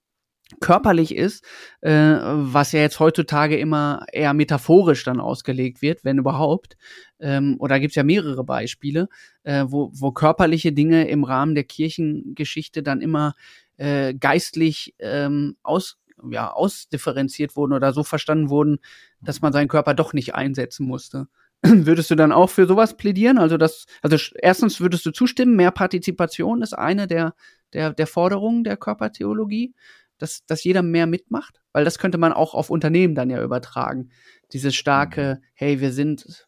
körperlich 0.59 1.15
ist, 1.15 1.45
äh, 1.81 1.91
was 1.91 2.71
ja 2.71 2.81
jetzt 2.81 2.99
heutzutage 2.99 3.57
immer 3.57 4.05
eher 4.11 4.33
metaphorisch 4.33 5.03
dann 5.03 5.19
ausgelegt 5.19 5.81
wird, 5.81 6.03
wenn 6.03 6.17
überhaupt. 6.17 6.75
Ähm, 7.19 7.55
oder 7.59 7.79
gibt 7.79 7.91
es 7.91 7.95
ja 7.95 8.03
mehrere 8.03 8.43
Beispiele, 8.43 9.09
äh, 9.43 9.65
wo, 9.67 9.91
wo 9.93 10.11
körperliche 10.11 10.71
Dinge 10.71 11.07
im 11.07 11.23
Rahmen 11.23 11.53
der 11.53 11.65
Kirchengeschichte 11.65 12.81
dann 12.81 13.01
immer 13.01 13.35
äh, 13.77 14.13
geistlich 14.13 14.95
ähm, 14.99 15.55
aus, 15.61 15.97
ja, 16.29 16.51
ausdifferenziert 16.51 17.55
wurden 17.55 17.73
oder 17.73 17.93
so 17.93 18.03
verstanden 18.03 18.49
wurden, 18.49 18.79
dass 19.21 19.41
man 19.41 19.53
seinen 19.53 19.67
Körper 19.67 19.93
doch 19.93 20.13
nicht 20.13 20.33
einsetzen 20.33 20.85
musste. 20.85 21.27
Würdest 21.61 22.09
du 22.09 22.15
dann 22.15 22.31
auch 22.31 22.49
für 22.49 22.65
sowas 22.65 22.97
plädieren? 22.97 23.37
Also 23.37 23.57
das, 23.57 23.85
also 24.01 24.15
erstens 24.41 24.79
würdest 24.79 25.05
du 25.05 25.11
zustimmen, 25.11 25.57
mehr 25.57 25.71
Partizipation 25.71 26.61
ist 26.61 26.73
eine 26.73 27.05
der, 27.05 27.35
der, 27.73 27.93
der 27.93 28.07
Forderungen 28.07 28.63
der 28.63 28.77
Körpertheologie 28.77 29.73
dass, 30.19 30.45
dass 30.45 30.63
jeder 30.63 30.83
mehr 30.83 31.07
mitmacht? 31.07 31.61
Weil 31.73 31.85
das 31.85 31.97
könnte 31.97 32.17
man 32.17 32.33
auch 32.33 32.53
auf 32.53 32.69
Unternehmen 32.69 33.15
dann 33.15 33.29
ja 33.29 33.41
übertragen. 33.41 34.11
Dieses 34.53 34.75
starke, 34.75 35.39
mhm. 35.39 35.45
hey, 35.53 35.81
wir 35.81 35.91
sind 35.91 36.47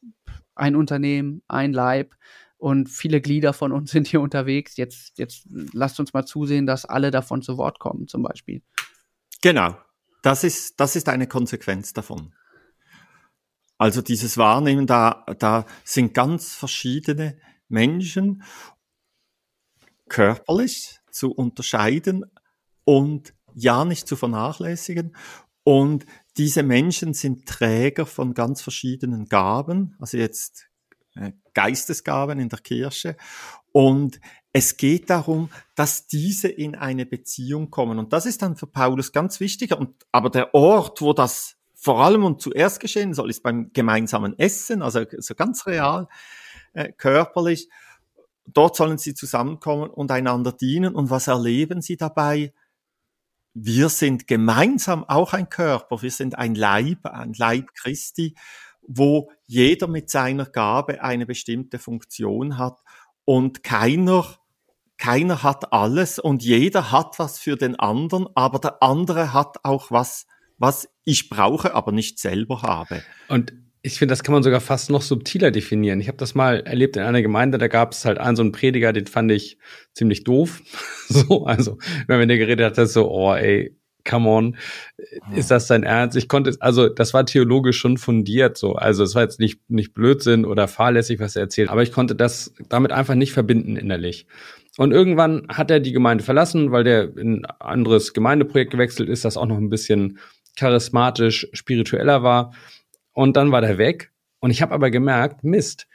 ein 0.55 0.75
Unternehmen, 0.75 1.41
ein 1.47 1.73
Leib 1.73 2.15
und 2.57 2.89
viele 2.89 3.21
Glieder 3.21 3.53
von 3.53 3.71
uns 3.71 3.91
sind 3.91 4.07
hier 4.07 4.21
unterwegs. 4.21 4.77
Jetzt, 4.77 5.17
jetzt 5.17 5.47
lasst 5.73 5.99
uns 5.99 6.13
mal 6.13 6.25
zusehen, 6.25 6.67
dass 6.67 6.85
alle 6.85 7.11
davon 7.11 7.41
zu 7.41 7.57
Wort 7.57 7.79
kommen, 7.79 8.07
zum 8.07 8.21
Beispiel. 8.23 8.61
Genau. 9.41 9.75
Das 10.21 10.43
ist, 10.43 10.79
das 10.79 10.95
ist 10.95 11.09
eine 11.09 11.25
Konsequenz 11.25 11.93
davon. 11.93 12.35
Also 13.79 14.03
dieses 14.03 14.37
Wahrnehmen, 14.37 14.85
da, 14.85 15.25
da 15.39 15.65
sind 15.83 16.13
ganz 16.13 16.53
verschiedene 16.53 17.39
Menschen 17.67 18.43
körperlich 20.07 20.99
zu 21.09 21.31
unterscheiden 21.31 22.25
und 22.83 23.33
ja 23.55 23.85
nicht 23.85 24.07
zu 24.07 24.15
vernachlässigen. 24.15 25.15
Und 25.63 26.05
diese 26.37 26.63
Menschen 26.63 27.13
sind 27.13 27.47
Träger 27.47 28.05
von 28.05 28.33
ganz 28.33 28.61
verschiedenen 28.61 29.27
Gaben, 29.27 29.95
also 29.99 30.17
jetzt 30.17 30.67
äh, 31.15 31.33
Geistesgaben 31.53 32.39
in 32.39 32.49
der 32.49 32.59
Kirche. 32.59 33.17
Und 33.71 34.19
es 34.53 34.77
geht 34.77 35.09
darum, 35.09 35.49
dass 35.75 36.07
diese 36.07 36.47
in 36.47 36.75
eine 36.75 37.05
Beziehung 37.05 37.69
kommen. 37.69 37.99
Und 37.99 38.11
das 38.11 38.25
ist 38.25 38.41
dann 38.41 38.55
für 38.55 38.67
Paulus 38.67 39.11
ganz 39.11 39.39
wichtig. 39.39 39.73
Und, 39.73 39.95
aber 40.11 40.29
der 40.29 40.53
Ort, 40.53 41.01
wo 41.01 41.13
das 41.13 41.57
vor 41.73 42.03
allem 42.03 42.23
und 42.23 42.41
zuerst 42.41 42.79
geschehen 42.79 43.13
soll, 43.13 43.29
ist 43.29 43.43
beim 43.43 43.71
gemeinsamen 43.73 44.37
Essen, 44.37 44.81
also 44.81 45.03
so 45.17 45.35
ganz 45.35 45.65
real, 45.67 46.07
äh, 46.73 46.91
körperlich. 46.91 47.69
Dort 48.45 48.75
sollen 48.75 48.97
sie 48.97 49.13
zusammenkommen 49.13 49.89
und 49.89 50.11
einander 50.11 50.51
dienen. 50.51 50.95
Und 50.95 51.09
was 51.09 51.27
erleben 51.27 51.81
sie 51.81 51.97
dabei? 51.97 52.53
Wir 53.53 53.89
sind 53.89 54.27
gemeinsam 54.27 55.03
auch 55.03 55.33
ein 55.33 55.49
Körper, 55.49 56.01
wir 56.01 56.11
sind 56.11 56.37
ein 56.37 56.55
Leib, 56.55 57.05
ein 57.05 57.33
Leib 57.33 57.73
Christi, 57.73 58.35
wo 58.81 59.31
jeder 59.45 59.87
mit 59.87 60.09
seiner 60.09 60.45
Gabe 60.45 61.03
eine 61.03 61.25
bestimmte 61.25 61.79
Funktion 61.79 62.57
hat 62.57 62.79
und 63.25 63.63
keiner, 63.63 64.25
keiner 64.97 65.43
hat 65.43 65.73
alles 65.73 66.19
und 66.19 66.43
jeder 66.43 66.91
hat 66.91 67.19
was 67.19 67.39
für 67.39 67.55
den 67.55 67.77
anderen, 67.77 68.27
aber 68.35 68.59
der 68.59 68.81
andere 68.81 69.33
hat 69.33 69.63
auch 69.63 69.91
was, 69.91 70.25
was 70.57 70.89
ich 71.03 71.29
brauche, 71.29 71.73
aber 71.73 71.91
nicht 71.91 72.19
selber 72.19 72.61
habe. 72.61 73.03
Und 73.27 73.53
ich 73.83 73.97
finde, 73.97 74.11
das 74.11 74.23
kann 74.23 74.33
man 74.33 74.43
sogar 74.43 74.61
fast 74.61 74.91
noch 74.91 75.01
subtiler 75.01 75.49
definieren. 75.49 75.99
Ich 75.99 76.07
habe 76.07 76.17
das 76.17 76.35
mal 76.35 76.59
erlebt 76.61 76.97
in 76.97 77.03
einer 77.03 77.21
Gemeinde, 77.21 77.57
da 77.57 77.67
gab 77.67 77.93
es 77.93 78.05
halt 78.05 78.19
einen 78.19 78.35
so 78.35 78.43
einen 78.43 78.51
Prediger, 78.51 78.93
den 78.93 79.07
fand 79.07 79.31
ich 79.31 79.57
ziemlich 79.93 80.23
doof. 80.23 80.61
so, 81.09 81.45
also, 81.45 81.77
wenn 82.07 82.27
der 82.27 82.37
geredet 82.37 82.77
hat, 82.77 82.89
so, 82.89 83.09
oh 83.09 83.33
ey, 83.33 83.75
come 84.03 84.29
on, 84.29 84.57
ist 85.35 85.51
das 85.51 85.67
dein 85.67 85.83
Ernst? 85.83 86.17
Ich 86.17 86.27
konnte, 86.27 86.55
also 86.59 86.89
das 86.89 87.13
war 87.13 87.25
theologisch 87.25 87.77
schon 87.77 87.97
fundiert 87.97 88.57
so. 88.57 88.73
Also 88.73 89.03
es 89.03 89.15
war 89.15 89.23
jetzt 89.23 89.39
nicht, 89.39 89.59
nicht 89.69 89.93
Blödsinn 89.93 90.45
oder 90.45 90.67
fahrlässig, 90.67 91.19
was 91.19 91.35
er 91.35 91.43
erzählt, 91.43 91.69
aber 91.69 91.83
ich 91.83 91.91
konnte 91.91 92.15
das 92.15 92.53
damit 92.69 92.91
einfach 92.91 93.15
nicht 93.15 93.33
verbinden 93.33 93.75
innerlich. 93.75 94.27
Und 94.77 94.91
irgendwann 94.91 95.47
hat 95.49 95.69
er 95.69 95.79
die 95.79 95.91
Gemeinde 95.91 96.23
verlassen, 96.23 96.71
weil 96.71 96.83
der 96.83 97.15
in 97.17 97.43
ein 97.43 97.45
anderes 97.59 98.13
Gemeindeprojekt 98.13 98.71
gewechselt 98.71 99.09
ist, 99.09 99.25
das 99.25 99.37
auch 99.37 99.45
noch 99.45 99.57
ein 99.57 99.69
bisschen 99.69 100.19
charismatisch, 100.55 101.47
spiritueller 101.53 102.23
war. 102.23 102.53
Und 103.21 103.37
dann 103.37 103.51
war 103.51 103.61
der 103.61 103.77
weg. 103.77 104.11
Und 104.39 104.49
ich 104.49 104.63
habe 104.63 104.73
aber 104.73 104.89
gemerkt, 104.89 105.43
Mist, 105.43 105.85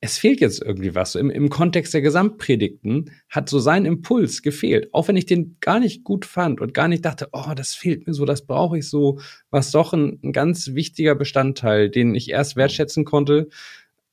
es 0.00 0.16
fehlt 0.16 0.40
jetzt 0.40 0.62
irgendwie 0.62 0.94
was. 0.94 1.16
Im, 1.16 1.28
Im 1.28 1.50
Kontext 1.50 1.92
der 1.92 2.00
Gesamtpredigten 2.00 3.10
hat 3.28 3.50
so 3.50 3.58
sein 3.58 3.84
Impuls 3.84 4.40
gefehlt. 4.40 4.88
Auch 4.94 5.06
wenn 5.06 5.18
ich 5.18 5.26
den 5.26 5.58
gar 5.60 5.80
nicht 5.80 6.02
gut 6.02 6.24
fand 6.24 6.62
und 6.62 6.72
gar 6.72 6.88
nicht 6.88 7.04
dachte, 7.04 7.28
oh, 7.32 7.52
das 7.54 7.74
fehlt 7.74 8.06
mir 8.06 8.14
so, 8.14 8.24
das 8.24 8.46
brauche 8.46 8.78
ich 8.78 8.88
so, 8.88 9.20
was 9.50 9.70
doch 9.70 9.92
ein, 9.92 10.18
ein 10.24 10.32
ganz 10.32 10.68
wichtiger 10.68 11.14
Bestandteil, 11.14 11.90
den 11.90 12.14
ich 12.14 12.30
erst 12.30 12.56
wertschätzen 12.56 13.04
konnte, 13.04 13.50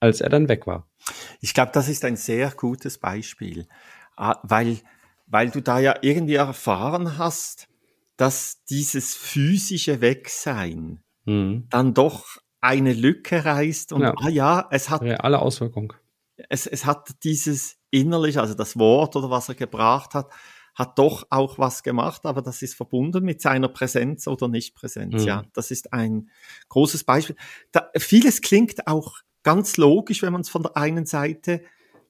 als 0.01 0.19
er 0.19 0.27
dann 0.27 0.49
weg 0.49 0.67
war. 0.67 0.85
Ich 1.39 1.53
glaube, 1.53 1.71
das 1.73 1.87
ist 1.87 2.03
ein 2.03 2.17
sehr 2.17 2.51
gutes 2.51 2.97
Beispiel, 2.97 3.67
ah, 4.17 4.35
weil, 4.43 4.79
weil 5.27 5.49
du 5.49 5.61
da 5.61 5.79
ja 5.79 5.95
irgendwie 6.01 6.35
erfahren 6.35 7.17
hast, 7.17 7.69
dass 8.17 8.65
dieses 8.65 9.15
physische 9.15 10.01
Wegsein 10.01 10.99
mhm. 11.23 11.67
dann 11.69 11.93
doch 11.93 12.41
eine 12.61 12.93
Lücke 12.93 13.45
reißt 13.45 13.93
und 13.93 14.01
ja. 14.01 14.13
ah 14.17 14.29
ja, 14.29 14.67
es 14.71 14.89
hat 14.89 15.01
reale 15.01 15.39
Auswirkung. 15.39 15.93
Es, 16.49 16.67
es 16.67 16.85
hat 16.85 17.23
dieses 17.23 17.77
innerlich, 17.91 18.39
also 18.39 18.53
das 18.53 18.77
Wort 18.77 19.15
oder 19.15 19.29
was 19.29 19.49
er 19.49 19.55
gebracht 19.55 20.13
hat, 20.13 20.29
hat 20.75 20.97
doch 20.97 21.27
auch 21.29 21.57
was 21.57 21.83
gemacht, 21.83 22.25
aber 22.25 22.41
das 22.41 22.61
ist 22.61 22.75
verbunden 22.75 23.23
mit 23.23 23.41
seiner 23.41 23.67
Präsenz 23.67 24.27
oder 24.27 24.47
Nichtpräsenz. 24.47 25.21
Mhm. 25.21 25.27
Ja, 25.27 25.43
das 25.53 25.71
ist 25.71 25.91
ein 25.91 26.29
großes 26.69 27.03
Beispiel. 27.03 27.35
Da, 27.71 27.89
vieles 27.97 28.41
klingt 28.41 28.87
auch 28.87 29.17
ganz 29.43 29.77
logisch, 29.77 30.21
wenn 30.21 30.31
man 30.31 30.41
es 30.41 30.49
von 30.49 30.63
der 30.63 30.77
einen 30.77 31.05
Seite 31.05 31.63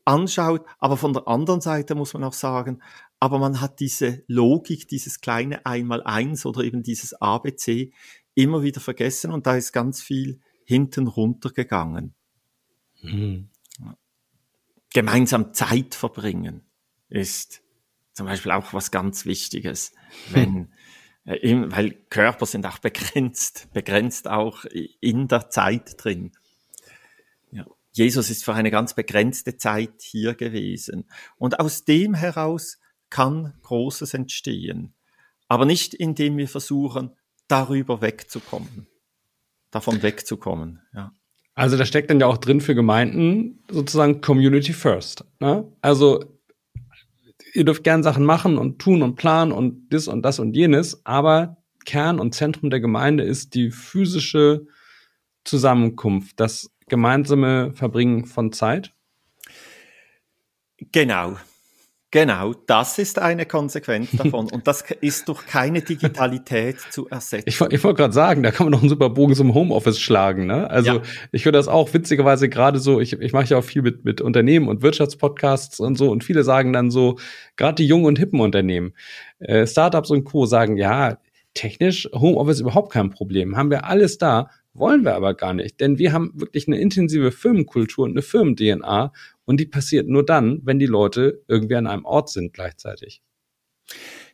anschaut, 0.06 0.66
aber 0.80 0.98
von 0.98 1.14
der 1.14 1.28
anderen 1.28 1.62
Seite 1.62 1.96
muss 1.96 2.14
man 2.14 2.24
auch 2.24 2.34
sagen, 2.34 2.82
aber 3.20 3.38
man 3.38 3.60
hat 3.60 3.80
diese 3.80 4.24
Logik, 4.28 4.88
dieses 4.88 5.20
kleine 5.20 5.66
Einmal-Eins 5.66 6.46
oder 6.46 6.62
eben 6.62 6.84
dieses 6.84 7.14
ABC 7.14 7.92
immer 8.44 8.64
wieder 8.64 8.80
vergessen 8.80 9.32
und 9.32 9.46
da 9.48 9.56
ist 9.56 9.74
ganz 9.74 10.02
viel 10.02 10.40
hinten 10.64 11.08
runtergegangen. 11.08 12.14
Mhm. 13.02 13.50
Gemeinsam 14.94 15.54
Zeit 15.54 15.94
verbringen 15.94 16.64
ist 17.10 17.62
zum 18.14 18.26
Beispiel 18.26 18.52
auch 18.52 18.74
was 18.74 18.92
ganz 18.92 19.26
Wichtiges, 19.26 19.94
wenn, 20.32 20.72
äh, 21.26 21.56
weil 21.72 21.92
Körper 22.10 22.46
sind 22.46 22.66
auch 22.66 22.80
begrenzt, 22.80 23.68
begrenzt 23.74 24.28
auch 24.28 24.66
in 24.66 25.28
der 25.28 25.50
Zeit 25.50 26.04
drin. 26.04 26.32
Ja. 27.52 27.66
Jesus 27.92 28.30
ist 28.30 28.46
für 28.46 28.54
eine 28.54 28.72
ganz 28.72 28.94
begrenzte 28.94 29.58
Zeit 29.58 30.02
hier 30.02 30.34
gewesen. 30.36 31.10
Und 31.38 31.60
aus 31.60 31.84
dem 31.86 32.14
heraus 32.14 32.80
kann 33.10 33.54
Großes 33.64 34.14
entstehen. 34.14 34.94
Aber 35.48 35.66
nicht 35.66 35.94
indem 35.94 36.38
wir 36.38 36.48
versuchen, 36.48 37.16
darüber 37.50 38.02
wegzukommen, 38.02 38.88
davon 39.72 40.02
wegzukommen. 40.02 40.82
Ja. 40.94 41.12
Also 41.56 41.76
da 41.76 41.86
steckt 41.86 42.10
dann 42.10 42.22
ja 42.22 42.28
auch 42.28 42.38
drin 42.38 42.62
für 42.62 42.74
Gemeinden 42.74 43.66
sozusagen 43.70 44.22
Community 44.22 44.72
First. 44.72 45.26
Ne? 45.42 45.70
Also 45.82 46.40
ihr 47.54 47.66
dürft 47.66 47.84
gern 47.84 48.02
Sachen 48.02 48.24
machen 48.24 48.58
und 48.58 48.80
tun 48.80 49.02
und 49.02 49.16
planen 49.16 49.52
und 49.52 49.90
das 49.90 50.08
und 50.08 50.22
das 50.22 50.40
und 50.40 50.56
jenes, 50.56 51.06
aber 51.06 51.58
Kern 51.86 52.20
und 52.20 52.34
Zentrum 52.34 52.70
der 52.70 52.80
Gemeinde 52.80 53.24
ist 53.24 53.56
die 53.56 53.72
physische 53.72 54.68
Zusammenkunft, 55.44 56.40
das 56.40 56.72
gemeinsame 56.88 57.74
Verbringen 57.74 58.26
von 58.26 58.52
Zeit. 58.52 58.94
Genau, 60.78 61.38
Genau, 62.12 62.54
das 62.66 62.98
ist 62.98 63.20
eine 63.20 63.46
Konsequenz 63.46 64.10
davon. 64.14 64.50
Und 64.52 64.66
das 64.68 64.84
ist 65.00 65.28
durch 65.28 65.46
keine 65.46 65.82
Digitalität 65.82 66.80
zu 66.90 67.08
ersetzen. 67.08 67.44
Ich, 67.48 67.62
ich 67.62 67.84
wollte 67.84 67.98
gerade 67.98 68.14
sagen, 68.14 68.42
da 68.42 68.50
kann 68.50 68.66
man 68.66 68.72
noch 68.72 68.82
einen 68.82 68.90
super 68.90 69.12
Bogen 69.12 69.36
zum 69.36 69.54
Homeoffice 69.54 70.00
schlagen. 70.00 70.48
Ne? 70.48 70.68
Also 70.70 70.94
ja. 70.94 71.02
ich 71.32 71.46
würde 71.46 71.60
das 71.60 71.68
auch 71.68 71.94
witzigerweise 71.94 72.50
gerade 72.50 72.80
so, 72.80 73.00
ich, 73.00 73.14
ich 73.14 73.32
mache 73.32 73.46
ja 73.46 73.58
auch 73.58 73.64
viel 73.64 73.84
mit, 73.84 74.06
mit 74.06 74.22
Unternehmen 74.22 74.68
und 74.68 74.82
Wirtschaftspodcasts 74.82 75.80
und 75.80 76.00
so. 76.00 76.10
Und 76.10 76.24
viele 76.24 76.44
sagen 76.44 76.74
dann 76.74 76.90
so, 76.90 77.20
gerade 77.58 77.76
die 77.76 77.86
jungen 77.86 78.06
und 78.06 78.18
hippen 78.18 78.40
Unternehmen, 78.40 78.94
äh, 79.38 79.68
Startups 79.68 80.10
und 80.10 80.24
Co. 80.24 80.48
sagen, 80.48 80.78
ja, 80.78 81.20
technisch 81.54 82.10
Homeoffice 82.14 82.60
überhaupt 82.60 82.92
kein 82.92 83.12
Problem. 83.12 83.56
Haben 83.56 83.70
wir 83.70 83.86
alles 83.86 84.18
da, 84.18 84.50
wollen 84.80 85.04
wir 85.04 85.16
aber 85.16 85.34
gar 85.34 85.54
nicht. 85.54 85.80
Denn 85.80 85.98
wir 85.98 86.14
haben 86.14 86.32
wirklich 86.36 86.68
eine 86.68 86.80
intensive 86.80 87.32
Firmenkultur 87.32 88.06
und 88.06 88.12
eine 88.12 88.22
Firmen-DNA 88.22 89.12
und 89.46 89.60
die 89.60 89.66
passiert 89.66 90.08
nur 90.08 90.26
dann, 90.26 90.62
wenn 90.64 90.80
die 90.80 90.86
Leute 90.86 91.44
irgendwie 91.48 91.76
an 91.76 91.88
einem 91.88 92.06
Ort 92.06 92.30
sind 92.30 92.54
gleichzeitig. 92.54 93.22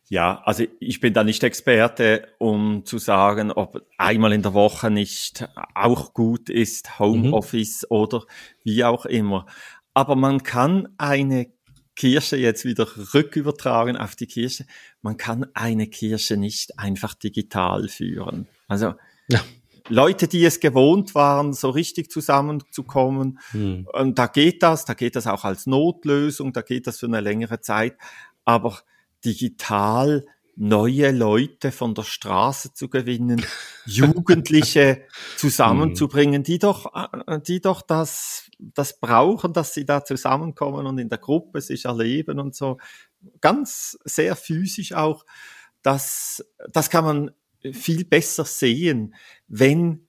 Ja, 0.08 0.43
also 0.46 0.66
ich 0.80 1.00
bin 1.00 1.14
da 1.14 1.24
nicht 1.24 1.43
Experte, 1.43 2.28
um 2.38 2.86
zu 2.86 3.00
sagen, 3.00 3.52
ob 3.52 3.88
einmal 3.98 4.34
in 4.34 4.43
der 4.43 4.54
Woche 4.54 4.91
nicht 4.91 5.50
auch 5.74 6.14
gut 6.14 6.50
ist, 6.50 7.00
Homeoffice 7.00 7.84
mhm. 7.89 7.96
oder 7.96 8.26
wie 8.64 8.84
auch 8.84 9.06
immer. 9.06 9.48
Aber 9.96 10.16
man 10.16 10.43
kann 10.43 10.89
eine 11.00 11.48
Kirche 11.96 12.36
jetzt 12.38 12.66
wieder 12.66 12.88
rückübertragen 13.14 13.98
auf 13.98 14.16
die 14.16 14.28
Kirche. 14.28 14.66
Man 15.02 15.18
kann 15.18 15.48
eine 15.54 15.88
Kirche 15.88 16.38
nicht 16.38 16.78
einfach 16.78 17.14
digital 17.16 17.88
führen. 17.88 18.48
Also 18.68 18.93
ja. 19.30 19.41
Leute, 19.88 20.28
die 20.28 20.44
es 20.44 20.60
gewohnt 20.60 21.14
waren, 21.16 21.54
so 21.54 21.70
richtig 21.70 22.10
zusammenzukommen. 22.10 23.40
Hm. 23.52 23.88
Und 23.94 24.18
da 24.18 24.28
geht 24.28 24.64
das, 24.64 24.86
da 24.86 24.94
geht 24.94 25.16
das 25.16 25.28
auch 25.28 25.44
als 25.44 25.68
Notlösung, 25.68 26.54
da 26.54 26.62
geht 26.62 26.88
das 26.88 27.00
für 27.00 27.06
eine 27.06 27.22
längere 27.22 27.62
Zeit. 27.62 27.96
Aber 28.46 28.80
digital 29.24 30.26
neue 30.56 31.12
Leute 31.12 31.72
von 31.72 31.94
der 31.94 32.04
Straße 32.04 32.74
zu 32.74 32.90
gewinnen, 32.90 33.46
Jugendliche 33.86 35.04
zusammenzubringen, 35.36 36.44
die 36.44 36.60
doch, 36.60 36.94
äh, 37.28 37.40
die 37.42 37.60
doch 37.60 37.82
das, 37.82 38.50
das 38.58 39.00
brauchen, 39.00 39.54
dass 39.54 39.74
sie 39.74 39.86
da 39.86 40.04
zusammenkommen 40.04 40.88
und 40.88 40.98
in 40.98 41.10
der 41.10 41.18
Gruppe 41.18 41.62
sich 41.62 41.86
erleben 41.86 42.40
und 42.40 42.56
so. 42.56 42.78
Ganz 43.42 44.00
sehr 44.06 44.36
physisch 44.36 44.94
auch. 44.94 45.26
Das, 45.82 46.44
das 46.72 46.90
kann 46.90 47.04
man 47.04 47.32
viel 47.74 48.05
besser 48.05 48.45
sehen, 48.45 49.16
wenn, 49.47 50.07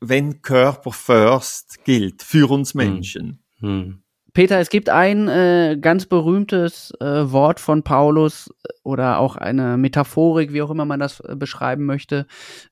wenn 0.00 0.42
Körper 0.42 0.92
first 0.92 1.84
gilt 1.84 2.22
für 2.22 2.50
uns 2.50 2.74
hm. 2.74 2.78
Menschen. 2.78 3.42
Hm. 3.60 3.68
Hm. 3.68 4.02
Peter, 4.34 4.60
es 4.60 4.68
gibt 4.68 4.88
ein 4.88 5.26
äh, 5.26 5.78
ganz 5.80 6.06
berühmtes 6.06 6.92
äh, 7.00 7.32
Wort 7.32 7.58
von 7.58 7.82
Paulus 7.82 8.48
äh, 8.62 8.72
oder 8.84 9.18
auch 9.18 9.36
eine 9.36 9.76
Metaphorik, 9.76 10.52
wie 10.52 10.62
auch 10.62 10.70
immer 10.70 10.84
man 10.84 11.00
das 11.00 11.20
äh, 11.20 11.34
beschreiben 11.34 11.84
möchte, 11.86 12.26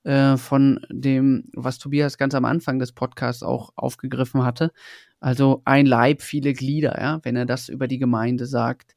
äh, 0.04 0.36
von 0.36 0.78
dem, 0.90 1.50
was 1.54 1.78
Tobias 1.78 2.18
ganz 2.18 2.34
am 2.34 2.44
Anfang 2.44 2.78
des 2.78 2.92
Podcasts 2.92 3.42
auch 3.42 3.72
aufgegriffen 3.74 4.44
hatte. 4.44 4.70
Also 5.18 5.62
ein 5.64 5.86
Leib, 5.86 6.22
viele 6.22 6.52
Glieder, 6.52 7.00
ja, 7.00 7.18
wenn 7.24 7.36
er 7.36 7.46
das 7.46 7.68
über 7.68 7.88
die 7.88 7.98
Gemeinde 7.98 8.46
sagt. 8.46 8.94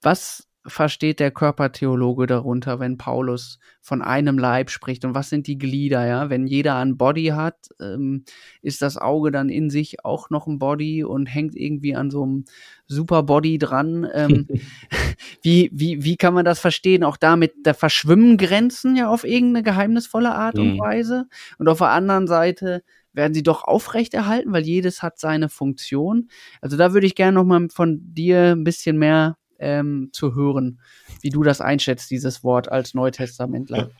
Was 0.00 0.47
versteht 0.68 1.20
der 1.20 1.30
Körpertheologe 1.30 2.26
darunter, 2.26 2.78
wenn 2.78 2.96
Paulus 2.96 3.58
von 3.80 4.02
einem 4.02 4.38
Leib 4.38 4.70
spricht? 4.70 5.04
Und 5.04 5.14
was 5.14 5.28
sind 5.28 5.46
die 5.46 5.58
Glieder? 5.58 6.06
Ja, 6.06 6.30
wenn 6.30 6.46
jeder 6.46 6.76
ein 6.76 6.96
Body 6.96 7.26
hat, 7.26 7.68
ähm, 7.80 8.24
ist 8.62 8.82
das 8.82 8.96
Auge 8.96 9.30
dann 9.30 9.48
in 9.48 9.70
sich 9.70 10.04
auch 10.04 10.30
noch 10.30 10.46
ein 10.46 10.58
Body 10.58 11.04
und 11.04 11.26
hängt 11.26 11.56
irgendwie 11.56 11.96
an 11.96 12.10
so 12.10 12.22
einem 12.22 12.44
Superbody 12.86 13.58
dran? 13.58 14.06
Ähm, 14.12 14.46
wie, 15.42 15.70
wie, 15.72 16.04
wie 16.04 16.16
kann 16.16 16.34
man 16.34 16.44
das 16.44 16.60
verstehen? 16.60 17.04
Auch 17.04 17.16
damit, 17.16 17.54
da 17.64 17.74
verschwimmen 17.74 18.36
Grenzen 18.36 18.96
ja 18.96 19.08
auf 19.08 19.24
irgendeine 19.24 19.62
geheimnisvolle 19.64 20.34
Art 20.34 20.58
und 20.58 20.74
mhm. 20.74 20.78
Weise. 20.78 21.26
Und 21.58 21.68
auf 21.68 21.78
der 21.78 21.90
anderen 21.90 22.26
Seite 22.26 22.82
werden 23.12 23.34
sie 23.34 23.42
doch 23.42 23.64
aufrechterhalten, 23.64 24.52
weil 24.52 24.62
jedes 24.62 25.02
hat 25.02 25.18
seine 25.18 25.48
Funktion. 25.48 26.30
Also 26.60 26.76
da 26.76 26.92
würde 26.94 27.06
ich 27.06 27.14
gerne 27.14 27.34
noch 27.34 27.44
mal 27.44 27.68
von 27.70 27.98
dir 28.14 28.52
ein 28.52 28.64
bisschen 28.64 28.96
mehr 28.98 29.36
ähm, 29.58 30.10
zu 30.12 30.34
hören, 30.34 30.80
wie 31.20 31.30
du 31.30 31.42
das 31.42 31.60
einschätzt, 31.60 32.10
dieses 32.10 32.44
Wort 32.44 32.70
als 32.70 32.94
Neutestamentler. 32.94 33.90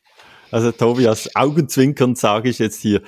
Also 0.50 0.72
Tobias, 0.72 1.34
Augenzwinkern 1.34 2.14
sage 2.14 2.48
ich 2.48 2.58
jetzt 2.58 2.80
hier. 2.80 3.02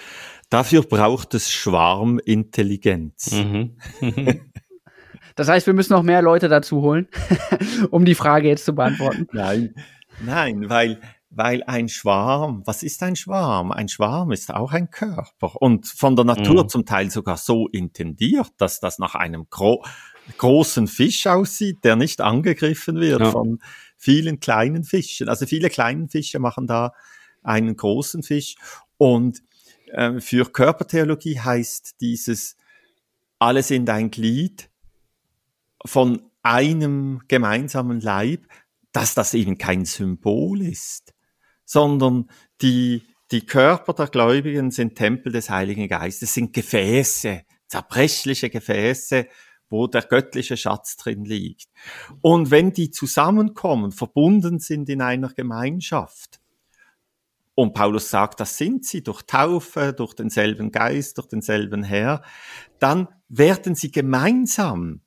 Dafür 0.51 0.83
braucht 0.83 1.35
es 1.35 1.51
Schwarmintelligenz. 1.53 3.33
Mhm. 3.33 3.77
das 5.37 5.49
heißt, 5.49 5.67
wir 5.67 5.75
müssen 5.75 5.93
noch 5.93 6.03
mehr 6.03 6.23
Leute 6.23 6.49
dazu 6.49 6.83
holen, 6.83 7.09
um 7.91 8.05
die 8.05 8.15
Frage 8.17 8.49
jetzt 8.49 8.65
zu 8.65 8.75
beantworten. 8.75 9.29
Nein, 9.33 9.75
nein, 10.21 10.69
weil 10.69 11.01
weil 11.31 11.63
ein 11.63 11.89
Schwarm, 11.89 12.63
was 12.67 12.83
ist 12.83 13.03
ein 13.03 13.15
Schwarm? 13.15 13.71
Ein 13.71 13.89
Schwarm 13.89 14.33
ist 14.33 14.53
auch 14.53 14.73
ein 14.73 14.91
Körper 14.91 15.63
und 15.63 15.87
von 15.87 16.17
der 16.17 16.25
Natur 16.25 16.65
mhm. 16.65 16.69
zum 16.69 16.85
Teil 16.85 17.11
sogar 17.11 17.37
so 17.37 17.69
intendiert, 17.69 18.51
dass 18.59 18.81
das 18.81 18.99
nach 18.99 19.15
einem 19.15 19.47
gro 19.49 19.85
großen 20.39 20.87
Fisch 20.87 21.27
aussieht, 21.27 21.83
der 21.83 21.97
nicht 21.97 22.21
angegriffen 22.21 23.01
wird 23.01 23.21
ja. 23.21 23.31
von 23.31 23.59
vielen 23.97 24.39
kleinen 24.39 24.85
Fischen. 24.85 25.29
Also 25.29 25.47
viele 25.47 25.71
kleinen 25.71 26.09
Fische 26.09 26.39
machen 26.39 26.67
da 26.67 26.93
einen 27.43 27.77
großen 27.77 28.23
Fisch. 28.23 28.55
Und 28.97 29.43
äh, 29.87 30.21
für 30.21 30.45
Körpertheologie 30.45 31.41
heißt 31.41 32.01
dieses, 32.01 32.57
alle 33.39 33.63
sind 33.63 33.89
ein 33.91 34.11
Glied 34.11 34.71
von 35.85 36.23
einem 36.43 37.23
gemeinsamen 37.27 38.01
Leib, 38.01 38.47
dass 38.93 39.15
das 39.15 39.35
eben 39.35 39.59
kein 39.59 39.85
Symbol 39.85 40.63
ist, 40.63 41.15
sondern 41.71 42.29
die, 42.63 43.05
die 43.31 43.47
Körper 43.47 43.93
der 43.93 44.09
Gläubigen 44.09 44.73
sind 44.73 44.97
Tempel 44.97 45.31
des 45.31 45.51
Heiligen 45.51 45.87
Geistes, 45.87 46.35
sind 46.35 46.53
Gefäße, 46.53 47.43
zerbrechliche 47.69 48.51
Gefäße, 48.51 49.29
wo 49.69 49.87
der 49.87 50.03
göttliche 50.03 50.57
Schatz 50.57 50.97
drin 50.97 51.25
liegt. 51.25 51.69
Und 52.23 52.51
wenn 52.51 52.73
die 52.73 52.91
zusammenkommen, 52.91 53.93
verbunden 53.93 54.59
sind 54.59 54.89
in 54.89 55.01
einer 55.01 55.29
Gemeinschaft, 55.29 56.41
und 57.55 57.73
Paulus 57.73 58.11
sagt, 58.11 58.41
das 58.41 58.57
sind 58.57 58.85
sie 58.85 59.05
durch 59.05 59.23
Taufe, 59.23 59.93
durch 59.93 60.15
denselben 60.15 60.73
Geist, 60.73 61.19
durch 61.19 61.29
denselben 61.29 61.85
Herr, 61.85 62.23
dann 62.81 63.07
werden 63.29 63.77
sie 63.77 63.93
gemeinsam 63.93 65.03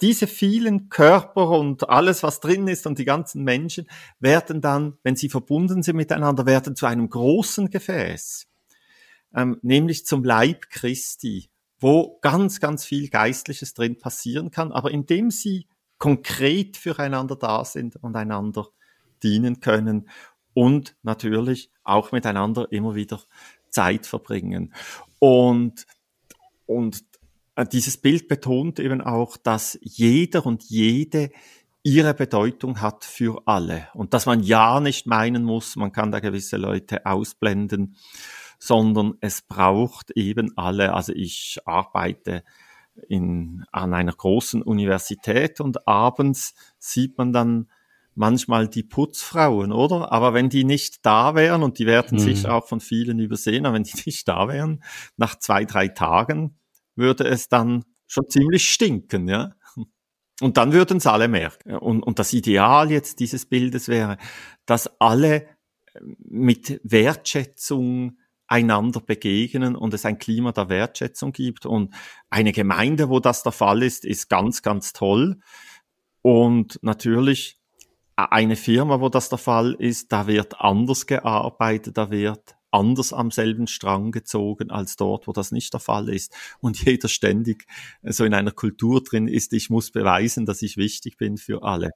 diese 0.00 0.26
vielen 0.26 0.88
Körper 0.88 1.50
und 1.50 1.88
alles, 1.88 2.22
was 2.22 2.40
drin 2.40 2.68
ist 2.68 2.86
und 2.86 2.98
die 2.98 3.04
ganzen 3.04 3.42
Menschen 3.42 3.88
werden 4.20 4.60
dann, 4.60 4.98
wenn 5.02 5.16
sie 5.16 5.28
verbunden 5.28 5.82
sind 5.82 5.96
miteinander, 5.96 6.46
werden 6.46 6.76
zu 6.76 6.86
einem 6.86 7.08
großen 7.08 7.68
Gefäß, 7.70 8.46
ähm, 9.34 9.58
nämlich 9.62 10.06
zum 10.06 10.22
Leib 10.22 10.70
Christi, 10.70 11.50
wo 11.80 12.18
ganz, 12.20 12.60
ganz 12.60 12.84
viel 12.84 13.08
Geistliches 13.08 13.74
drin 13.74 13.98
passieren 13.98 14.52
kann, 14.52 14.70
aber 14.70 14.92
indem 14.92 15.30
sie 15.30 15.66
konkret 15.98 16.76
füreinander 16.76 17.36
da 17.36 17.64
sind 17.64 17.96
und 17.96 18.14
einander 18.14 18.68
dienen 19.22 19.60
können 19.60 20.08
und 20.54 20.96
natürlich 21.02 21.70
auch 21.82 22.12
miteinander 22.12 22.70
immer 22.70 22.94
wieder 22.94 23.20
Zeit 23.68 24.06
verbringen. 24.06 24.74
Und, 25.18 25.86
und 26.66 27.04
dieses 27.64 27.96
Bild 27.96 28.28
betont 28.28 28.78
eben 28.78 29.00
auch, 29.00 29.36
dass 29.36 29.78
jeder 29.82 30.46
und 30.46 30.64
jede 30.64 31.30
ihre 31.82 32.14
Bedeutung 32.14 32.80
hat 32.80 33.04
für 33.04 33.42
alle 33.46 33.88
und 33.94 34.14
dass 34.14 34.26
man 34.26 34.42
ja 34.42 34.78
nicht 34.80 35.06
meinen 35.06 35.42
muss, 35.42 35.74
man 35.76 35.90
kann 35.90 36.12
da 36.12 36.20
gewisse 36.20 36.56
Leute 36.56 37.06
ausblenden, 37.06 37.96
sondern 38.58 39.14
es 39.20 39.42
braucht 39.42 40.12
eben 40.12 40.56
alle. 40.56 40.94
Also 40.94 41.12
ich 41.12 41.58
arbeite 41.64 42.44
in, 43.08 43.64
an 43.72 43.94
einer 43.94 44.12
großen 44.12 44.62
Universität 44.62 45.60
und 45.60 45.88
abends 45.88 46.54
sieht 46.78 47.18
man 47.18 47.32
dann 47.32 47.68
manchmal 48.14 48.68
die 48.68 48.82
Putzfrauen, 48.82 49.72
oder? 49.72 50.12
Aber 50.12 50.34
wenn 50.34 50.50
die 50.50 50.64
nicht 50.64 51.04
da 51.04 51.34
wären, 51.34 51.62
und 51.62 51.78
die 51.78 51.86
werden 51.86 52.18
mhm. 52.18 52.22
sicher 52.22 52.54
auch 52.54 52.68
von 52.68 52.80
vielen 52.80 53.18
übersehen, 53.18 53.66
aber 53.66 53.74
wenn 53.74 53.84
die 53.84 53.98
nicht 54.06 54.28
da 54.28 54.48
wären, 54.48 54.84
nach 55.16 55.38
zwei, 55.38 55.64
drei 55.64 55.88
Tagen 55.88 56.56
würde 56.96 57.24
es 57.24 57.48
dann 57.48 57.84
schon 58.06 58.28
ziemlich 58.28 58.70
stinken, 58.70 59.28
ja. 59.28 59.54
Und 60.40 60.56
dann 60.56 60.72
würden 60.72 60.96
es 60.96 61.06
alle 61.06 61.28
merken. 61.28 61.76
Und, 61.76 62.02
und 62.02 62.18
das 62.18 62.32
Ideal 62.32 62.90
jetzt 62.90 63.20
dieses 63.20 63.46
Bildes 63.46 63.88
wäre, 63.88 64.18
dass 64.66 64.90
alle 65.00 65.46
mit 66.18 66.80
Wertschätzung 66.82 68.18
einander 68.48 69.00
begegnen 69.00 69.76
und 69.76 69.94
es 69.94 70.04
ein 70.04 70.18
Klima 70.18 70.52
der 70.52 70.68
Wertschätzung 70.68 71.32
gibt. 71.32 71.64
Und 71.64 71.94
eine 72.28 72.52
Gemeinde, 72.52 73.08
wo 73.08 73.20
das 73.20 73.42
der 73.42 73.52
Fall 73.52 73.82
ist, 73.82 74.04
ist 74.04 74.28
ganz, 74.28 74.62
ganz 74.62 74.92
toll. 74.92 75.38
Und 76.22 76.78
natürlich 76.82 77.60
eine 78.16 78.56
Firma, 78.56 79.00
wo 79.00 79.08
das 79.08 79.28
der 79.28 79.38
Fall 79.38 79.74
ist, 79.78 80.12
da 80.12 80.26
wird 80.26 80.60
anders 80.60 81.06
gearbeitet, 81.06 81.96
da 81.96 82.10
wird 82.10 82.56
anders 82.72 83.12
am 83.12 83.30
selben 83.30 83.66
Strang 83.66 84.10
gezogen 84.10 84.70
als 84.70 84.96
dort, 84.96 85.28
wo 85.28 85.32
das 85.32 85.52
nicht 85.52 85.72
der 85.72 85.80
Fall 85.80 86.08
ist. 86.08 86.34
Und 86.60 86.82
jeder 86.84 87.08
ständig 87.08 87.66
so 88.02 88.24
in 88.24 88.34
einer 88.34 88.50
Kultur 88.50 89.02
drin 89.02 89.28
ist, 89.28 89.52
ich 89.52 89.70
muss 89.70 89.90
beweisen, 89.90 90.46
dass 90.46 90.62
ich 90.62 90.76
wichtig 90.76 91.16
bin 91.16 91.36
für 91.36 91.62
alle. 91.62 91.90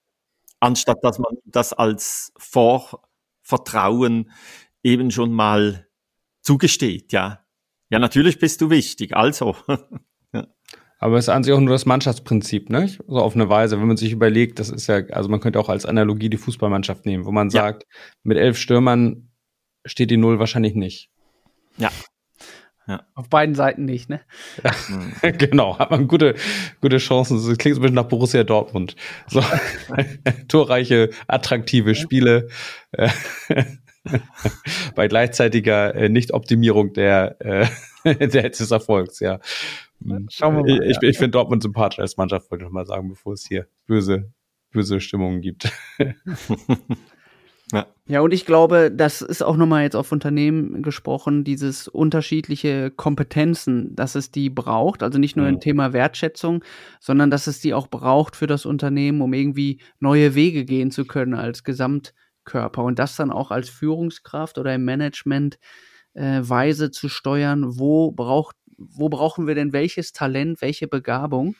Anstatt 0.60 0.98
dass 1.02 1.18
man 1.18 1.36
das 1.44 1.72
als 1.72 2.32
Vorvertrauen 2.38 4.30
eben 4.82 5.10
schon 5.10 5.32
mal 5.32 5.88
zugesteht, 6.42 7.12
ja. 7.12 7.40
Ja, 7.88 7.98
natürlich 7.98 8.38
bist 8.38 8.60
du 8.60 8.70
wichtig, 8.70 9.16
also. 9.16 9.56
Aber 10.98 11.18
es 11.18 11.26
ist 11.26 11.28
an 11.28 11.44
sich 11.44 11.52
auch 11.52 11.60
nur 11.60 11.74
das 11.74 11.84
Mannschaftsprinzip, 11.84 12.70
ne? 12.70 12.88
So 12.88 13.18
auf 13.18 13.34
eine 13.34 13.48
Weise, 13.48 13.78
wenn 13.78 13.86
man 13.86 13.98
sich 13.98 14.12
überlegt, 14.12 14.58
das 14.58 14.70
ist 14.70 14.86
ja, 14.86 14.96
also 15.10 15.28
man 15.28 15.40
könnte 15.40 15.60
auch 15.60 15.68
als 15.68 15.84
Analogie 15.84 16.30
die 16.30 16.38
Fußballmannschaft 16.38 17.04
nehmen, 17.04 17.26
wo 17.26 17.32
man 17.32 17.50
ja. 17.50 17.62
sagt, 17.62 17.86
mit 18.22 18.38
elf 18.38 18.56
Stürmern 18.56 19.28
steht 19.86 20.10
die 20.10 20.16
Null 20.16 20.38
wahrscheinlich 20.38 20.74
nicht. 20.74 21.10
Ja. 21.78 21.90
Ja. 22.88 23.04
Auf 23.14 23.28
beiden 23.28 23.56
Seiten 23.56 23.84
nicht, 23.84 24.08
ne? 24.08 24.20
Ja, 24.62 24.70
mhm. 24.88 25.12
genau, 25.38 25.76
hat 25.78 25.90
man 25.90 26.06
gute, 26.06 26.36
gute 26.80 26.98
Chancen. 26.98 27.36
Das 27.36 27.58
klingt 27.58 27.74
so 27.74 27.80
ein 27.80 27.82
bisschen 27.82 27.96
nach 27.96 28.04
Borussia 28.04 28.44
Dortmund. 28.44 28.94
So, 29.26 29.42
torreiche, 30.48 31.10
attraktive 31.26 31.96
Spiele 31.96 32.48
äh, 32.92 33.08
bei 34.94 35.08
gleichzeitiger 35.08 35.96
äh, 35.96 36.08
Nichtoptimierung 36.08 36.92
der, 36.92 37.36
äh, 38.04 38.28
der 38.28 38.50
des 38.50 38.70
Erfolgs, 38.70 39.18
ja. 39.18 39.40
Schauen 40.28 40.56
wir 40.56 40.76
mal. 40.76 40.84
Ich, 40.84 40.98
ich, 40.98 41.02
ich 41.02 41.18
finde 41.18 41.32
Dortmund 41.32 41.62
sympathisch 41.62 41.98
als 41.98 42.16
Mannschaft, 42.16 42.50
wollte 42.52 42.66
ich 42.66 42.70
mal 42.70 42.86
sagen, 42.86 43.08
bevor 43.08 43.32
es 43.32 43.46
hier 43.48 43.66
böse, 43.86 44.30
böse 44.70 45.00
Stimmungen 45.00 45.40
gibt. 45.40 45.72
Ja. 47.72 47.86
ja, 48.06 48.20
und 48.20 48.32
ich 48.32 48.46
glaube, 48.46 48.92
das 48.92 49.22
ist 49.22 49.42
auch 49.42 49.56
nochmal 49.56 49.82
jetzt 49.82 49.96
auf 49.96 50.12
Unternehmen 50.12 50.82
gesprochen, 50.82 51.42
dieses 51.42 51.88
unterschiedliche 51.88 52.92
Kompetenzen, 52.92 53.96
dass 53.96 54.14
es 54.14 54.30
die 54.30 54.50
braucht, 54.50 55.02
also 55.02 55.18
nicht 55.18 55.36
nur 55.36 55.48
im 55.48 55.58
Thema 55.58 55.92
Wertschätzung, 55.92 56.62
sondern 57.00 57.28
dass 57.28 57.48
es 57.48 57.60
die 57.60 57.74
auch 57.74 57.88
braucht 57.88 58.36
für 58.36 58.46
das 58.46 58.66
Unternehmen, 58.66 59.20
um 59.20 59.32
irgendwie 59.32 59.80
neue 59.98 60.36
Wege 60.36 60.64
gehen 60.64 60.92
zu 60.92 61.06
können 61.06 61.34
als 61.34 61.64
Gesamtkörper. 61.64 62.84
Und 62.84 63.00
das 63.00 63.16
dann 63.16 63.32
auch 63.32 63.50
als 63.50 63.68
Führungskraft 63.68 64.58
oder 64.58 64.72
im 64.72 64.84
Management 64.84 65.58
äh, 66.14 66.40
weise 66.42 66.92
zu 66.92 67.08
steuern, 67.08 67.78
wo 67.78 68.12
braucht, 68.12 68.54
wo 68.78 69.08
brauchen 69.08 69.48
wir 69.48 69.56
denn 69.56 69.72
welches 69.72 70.12
Talent, 70.12 70.60
welche 70.60 70.86
Begabung 70.86 71.56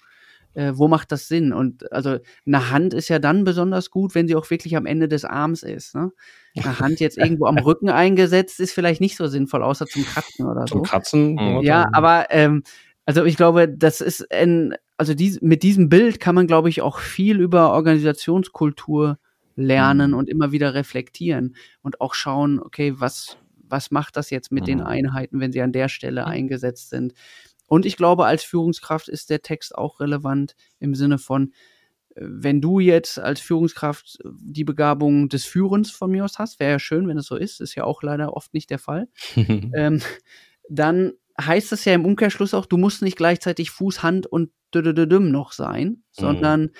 äh, 0.57 0.73
wo 0.75 0.89
macht 0.89 1.13
das 1.13 1.29
Sinn? 1.29 1.53
Und 1.53 1.93
also 1.93 2.19
eine 2.47 2.71
Hand 2.71 2.95
ist 2.95 3.09
ja 3.09 3.19
dann 3.19 3.45
besonders 3.45 3.91
gut, 3.91 4.15
wenn 4.15 4.27
sie 4.27 4.35
auch 4.35 4.49
wirklich 4.51 4.77
am 4.77 4.87
Ende 4.87 5.07
des 5.07 5.25
Arms 5.25 5.63
ist. 5.63 5.95
Ne? 5.95 6.13
Eine 6.57 6.79
Hand 6.81 7.01
jetzt 7.01 7.19
irgendwo 7.19 7.47
am 7.47 7.59
Rücken 7.59 7.91
eingesetzt 7.91 8.59
ist 8.59 8.73
vielleicht 8.73 9.01
nicht 9.01 9.17
so 9.17 9.27
sinnvoll, 9.27 9.63
außer 9.63 9.87
zum 9.87 10.05
Kratzen 10.05 10.47
oder 10.47 10.65
zum 10.65 10.67
so. 10.67 10.75
Zum 10.77 10.83
Kratzen? 10.83 11.33
Mhm. 11.35 11.61
Ja, 11.61 11.89
aber 11.93 12.27
ähm, 12.31 12.63
also 13.05 13.25
ich 13.25 13.37
glaube, 13.37 13.69
das 13.69 14.01
ist 14.01 14.33
ein, 14.33 14.75
also 14.97 15.15
dies, 15.15 15.41
mit 15.43 15.63
diesem 15.63 15.91
Bild 15.91 16.21
kann 16.21 16.35
man, 16.35 16.47
glaube 16.47 16.71
ich, 16.71 16.81
auch 16.81 16.99
viel 16.99 17.41
über 17.41 17.73
Organisationskultur 17.73 19.19
lernen 19.57 20.13
mhm. 20.13 20.17
und 20.17 20.31
immer 20.31 20.53
wieder 20.53 20.73
reflektieren 20.73 21.55
und 21.83 22.01
auch 22.01 22.15
schauen, 22.15 22.61
okay, 22.61 22.95
was, 22.97 23.37
was 23.69 23.91
macht 23.91 24.17
das 24.17 24.31
jetzt 24.31 24.51
mit 24.51 24.63
mhm. 24.63 24.67
den 24.67 24.81
Einheiten, 24.81 25.39
wenn 25.39 25.53
sie 25.53 25.61
an 25.61 25.73
der 25.73 25.89
Stelle 25.89 26.23
mhm. 26.23 26.29
eingesetzt 26.29 26.89
sind? 26.89 27.13
Und 27.67 27.87
ich 27.87 27.97
glaube, 27.97 28.27
als 28.27 28.43
Führungskraft 28.45 29.09
ist 29.09 29.31
der 29.31 29.43
Text 29.43 29.75
auch 29.75 30.01
relevant 30.01 30.55
im 30.79 30.95
Sinne 30.95 31.19
von, 31.19 31.53
äh, 32.15 32.23
wenn 32.23 32.61
du 32.61 32.81
jetzt 32.81 33.19
als 33.19 33.41
Führungskraft 33.41 34.19
äh, 34.25 34.29
die 34.41 34.65
Begabung 34.65 35.29
des 35.29 35.45
Führens 35.45 35.91
von 35.91 36.11
mir 36.11 36.25
aus 36.25 36.39
hast, 36.39 36.61
wäre 36.61 36.73
ja 36.73 36.79
schön, 36.79 37.09
wenn 37.09 37.19
es 37.19 37.27
so 37.27 37.37
ist, 37.37 37.61
ist 37.61 37.75
ja 37.75 37.85
auch 37.85 38.03
leider 38.03 38.35
oft 38.35 38.55
nicht 38.55 38.71
der 38.71 38.79
Fall, 38.79 39.09
ähm, 39.37 40.01
dann 40.69 41.13
heißt 41.41 41.73
das 41.73 41.85
ja 41.85 41.95
im 41.95 42.05
Umkehrschluss 42.05 42.55
auch, 42.55 42.67
du 42.67 42.77
musst 42.77 43.03
nicht 43.03 43.17
gleichzeitig 43.17 43.71
Fuß, 43.71 44.03
Hand 44.03 44.27
und 44.27 44.51
düm 44.75 45.31
noch 45.31 45.53
sein, 45.53 45.89
mhm. 45.89 46.03
sondern 46.11 46.71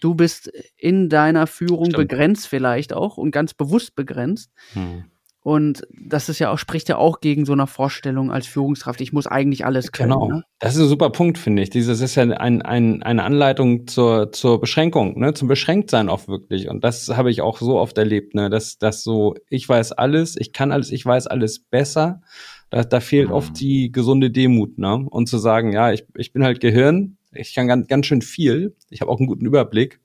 du 0.00 0.14
bist 0.14 0.50
in 0.76 1.08
deiner 1.08 1.46
Führung 1.46 1.86
Stimmt. 1.86 2.08
begrenzt 2.08 2.46
vielleicht 2.46 2.92
auch 2.92 3.16
und 3.16 3.30
ganz 3.30 3.54
bewusst 3.54 3.94
begrenzt. 3.94 4.52
Mhm. 4.74 5.04
Und 5.44 5.86
das 5.90 6.30
ist 6.30 6.38
ja 6.38 6.50
auch, 6.50 6.56
spricht 6.56 6.88
ja 6.88 6.96
auch 6.96 7.20
gegen 7.20 7.44
so 7.44 7.52
eine 7.52 7.66
Vorstellung 7.66 8.32
als 8.32 8.46
Führungskraft, 8.46 9.02
ich 9.02 9.12
muss 9.12 9.26
eigentlich 9.26 9.66
alles 9.66 9.92
können. 9.92 10.12
Genau. 10.12 10.28
Ne? 10.28 10.44
Das 10.58 10.74
ist 10.74 10.80
ein 10.80 10.88
super 10.88 11.10
Punkt, 11.10 11.36
finde 11.36 11.62
ich. 11.62 11.68
Dieses 11.68 12.00
ist 12.00 12.14
ja 12.14 12.22
ein, 12.22 12.62
ein, 12.62 13.02
eine 13.02 13.22
Anleitung 13.22 13.86
zur, 13.86 14.32
zur 14.32 14.58
Beschränkung, 14.58 15.20
ne, 15.20 15.34
zum 15.34 15.46
Beschränktsein 15.46 16.08
auch 16.08 16.28
wirklich. 16.28 16.70
Und 16.70 16.82
das 16.82 17.10
habe 17.10 17.30
ich 17.30 17.42
auch 17.42 17.58
so 17.58 17.78
oft 17.78 17.98
erlebt, 17.98 18.34
ne, 18.34 18.48
dass, 18.48 18.78
dass 18.78 19.04
so, 19.04 19.34
ich 19.50 19.68
weiß 19.68 19.92
alles, 19.92 20.34
ich 20.38 20.54
kann 20.54 20.72
alles, 20.72 20.90
ich 20.90 21.04
weiß 21.04 21.26
alles 21.26 21.58
besser. 21.58 22.22
Da, 22.70 22.82
da 22.82 23.00
fehlt 23.00 23.28
mhm. 23.28 23.34
oft 23.34 23.60
die 23.60 23.92
gesunde 23.92 24.30
Demut, 24.30 24.78
ne? 24.78 25.06
Und 25.10 25.28
zu 25.28 25.36
sagen, 25.36 25.74
ja, 25.74 25.92
ich, 25.92 26.06
ich 26.16 26.32
bin 26.32 26.42
halt 26.42 26.60
Gehirn, 26.60 27.18
ich 27.34 27.54
kann 27.54 27.68
ganz, 27.68 27.86
ganz 27.86 28.06
schön 28.06 28.22
viel, 28.22 28.74
ich 28.88 29.02
habe 29.02 29.10
auch 29.10 29.18
einen 29.18 29.26
guten 29.26 29.44
Überblick, 29.44 30.00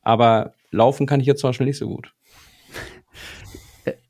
aber 0.00 0.54
laufen 0.70 1.06
kann 1.06 1.20
ich 1.20 1.26
jetzt 1.26 1.42
zum 1.42 1.50
Beispiel 1.50 1.66
nicht 1.66 1.76
so 1.76 1.86
gut. 1.86 2.14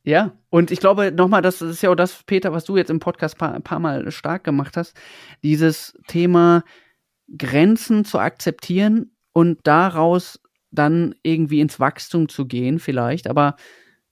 Ja, 0.02 0.32
und 0.48 0.70
ich 0.70 0.80
glaube 0.80 1.12
nochmal, 1.12 1.42
das 1.42 1.62
ist 1.62 1.82
ja 1.82 1.90
auch 1.90 1.94
das, 1.94 2.22
Peter, 2.24 2.52
was 2.52 2.64
du 2.64 2.76
jetzt 2.76 2.90
im 2.90 3.00
Podcast 3.00 3.38
paar, 3.38 3.54
ein 3.54 3.62
paar 3.62 3.78
Mal 3.78 4.10
stark 4.10 4.44
gemacht 4.44 4.76
hast, 4.76 4.96
dieses 5.42 5.96
Thema 6.08 6.64
Grenzen 7.36 8.04
zu 8.04 8.18
akzeptieren 8.18 9.12
und 9.32 9.58
daraus 9.64 10.40
dann 10.70 11.14
irgendwie 11.22 11.60
ins 11.60 11.80
Wachstum 11.80 12.28
zu 12.28 12.46
gehen, 12.46 12.78
vielleicht. 12.78 13.28
Aber 13.28 13.56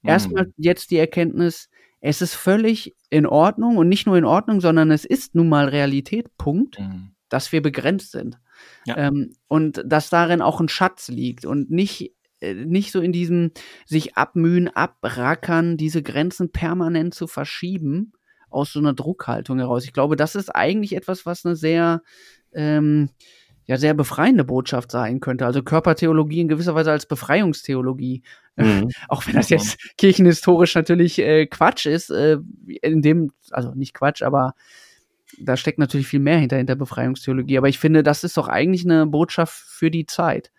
mhm. 0.02 0.10
erstmal 0.10 0.52
jetzt 0.56 0.90
die 0.90 0.98
Erkenntnis, 0.98 1.68
es 2.00 2.22
ist 2.22 2.34
völlig 2.34 2.94
in 3.10 3.26
Ordnung 3.26 3.76
und 3.76 3.88
nicht 3.88 4.06
nur 4.06 4.16
in 4.16 4.24
Ordnung, 4.24 4.60
sondern 4.60 4.90
es 4.90 5.04
ist 5.04 5.34
nun 5.34 5.48
mal 5.48 5.68
Realität, 5.68 6.36
Punkt, 6.36 6.78
mhm. 6.78 7.10
dass 7.28 7.52
wir 7.52 7.62
begrenzt 7.62 8.12
sind. 8.12 8.38
Ja. 8.86 8.96
Ähm, 8.96 9.34
und 9.46 9.82
dass 9.84 10.10
darin 10.10 10.42
auch 10.42 10.60
ein 10.60 10.68
Schatz 10.68 11.08
liegt 11.08 11.44
und 11.44 11.70
nicht 11.70 12.02
äh, 12.02 12.10
nicht 12.40 12.92
so 12.92 13.00
in 13.00 13.12
diesem 13.12 13.52
sich 13.86 14.16
abmühen, 14.16 14.68
abrackern, 14.68 15.76
diese 15.76 16.02
Grenzen 16.02 16.50
permanent 16.50 17.14
zu 17.14 17.26
verschieben 17.26 18.12
aus 18.50 18.72
so 18.72 18.78
einer 18.78 18.94
Druckhaltung 18.94 19.58
heraus. 19.58 19.84
Ich 19.84 19.92
glaube, 19.92 20.16
das 20.16 20.34
ist 20.34 20.54
eigentlich 20.54 20.94
etwas, 20.96 21.26
was 21.26 21.44
eine 21.44 21.56
sehr 21.56 22.02
ähm, 22.52 23.10
ja 23.68 23.76
sehr 23.76 23.94
befreiende 23.94 24.44
Botschaft 24.44 24.90
sein 24.90 25.20
könnte. 25.20 25.44
Also 25.44 25.62
Körpertheologie 25.62 26.40
in 26.40 26.48
gewisser 26.48 26.74
Weise 26.74 26.90
als 26.90 27.06
Befreiungstheologie. 27.06 28.22
Mhm. 28.56 28.88
Auch 29.08 29.26
wenn 29.26 29.34
das 29.34 29.50
jetzt 29.50 29.78
kirchenhistorisch 29.98 30.74
natürlich 30.74 31.18
äh, 31.18 31.46
Quatsch 31.46 31.84
ist, 31.86 32.10
äh, 32.10 32.38
in 32.66 33.02
dem, 33.02 33.30
also 33.50 33.74
nicht 33.74 33.92
Quatsch, 33.92 34.22
aber 34.22 34.54
da 35.38 35.58
steckt 35.58 35.78
natürlich 35.78 36.06
viel 36.06 36.20
mehr 36.20 36.38
hinter, 36.38 36.56
hinter 36.56 36.76
Befreiungstheologie. 36.76 37.58
Aber 37.58 37.68
ich 37.68 37.78
finde, 37.78 38.02
das 38.02 38.24
ist 38.24 38.38
doch 38.38 38.48
eigentlich 38.48 38.84
eine 38.86 39.06
Botschaft 39.06 39.52
für 39.52 39.90
die 39.90 40.06
Zeit. 40.06 40.50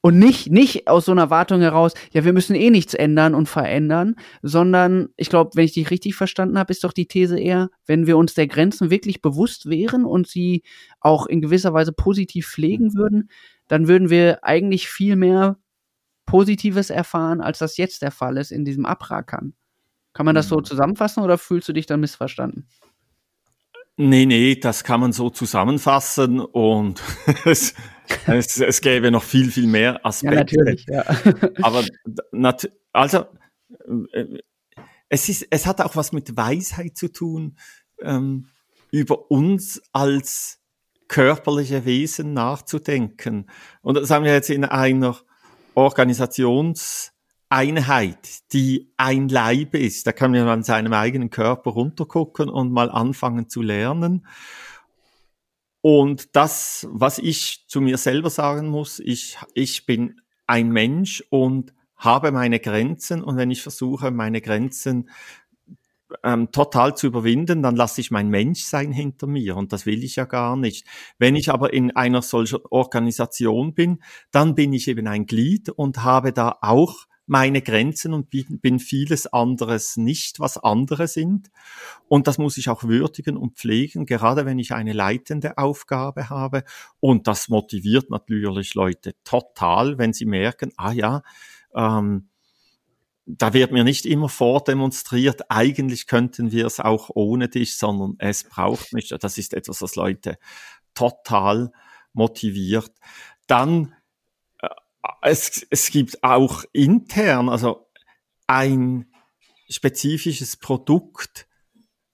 Und 0.00 0.18
nicht, 0.18 0.50
nicht 0.50 0.86
aus 0.86 1.06
so 1.06 1.12
einer 1.12 1.28
Wartung 1.28 1.60
heraus, 1.60 1.92
ja, 2.12 2.24
wir 2.24 2.32
müssen 2.32 2.54
eh 2.54 2.70
nichts 2.70 2.94
ändern 2.94 3.34
und 3.34 3.48
verändern, 3.48 4.14
sondern 4.42 5.08
ich 5.16 5.28
glaube, 5.28 5.50
wenn 5.54 5.64
ich 5.64 5.72
dich 5.72 5.90
richtig 5.90 6.14
verstanden 6.14 6.56
habe, 6.56 6.70
ist 6.70 6.84
doch 6.84 6.92
die 6.92 7.08
These 7.08 7.38
eher, 7.38 7.68
wenn 7.84 8.06
wir 8.06 8.16
uns 8.16 8.34
der 8.34 8.46
Grenzen 8.46 8.90
wirklich 8.90 9.22
bewusst 9.22 9.68
wären 9.68 10.04
und 10.04 10.28
sie 10.28 10.62
auch 11.00 11.26
in 11.26 11.40
gewisser 11.40 11.74
Weise 11.74 11.92
positiv 11.92 12.46
pflegen 12.46 12.94
würden, 12.94 13.28
dann 13.66 13.88
würden 13.88 14.08
wir 14.08 14.44
eigentlich 14.44 14.88
viel 14.88 15.16
mehr 15.16 15.58
Positives 16.26 16.90
erfahren, 16.90 17.40
als 17.40 17.58
das 17.58 17.76
jetzt 17.76 18.02
der 18.02 18.12
Fall 18.12 18.36
ist 18.36 18.52
in 18.52 18.64
diesem 18.64 18.86
Abrackern. 18.86 19.54
Kann 20.12 20.26
man 20.26 20.34
das 20.34 20.48
so 20.48 20.58
mhm. 20.58 20.64
zusammenfassen 20.64 21.22
oder 21.22 21.38
fühlst 21.38 21.68
du 21.68 21.72
dich 21.72 21.86
da 21.86 21.96
missverstanden? 21.96 22.68
Nee, 24.00 24.26
nee, 24.26 24.54
das 24.54 24.84
kann 24.84 25.00
man 25.00 25.12
so 25.12 25.28
zusammenfassen 25.28 26.38
und 26.38 27.02
es, 27.44 27.74
es, 28.26 28.60
es 28.60 28.80
gäbe 28.80 29.10
noch 29.10 29.24
viel, 29.24 29.50
viel 29.50 29.66
mehr 29.66 30.06
Aspekte. 30.06 30.56
Ja, 30.56 30.62
natürlich, 30.62 30.86
ja. 30.86 31.04
Aber 31.62 31.84
nat 32.30 32.70
also 32.92 33.26
äh, 34.12 34.38
es, 35.08 35.28
ist, 35.28 35.48
es 35.50 35.66
hat 35.66 35.80
auch 35.80 35.96
was 35.96 36.12
mit 36.12 36.36
Weisheit 36.36 36.96
zu 36.96 37.10
tun, 37.10 37.58
ähm, 38.00 38.46
über 38.92 39.32
uns 39.32 39.82
als 39.92 40.60
körperliche 41.08 41.84
Wesen 41.84 42.34
nachzudenken. 42.34 43.50
Und 43.82 43.96
das 43.96 44.10
haben 44.10 44.24
wir 44.24 44.32
jetzt 44.32 44.50
in 44.50 44.64
einer 44.64 45.18
Organisations- 45.74 47.10
Einheit, 47.50 48.52
die 48.52 48.92
ein 48.96 49.28
Leib 49.28 49.74
ist. 49.74 50.06
Da 50.06 50.12
kann 50.12 50.32
man 50.32 50.48
an 50.48 50.62
seinem 50.62 50.92
eigenen 50.92 51.30
Körper 51.30 51.70
runtergucken 51.70 52.48
und 52.48 52.72
mal 52.72 52.90
anfangen 52.90 53.48
zu 53.48 53.62
lernen. 53.62 54.26
Und 55.80 56.36
das, 56.36 56.86
was 56.90 57.18
ich 57.18 57.64
zu 57.68 57.80
mir 57.80 57.98
selber 57.98 58.30
sagen 58.30 58.68
muss, 58.68 58.98
ich, 58.98 59.38
ich 59.54 59.86
bin 59.86 60.20
ein 60.46 60.70
Mensch 60.70 61.24
und 61.30 61.72
habe 61.96 62.32
meine 62.32 62.60
Grenzen 62.60 63.22
und 63.22 63.36
wenn 63.36 63.50
ich 63.50 63.62
versuche, 63.62 64.10
meine 64.10 64.40
Grenzen 64.40 65.08
ähm, 66.24 66.50
total 66.52 66.96
zu 66.96 67.06
überwinden, 67.06 67.62
dann 67.62 67.76
lasse 67.76 68.00
ich 68.00 68.10
mein 68.10 68.28
Menschsein 68.28 68.92
hinter 68.92 69.26
mir 69.26 69.56
und 69.56 69.72
das 69.72 69.84
will 69.84 70.02
ich 70.02 70.16
ja 70.16 70.24
gar 70.24 70.56
nicht. 70.56 70.86
Wenn 71.18 71.36
ich 71.36 71.50
aber 71.50 71.72
in 71.72 71.94
einer 71.94 72.22
solchen 72.22 72.60
Organisation 72.70 73.74
bin, 73.74 74.02
dann 74.30 74.54
bin 74.54 74.72
ich 74.72 74.88
eben 74.88 75.06
ein 75.06 75.26
Glied 75.26 75.68
und 75.70 76.02
habe 76.02 76.32
da 76.32 76.58
auch 76.60 77.06
meine 77.28 77.62
Grenzen 77.62 78.14
und 78.14 78.30
bin 78.30 78.78
vieles 78.80 79.26
anderes 79.26 79.96
nicht, 79.96 80.40
was 80.40 80.56
andere 80.56 81.06
sind. 81.06 81.50
Und 82.08 82.26
das 82.26 82.38
muss 82.38 82.56
ich 82.56 82.68
auch 82.68 82.84
würdigen 82.84 83.36
und 83.36 83.56
pflegen, 83.56 84.06
gerade 84.06 84.46
wenn 84.46 84.58
ich 84.58 84.72
eine 84.72 84.92
leitende 84.92 85.58
Aufgabe 85.58 86.30
habe. 86.30 86.64
Und 87.00 87.26
das 87.26 87.48
motiviert 87.48 88.10
natürlich 88.10 88.74
Leute 88.74 89.14
total, 89.24 89.98
wenn 89.98 90.12
sie 90.12 90.26
merken, 90.26 90.72
ah 90.76 90.92
ja, 90.92 91.22
ähm, 91.74 92.28
da 93.26 93.52
wird 93.52 93.72
mir 93.72 93.84
nicht 93.84 94.06
immer 94.06 94.30
vordemonstriert, 94.30 95.50
eigentlich 95.50 96.06
könnten 96.06 96.50
wir 96.50 96.64
es 96.64 96.80
auch 96.80 97.10
ohne 97.14 97.50
dich, 97.50 97.76
sondern 97.76 98.14
es 98.18 98.44
braucht 98.44 98.94
mich. 98.94 99.14
Das 99.20 99.36
ist 99.36 99.52
etwas, 99.52 99.82
was 99.82 99.96
Leute 99.96 100.38
total 100.94 101.72
motiviert. 102.14 102.90
Dann 103.46 103.94
es, 105.22 105.66
es 105.70 105.90
gibt 105.90 106.22
auch 106.22 106.64
intern, 106.72 107.48
also 107.48 107.88
ein 108.46 109.06
spezifisches 109.68 110.56
Produkt 110.56 111.46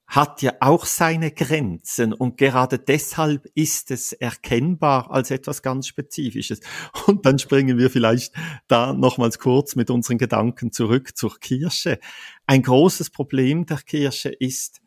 hat 0.06 0.42
ja 0.42 0.52
auch 0.60 0.84
seine 0.84 1.32
Grenzen 1.32 2.12
und 2.12 2.36
gerade 2.36 2.78
deshalb 2.78 3.46
ist 3.54 3.90
es 3.90 4.12
erkennbar 4.12 5.10
als 5.10 5.30
etwas 5.30 5.62
ganz 5.62 5.88
Spezifisches. 5.88 6.60
Und 7.06 7.26
dann 7.26 7.38
springen 7.38 7.78
wir 7.78 7.90
vielleicht 7.90 8.34
da 8.68 8.92
nochmals 8.92 9.38
kurz 9.38 9.74
mit 9.74 9.90
unseren 9.90 10.18
Gedanken 10.18 10.72
zurück 10.72 11.16
zur 11.16 11.38
Kirche. 11.40 11.98
Ein 12.46 12.62
großes 12.62 13.10
Problem 13.10 13.66
der 13.66 13.78
Kirche 13.78 14.28
ist 14.28 14.83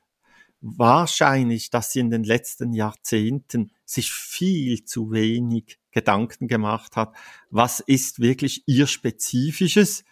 wahrscheinlich, 0.61 1.69
dass 1.69 1.91
sie 1.91 1.99
in 1.99 2.09
den 2.09 2.23
letzten 2.23 2.73
Jahrzehnten 2.73 3.71
sich 3.85 4.11
viel 4.11 4.83
zu 4.83 5.11
wenig 5.11 5.79
Gedanken 5.91 6.47
gemacht 6.47 6.95
hat, 6.95 7.15
was 7.49 7.79
ist 7.79 8.19
wirklich 8.19 8.63
ihr 8.67 8.87
spezifisches, 8.87 10.03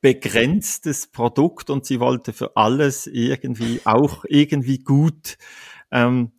begrenztes 0.00 1.06
Produkt 1.06 1.70
und 1.70 1.86
sie 1.86 2.00
wollte 2.00 2.32
für 2.32 2.56
alles 2.56 3.06
irgendwie 3.06 3.80
auch 3.84 4.24
irgendwie 4.28 4.78
gut 4.78 5.38
ähm, 5.92 6.32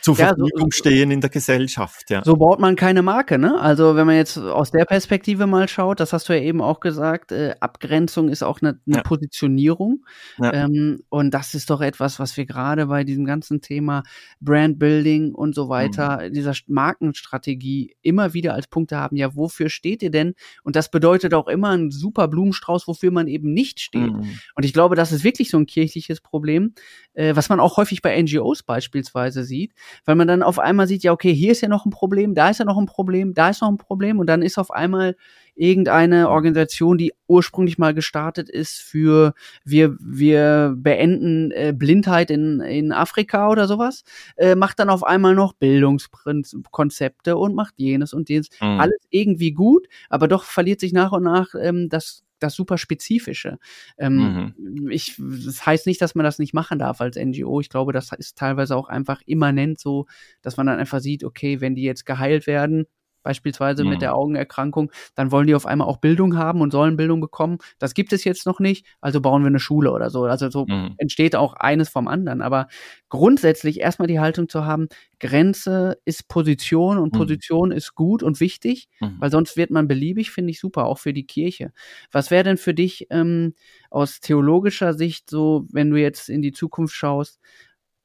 zur 0.00 0.16
Verfügung 0.16 0.50
ja, 0.52 0.64
so, 0.64 0.70
stehen 0.70 1.10
in 1.10 1.20
der 1.20 1.30
Gesellschaft. 1.30 2.10
Ja. 2.10 2.24
So 2.24 2.36
baut 2.36 2.58
man 2.58 2.74
keine 2.74 3.02
Marke, 3.02 3.38
ne? 3.38 3.60
Also 3.60 3.94
wenn 3.94 4.06
man 4.06 4.16
jetzt 4.16 4.36
aus 4.36 4.72
der 4.72 4.84
Perspektive 4.84 5.46
mal 5.46 5.68
schaut, 5.68 6.00
das 6.00 6.12
hast 6.12 6.28
du 6.28 6.32
ja 6.36 6.42
eben 6.42 6.60
auch 6.60 6.80
gesagt, 6.80 7.30
äh, 7.30 7.54
Abgrenzung 7.60 8.28
ist 8.28 8.42
auch 8.42 8.60
eine, 8.62 8.80
eine 8.86 8.96
ja. 8.96 9.02
Positionierung. 9.02 10.04
Ja. 10.38 10.52
Ähm, 10.52 11.02
und 11.08 11.32
das 11.32 11.54
ist 11.54 11.70
doch 11.70 11.80
etwas, 11.80 12.18
was 12.18 12.36
wir 12.36 12.46
gerade 12.46 12.86
bei 12.86 13.04
diesem 13.04 13.24
ganzen 13.24 13.60
Thema 13.60 14.02
Brandbuilding 14.40 15.34
und 15.34 15.54
so 15.54 15.68
weiter, 15.68 16.22
mhm. 16.24 16.32
dieser 16.32 16.54
Markenstrategie 16.66 17.94
immer 18.02 18.34
wieder 18.34 18.54
als 18.54 18.66
Punkte 18.66 18.96
haben. 18.96 19.16
Ja, 19.16 19.36
wofür 19.36 19.68
steht 19.68 20.02
ihr 20.02 20.10
denn? 20.10 20.34
Und 20.64 20.74
das 20.74 20.90
bedeutet 20.90 21.32
auch 21.32 21.46
immer 21.46 21.70
ein 21.70 21.92
super 21.92 22.26
Blumenstrauß, 22.26 22.88
wofür 22.88 23.12
man 23.12 23.28
eben 23.28 23.52
nicht 23.52 23.78
steht. 23.78 24.12
Mhm. 24.12 24.40
Und 24.56 24.64
ich 24.64 24.72
glaube, 24.72 24.96
das 24.96 25.12
ist 25.12 25.22
wirklich 25.22 25.48
so 25.48 25.58
ein 25.58 25.66
kirchliches 25.66 26.20
Problem, 26.20 26.74
äh, 27.14 27.36
was 27.36 27.48
man 27.48 27.60
auch 27.60 27.76
häufig 27.76 28.02
bei 28.02 28.20
NGOs 28.20 28.64
beispielsweise 28.64 29.44
sieht 29.44 29.59
sieht, 29.60 29.72
weil 30.04 30.16
man 30.16 30.28
dann 30.28 30.42
auf 30.42 30.58
einmal 30.58 30.86
sieht, 30.86 31.02
ja, 31.02 31.12
okay, 31.12 31.32
hier 31.32 31.52
ist 31.52 31.60
ja 31.60 31.68
noch 31.68 31.86
ein 31.86 31.90
Problem, 31.90 32.34
da 32.34 32.50
ist 32.50 32.58
ja 32.58 32.64
noch 32.64 32.78
ein 32.78 32.86
Problem, 32.86 33.34
da 33.34 33.50
ist 33.50 33.62
noch 33.62 33.70
ein 33.70 33.78
Problem 33.78 34.18
und 34.18 34.26
dann 34.26 34.42
ist 34.42 34.58
auf 34.58 34.70
einmal 34.70 35.16
irgendeine 35.54 36.28
Organisation, 36.28 36.98
die 36.98 37.12
ursprünglich 37.26 37.78
mal 37.78 37.94
gestartet 37.94 38.48
ist 38.48 38.80
für 38.80 39.34
wir 39.64 39.96
wir 40.00 40.74
beenden 40.76 41.50
äh, 41.52 41.72
Blindheit 41.76 42.30
in 42.30 42.60
in 42.60 42.92
Afrika 42.92 43.48
oder 43.48 43.66
sowas, 43.66 44.04
äh, 44.36 44.54
macht 44.54 44.78
dann 44.78 44.90
auf 44.90 45.04
einmal 45.04 45.34
noch 45.34 45.52
Bildungskonzepte 45.54 47.36
und 47.36 47.54
macht 47.54 47.74
jenes 47.76 48.12
und 48.12 48.28
jenes. 48.28 48.48
Mhm. 48.60 48.80
Alles 48.80 49.00
irgendwie 49.10 49.52
gut, 49.52 49.86
aber 50.08 50.28
doch 50.28 50.44
verliert 50.44 50.80
sich 50.80 50.92
nach 50.92 51.12
und 51.12 51.24
nach 51.24 51.54
ähm, 51.60 51.88
das 51.88 52.24
das 52.40 52.54
super 52.54 52.78
Spezifische. 52.78 53.58
Ähm, 53.98 54.54
mhm. 54.56 54.90
ich, 54.90 55.16
das 55.18 55.64
heißt 55.64 55.86
nicht, 55.86 56.00
dass 56.00 56.14
man 56.14 56.24
das 56.24 56.38
nicht 56.38 56.54
machen 56.54 56.78
darf 56.78 57.00
als 57.00 57.16
NGO. 57.16 57.60
Ich 57.60 57.68
glaube, 57.68 57.92
das 57.92 58.10
ist 58.12 58.36
teilweise 58.36 58.76
auch 58.76 58.88
einfach 58.88 59.20
immanent 59.26 59.78
so, 59.78 60.06
dass 60.42 60.56
man 60.56 60.66
dann 60.66 60.78
einfach 60.78 61.00
sieht, 61.00 61.22
okay, 61.22 61.60
wenn 61.60 61.74
die 61.74 61.82
jetzt 61.82 62.06
geheilt 62.06 62.46
werden, 62.46 62.86
beispielsweise 63.22 63.84
mhm. 63.84 63.90
mit 63.90 64.02
der 64.02 64.14
Augenerkrankung, 64.14 64.90
dann 65.14 65.30
wollen 65.30 65.46
die 65.46 65.54
auf 65.54 65.66
einmal 65.66 65.88
auch 65.88 65.98
Bildung 65.98 66.36
haben 66.36 66.60
und 66.60 66.72
sollen 66.72 66.96
Bildung 66.96 67.20
bekommen. 67.20 67.58
Das 67.78 67.94
gibt 67.94 68.12
es 68.12 68.24
jetzt 68.24 68.46
noch 68.46 68.60
nicht, 68.60 68.86
also 69.00 69.20
bauen 69.20 69.42
wir 69.42 69.48
eine 69.48 69.60
Schule 69.60 69.92
oder 69.92 70.10
so. 70.10 70.24
Also 70.24 70.50
so 70.50 70.66
mhm. 70.66 70.94
entsteht 70.98 71.36
auch 71.36 71.54
eines 71.54 71.88
vom 71.88 72.08
anderen. 72.08 72.42
Aber 72.42 72.68
grundsätzlich 73.08 73.80
erstmal 73.80 74.08
die 74.08 74.20
Haltung 74.20 74.48
zu 74.48 74.64
haben, 74.64 74.88
Grenze 75.18 75.98
ist 76.04 76.28
Position 76.28 76.98
und 76.98 77.12
mhm. 77.12 77.18
Position 77.18 77.72
ist 77.72 77.94
gut 77.94 78.22
und 78.22 78.40
wichtig, 78.40 78.88
mhm. 79.00 79.16
weil 79.18 79.30
sonst 79.30 79.56
wird 79.56 79.70
man 79.70 79.86
beliebig, 79.88 80.30
finde 80.30 80.50
ich 80.50 80.60
super, 80.60 80.86
auch 80.86 80.98
für 80.98 81.12
die 81.12 81.26
Kirche. 81.26 81.72
Was 82.10 82.30
wäre 82.30 82.44
denn 82.44 82.56
für 82.56 82.74
dich 82.74 83.06
ähm, 83.10 83.54
aus 83.90 84.20
theologischer 84.20 84.94
Sicht 84.94 85.28
so, 85.28 85.66
wenn 85.70 85.90
du 85.90 85.96
jetzt 85.96 86.28
in 86.28 86.42
die 86.42 86.52
Zukunft 86.52 86.94
schaust 86.94 87.40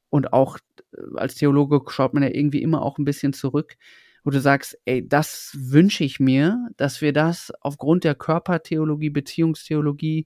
und 0.10 0.34
auch 0.34 0.58
äh, 0.94 0.98
als 1.16 1.36
Theologe 1.36 1.82
schaut 1.88 2.14
man 2.14 2.24
ja 2.24 2.30
irgendwie 2.30 2.62
immer 2.62 2.82
auch 2.82 2.98
ein 2.98 3.06
bisschen 3.06 3.34
zurück, 3.34 3.78
wo 4.26 4.32
du 4.32 4.42
sagst, 4.42 4.78
ey, 4.86 5.08
das 5.08 5.56
wünsche 5.58 6.04
ich 6.04 6.20
mir, 6.20 6.68
dass 6.78 7.00
wir 7.00 7.14
das 7.14 7.54
aufgrund 7.62 8.04
der 8.04 8.16
Körpertheologie, 8.16 9.12
Beziehungstheologie 9.12 10.26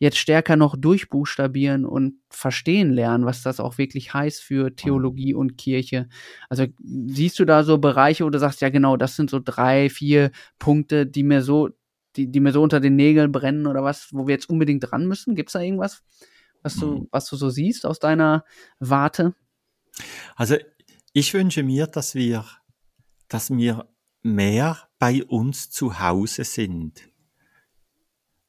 jetzt 0.00 0.18
stärker 0.18 0.56
noch 0.56 0.76
durchbuchstabieren 0.76 1.84
und 1.84 2.16
verstehen 2.30 2.92
lernen, 2.92 3.26
was 3.26 3.42
das 3.42 3.60
auch 3.60 3.78
wirklich 3.78 4.12
heißt 4.12 4.42
für 4.42 4.74
Theologie 4.74 5.34
und 5.34 5.56
Kirche. 5.56 6.08
Also 6.48 6.66
siehst 6.82 7.38
du 7.38 7.44
da 7.44 7.62
so 7.62 7.78
Bereiche, 7.78 8.24
wo 8.24 8.30
du 8.30 8.38
sagst, 8.40 8.60
ja 8.60 8.70
genau, 8.70 8.96
das 8.96 9.14
sind 9.16 9.30
so 9.30 9.40
drei, 9.42 9.88
vier 9.88 10.32
Punkte, 10.58 11.06
die 11.06 11.22
mir 11.22 11.42
so, 11.42 11.70
die, 12.16 12.30
die 12.30 12.40
mir 12.40 12.52
so 12.52 12.62
unter 12.62 12.80
den 12.80 12.96
Nägeln 12.96 13.30
brennen 13.30 13.66
oder 13.68 13.84
was, 13.84 14.08
wo 14.12 14.26
wir 14.26 14.34
jetzt 14.34 14.50
unbedingt 14.50 14.90
dran 14.90 15.06
müssen? 15.06 15.36
Gibt's 15.36 15.52
da 15.52 15.60
irgendwas, 15.60 16.02
was 16.62 16.76
du, 16.76 16.86
mhm. 16.86 17.08
was 17.12 17.28
du 17.28 17.36
so 17.36 17.50
siehst 17.50 17.86
aus 17.86 18.00
deiner 18.00 18.44
Warte? 18.80 19.34
Also 20.34 20.56
ich 21.12 21.34
wünsche 21.34 21.62
mir, 21.62 21.86
dass 21.86 22.14
wir 22.14 22.44
dass 23.28 23.50
wir 23.50 23.86
mehr 24.22 24.78
bei 24.98 25.24
uns 25.24 25.70
zu 25.70 26.00
Hause 26.00 26.44
sind. 26.44 27.08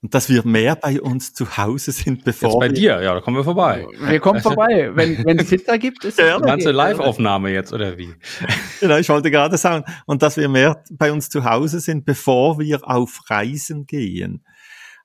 Und 0.01 0.13
dass 0.13 0.29
wir 0.29 0.45
mehr 0.45 0.77
bei 0.77 1.01
uns 1.01 1.33
zu 1.33 1.57
Hause 1.57 1.91
sind, 1.91 2.23
bevor. 2.23 2.51
Jetzt 2.51 2.59
bei 2.59 2.67
dir, 2.69 3.01
ja, 3.01 3.13
da 3.13 3.19
kommen 3.19 3.35
wir 3.35 3.43
vorbei. 3.43 3.85
Wir 3.99 4.21
kommen 4.21 4.41
vorbei. 4.41 4.91
Wenn, 4.93 5.25
wenn 5.25 5.37
es 5.39 5.49
Pizza 5.49 5.77
gibt, 5.77 6.05
ist 6.05 6.17
es. 6.17 6.41
Ganze 6.41 6.71
Live-Aufnahme 6.71 7.51
jetzt, 7.51 7.73
oder 7.73 7.97
wie? 7.97 8.13
Genau, 8.79 8.95
ich 8.95 9.09
wollte 9.09 9.29
gerade 9.29 9.57
sagen. 9.57 9.83
Und 10.05 10.21
dass 10.21 10.37
wir 10.37 10.47
mehr 10.47 10.81
bei 10.89 11.11
uns 11.11 11.29
zu 11.29 11.43
Hause 11.43 11.81
sind, 11.81 12.05
bevor 12.05 12.59
wir 12.59 12.87
auf 12.87 13.29
Reisen 13.29 13.85
gehen. 13.85 14.45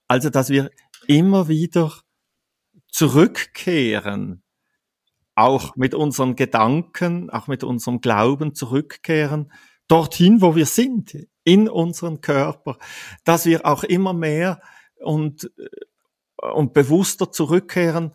Also, 0.07 0.31
dass 0.31 0.49
wir 0.49 0.71
immer 1.09 1.49
wieder 1.49 1.91
zurückkehren, 2.87 4.44
auch 5.35 5.77
mit 5.77 5.95
unseren 5.95 6.37
Gedanken, 6.37 7.31
auch 7.31 7.47
mit 7.47 7.65
unserem 7.65 8.01
Glauben 8.01 8.55
zurückkehren, 8.55 9.53
dorthin, 9.89 10.41
wo 10.41 10.55
wir 10.55 10.67
sind, 10.67 11.17
in 11.45 11.69
unseren 11.69 12.21
Körper, 12.21 12.79
dass 13.25 13.45
wir 13.45 13.67
auch 13.67 13.85
immer 13.85 14.15
mehr 14.15 14.61
und, 15.01 15.51
äh, 15.59 16.47
und 16.47 16.73
bewusster 16.73 17.31
zurückkehren 17.31 18.15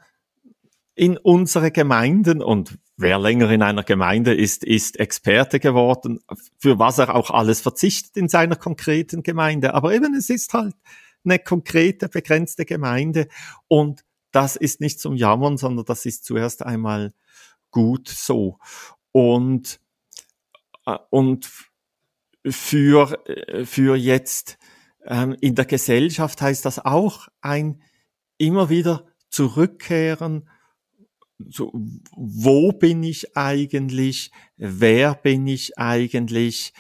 in 0.96 1.18
unsere 1.18 1.72
Gemeinden 1.72 2.42
und 2.42 2.78
wer 2.98 3.18
länger 3.18 3.50
in 3.52 3.62
einer 3.62 3.84
Gemeinde 3.84 4.34
ist, 4.34 4.66
ist 4.66 5.00
Experte 5.00 5.60
geworden, 5.60 6.20
für 6.58 6.78
was 6.78 6.98
er 6.98 7.16
auch 7.16 7.32
alles 7.32 7.62
verzichtet 7.62 8.18
in 8.18 8.28
seiner 8.28 8.58
konkreten 8.58 9.24
Gemeinde. 9.24 9.74
Aber 9.74 9.94
eben, 9.94 10.14
es 10.16 10.30
ist 10.30 10.54
halt 10.54 10.76
eine 11.24 11.40
konkrete, 11.40 12.10
begrenzte 12.10 12.66
Gemeinde 12.66 13.30
und 13.68 14.04
das 14.32 14.56
ist 14.56 14.82
nicht 14.82 15.00
zum 15.00 15.16
Jammern, 15.16 15.58
sondern 15.58 15.86
das 15.86 16.06
ist 16.06 16.26
zuerst 16.26 16.64
einmal 16.64 17.14
gut 17.72 18.08
so. 18.08 18.58
Und, 19.12 19.80
äh, 20.86 20.98
und 21.10 21.50
für, 22.46 23.28
äh, 23.28 23.66
für 23.66 23.96
jetzt 23.96 24.58
ähm, 25.06 25.36
in 25.42 25.56
der 25.56 25.66
Gesellschaft 25.66 26.42
heißt 26.42 26.66
das 26.66 26.84
auch 26.84 27.28
ein 27.42 27.82
immer 28.38 28.70
wieder 28.70 29.06
zurückkehren, 29.30 30.50
so, 31.38 31.72
wo 32.16 32.72
bin 32.74 33.02
ich 33.04 33.38
eigentlich, 33.38 34.32
wer 34.58 35.16
bin 35.16 35.48
ich 35.48 35.78
eigentlich, 35.78 36.74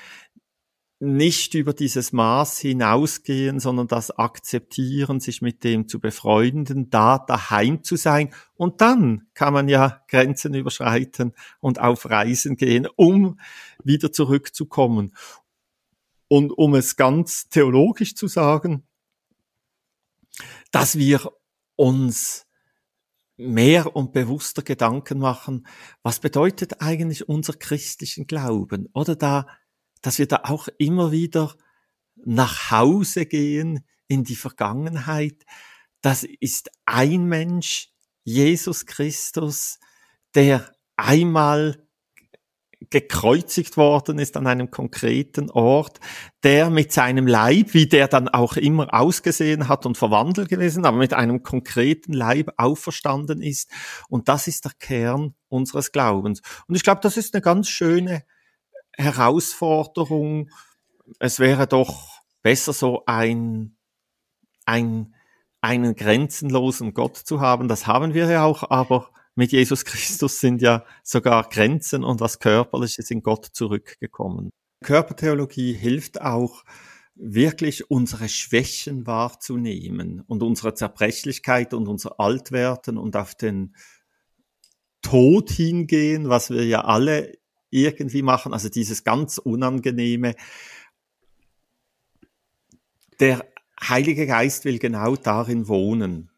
nicht 1.00 1.54
über 1.54 1.74
dieses 1.74 2.12
Maß 2.12 2.60
hinausgehen, 2.60 3.62
sondern 3.62 3.88
das 3.88 4.12
akzeptieren, 4.12 5.22
sich 5.22 5.41
mit 5.41 5.64
dem 5.64 5.88
zu 5.88 6.00
befreunden, 6.00 6.89
da 6.89 7.18
daheim 7.20 7.84
zu 7.84 7.95
sein. 7.95 8.34
Und 8.56 8.82
dann 8.82 9.28
kann 9.34 9.54
man 9.54 9.70
ja 9.70 10.04
Grenzen 10.10 10.54
überschreiten 10.54 11.34
und 11.62 11.80
auf 11.80 12.10
Reisen 12.10 12.58
gehen, 12.58 12.86
um 12.97 13.39
wieder 13.82 14.12
zurückzukommen. 14.12 15.16
Und 16.28 16.52
um 16.52 16.76
es 16.76 16.97
ganz 16.97 17.47
theologisch 17.47 18.16
zu 18.16 18.28
sagen, 18.28 18.84
dass 20.72 20.97
wir 20.97 21.32
uns 21.78 22.45
mehr 23.38 23.95
und 23.95 24.12
bewusster 24.12 24.64
Gedanken 24.64 25.20
machen, 25.20 25.66
was 26.04 26.20
bedeutet 26.20 26.82
eigentlich 26.82 27.30
unser 27.30 27.54
christlichen 27.54 28.28
Glauben? 28.28 28.89
Oder 28.93 29.16
da, 29.16 29.47
dass 30.02 30.20
wir 30.20 30.28
da 30.28 30.41
auch 30.45 30.68
immer 30.78 31.12
wieder 31.12 31.56
nach 32.16 32.72
Hause 32.72 33.26
gehen 33.26 33.86
in 34.08 34.24
die 34.24 34.36
Vergangenheit. 34.36 35.45
Das 36.02 36.24
ist 36.24 36.72
ein 36.86 37.26
Mensch, 37.26 37.89
Jesus 38.24 38.86
Christus, 38.86 39.80
der 40.36 40.72
einmal 40.95 41.89
gekreuzigt 42.89 43.76
worden 43.78 44.20
ist 44.20 44.38
an 44.38 44.47
einem 44.47 44.72
konkreten 44.72 45.52
Ort, 45.52 46.00
der 46.43 46.70
mit 46.70 46.93
seinem 46.93 47.28
Leib, 47.28 47.74
wie 47.74 47.88
der 47.88 48.08
dann 48.08 48.30
auch 48.30 48.56
immer 48.56 48.93
ausgesehen 48.93 49.68
hat 49.68 49.86
und 49.86 49.97
verwandelt 49.97 50.50
gewesen, 50.50 50.86
aber 50.86 50.97
mit 50.97 51.14
einem 51.14 51.43
konkreten 51.43 52.14
Leib 52.14 52.54
auferstanden 52.58 53.41
ist. 53.41 53.70
Und 54.08 54.30
das 54.30 54.47
ist 54.47 54.66
der 54.66 54.72
Kern 54.80 55.36
unseres 55.50 55.91
Glaubens. 55.91 56.41
Und 56.68 56.76
ich 56.76 56.84
glaube, 56.84 57.02
das 57.04 57.18
ist 57.18 57.34
eine 57.34 57.41
ganz 57.41 57.68
schöne 57.68 58.24
Herausforderung. 58.98 60.50
Es 61.20 61.40
wäre 61.40 61.68
doch 61.68 62.22
besser 62.42 62.74
so 62.74 63.04
ein, 63.06 63.78
ein, 64.66 65.16
einen 65.62 65.96
grenzenlosen 65.96 66.94
Gott 66.94 67.18
zu 67.18 67.42
haben. 67.42 67.68
Das 67.68 67.88
haben 67.88 68.14
wir 68.14 68.30
ja 68.30 68.44
auch, 68.44 68.70
aber 68.70 69.10
mit 69.36 69.52
Jesus 69.52 69.86
Christus 69.86 70.40
sind 70.40 70.62
ja 70.62 70.86
sogar 71.04 71.48
Grenzen 71.50 72.04
und 72.04 72.20
was 72.20 72.40
Körperliches 72.40 73.10
in 73.12 73.24
Gott 73.24 73.46
zurückgekommen. 73.46 74.50
Körpertheologie 74.84 75.74
hilft 75.74 76.22
auch, 76.22 76.64
wirklich 77.20 77.92
unsere 77.92 78.30
Schwächen 78.30 79.06
wahrzunehmen 79.06 80.22
und 80.22 80.42
unsere 80.42 80.74
Zerbrechlichkeit 80.74 81.74
und 81.74 81.88
unser 81.90 82.20
Altwerden 82.20 82.98
und 82.98 83.18
auf 83.18 83.36
den 83.36 83.76
Tod 85.02 85.52
hingehen, 85.52 86.30
was 86.30 86.50
wir 86.50 86.66
ja 86.66 86.86
alle 86.86 87.38
irgendwie 87.70 88.22
machen, 88.22 88.53
also 88.53 88.70
dieses 88.70 89.03
ganz 89.03 89.38
Unangenehme. 89.38 90.36
Der 93.20 93.45
Heilige 93.82 94.28
Geist 94.28 94.65
will 94.65 94.80
genau 94.80 95.15
darin 95.15 95.67
wohnen 95.67 96.32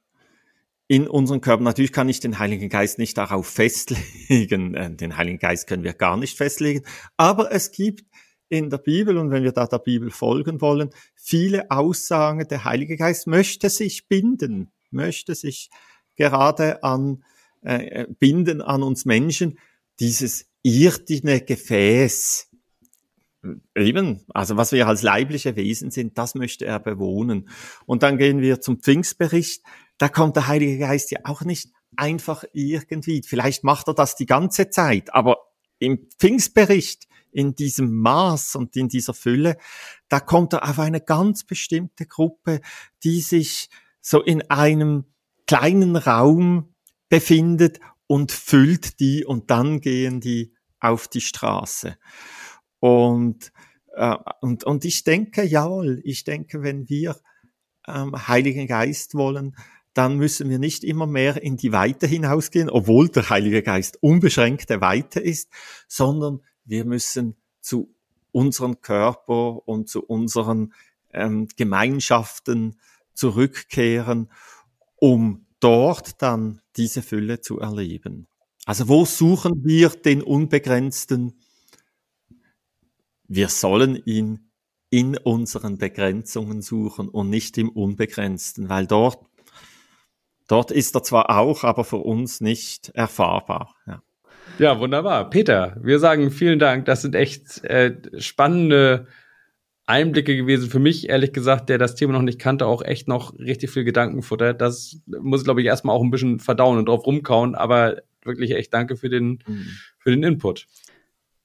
in 0.88 1.08
unserem 1.08 1.40
Körper. 1.40 1.64
Natürlich 1.64 1.94
kann 1.94 2.10
ich 2.10 2.20
den 2.20 2.38
Heiligen 2.38 2.68
Geist 2.68 3.00
nicht 3.00 3.18
darauf 3.18 3.48
festlegen. 3.48 4.74
Äh, 4.76 4.94
den 4.94 5.16
Heiligen 5.16 5.40
Geist 5.40 5.68
können 5.68 5.84
wir 5.84 5.94
gar 5.94 6.18
nicht 6.18 6.38
festlegen. 6.38 6.84
Aber 7.18 7.52
es 7.52 7.72
gibt 7.72 8.06
in 8.50 8.70
der 8.70 8.78
Bibel, 8.78 9.18
und 9.18 9.32
wenn 9.32 9.44
wir 9.44 9.54
da 9.54 9.66
der 9.66 9.80
Bibel 9.80 10.12
folgen 10.12 10.60
wollen, 10.60 10.90
viele 11.16 11.72
Aussagen, 11.72 12.46
der 12.50 12.66
Heilige 12.66 12.98
Geist 12.98 13.26
möchte 13.26 13.70
sich 13.70 14.10
binden, 14.10 14.70
möchte 14.90 15.34
sich 15.34 15.70
gerade 16.18 16.84
an, 16.84 17.24
äh, 17.62 18.08
binden 18.20 18.62
an 18.62 18.84
uns 18.84 19.06
Menschen, 19.06 19.58
dieses 20.02 20.51
irdine 20.64 21.42
Gefäß, 21.42 22.48
eben, 23.76 24.26
also 24.34 24.58
was 24.58 24.72
wir 24.72 24.88
als 24.88 25.02
leibliche 25.02 25.56
Wesen 25.56 25.90
sind, 25.92 26.18
das 26.18 26.36
möchte 26.36 26.66
er 26.66 26.80
bewohnen. 26.80 27.50
Und 27.86 28.04
dann 28.04 28.18
gehen 28.18 28.40
wir 28.40 28.62
zum 28.62 28.80
Pfingstbericht 28.80 29.64
da 30.02 30.10
kommt 30.10 30.36
der 30.36 30.48
Heilige 30.48 30.80
Geist 30.80 31.12
ja 31.12 31.20
auch 31.26 31.42
nicht 31.44 31.70
einfach 31.96 32.44
irgendwie. 32.54 33.22
Vielleicht 33.24 33.64
macht 33.64 33.88
er 33.88 33.94
das 33.94 34.16
die 34.16 34.26
ganze 34.26 34.72
Zeit, 34.72 35.14
aber 35.14 35.38
im 35.78 36.10
Pfingstbericht, 36.18 37.08
in 37.32 37.54
diesem 37.54 38.00
Maß 38.02 38.56
und 38.56 38.76
in 38.76 38.90
dieser 38.90 39.14
Fülle, 39.14 39.58
da 40.10 40.20
kommt 40.20 40.54
er 40.54 40.68
auf 40.68 40.80
eine 40.80 41.02
ganz 41.02 41.44
bestimmte 41.44 42.08
Gruppe, 42.08 42.62
die 43.04 43.22
sich 43.22 43.70
so 44.02 44.24
in 44.24 44.42
einem 44.50 45.06
kleinen 45.46 45.98
Raum 45.98 46.74
befindet 47.08 47.80
und 48.12 48.34
füllt 48.34 49.00
die 49.00 49.24
und 49.24 49.52
dann 49.52 49.80
gehen 49.80 50.20
die 50.20 50.54
auf 50.82 51.08
die 51.08 51.22
Straße. 51.22 51.96
Und, 52.82 53.54
äh, 53.96 54.18
und, 54.42 54.66
und 54.66 54.84
ich 54.84 55.06
denke, 55.06 55.44
jawohl, 55.44 56.02
ich 56.04 56.26
denke, 56.26 56.62
wenn 56.62 56.90
wir 56.90 57.16
ähm, 57.88 58.28
Heiligen 58.28 58.68
Geist 58.68 59.16
wollen, 59.16 59.56
dann 59.94 60.18
müssen 60.18 60.50
wir 60.50 60.60
nicht 60.60 60.84
immer 60.84 61.08
mehr 61.08 61.42
in 61.42 61.56
die 61.56 61.72
Weite 61.72 62.06
hinausgehen, 62.06 62.70
obwohl 62.70 63.08
der 63.08 63.30
Heilige 63.30 63.64
Geist 63.64 63.98
unbeschränkte 64.04 64.82
Weite 64.82 65.22
ist, 65.22 65.50
sondern 65.88 66.42
wir 66.66 66.84
müssen 66.84 67.38
zu 67.62 67.96
unserem 68.34 68.82
Körper 68.82 69.66
und 69.66 69.88
zu 69.88 70.04
unseren 70.04 70.74
ähm, 71.14 71.48
Gemeinschaften 71.56 72.78
zurückkehren, 73.14 74.30
um 74.98 75.46
dort 75.62 76.22
dann 76.22 76.62
diese 76.76 77.02
Fülle 77.02 77.40
zu 77.40 77.60
erleben. 77.60 78.28
Also 78.66 78.90
wo 78.90 79.06
suchen 79.06 79.64
wir 79.64 79.90
den 79.90 80.22
Unbegrenzten? 80.22 81.40
Wir 83.28 83.48
sollen 83.48 83.96
ihn 84.06 84.52
in 84.90 85.18
unseren 85.18 85.78
Begrenzungen 85.78 86.62
suchen 86.62 87.08
und 87.08 87.30
nicht 87.30 87.58
im 87.58 87.70
Unbegrenzten, 87.70 88.68
weil 88.68 88.88
dort 88.88 89.26
Dort 90.52 90.70
ist 90.70 90.94
er 90.96 91.04
zwar 91.04 91.30
auch, 91.30 91.64
aber 91.64 91.86
für 91.86 92.00
uns 92.00 92.42
nicht 92.42 92.90
erfahrbar. 92.90 93.74
Ja. 93.88 94.04
Ja, 94.60 94.78
wunderbar. 94.82 95.30
Peter, 95.30 95.78
wir 95.82 95.98
sagen 95.98 96.30
vielen 96.30 96.60
Dank. 96.60 96.84
Das 96.84 97.02
sind 97.02 97.16
echt 97.16 97.64
äh, 97.64 97.96
spannende 98.20 99.08
Einblicke 99.92 100.36
gewesen 100.36 100.70
für 100.70 100.80
mich, 100.80 101.10
ehrlich 101.10 101.34
gesagt, 101.34 101.70
der 101.70 101.78
das 101.78 101.96
Thema 101.96 102.14
noch 102.14 102.22
nicht 102.22 102.40
kannte, 102.40 102.66
auch 102.66 102.82
echt 102.82 103.08
noch 103.08 103.38
richtig 103.38 103.70
viel 103.70 103.84
Gedankenfutter. 103.84 104.54
Das 104.54 104.98
muss, 105.06 105.44
glaube 105.44 105.62
ich, 105.62 105.68
erstmal 105.68 105.96
auch 105.96 106.02
ein 106.02 106.12
bisschen 106.12 106.40
verdauen 106.40 106.78
und 106.78 106.88
drauf 106.88 107.06
rumkauen, 107.06 107.56
aber 107.56 107.98
wirklich 108.24 108.52
echt 108.52 108.74
danke 108.74 108.96
für 108.96 109.10
den, 109.10 109.44
mhm. 109.46 109.68
für 110.00 110.12
den 110.12 110.24
Input. 110.24 110.68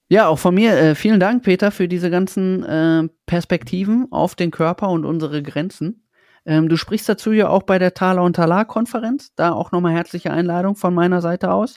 Ja, 0.09 0.29
auch 0.29 0.39
von 0.39 0.55
mir 0.55 0.79
äh, 0.79 0.95
vielen 0.95 1.19
Dank, 1.19 1.43
Peter, 1.43 1.73
für 1.73 1.89
diese 1.89 2.11
ganzen 2.11 2.63
äh, 2.63 3.09
Perspektiven 3.27 4.07
auf 4.13 4.37
den 4.37 4.53
Körper 4.53 4.89
und 4.91 5.05
unsere 5.05 5.43
Grenzen. 5.43 6.05
Ähm, 6.45 6.69
du 6.69 6.77
sprichst 6.77 7.09
dazu 7.09 7.33
ja 7.33 7.49
auch 7.49 7.65
bei 7.65 7.81
der 7.81 7.93
Thaler 7.93 8.23
und 8.23 8.37
Talar 8.37 8.67
Konferenz. 8.67 9.33
Da 9.35 9.53
auch 9.53 9.73
nochmal 9.73 9.95
herzliche 9.95 10.31
Einladung 10.31 10.77
von 10.77 10.95
meiner 10.95 11.21
Seite 11.21 11.53
aus. 11.53 11.77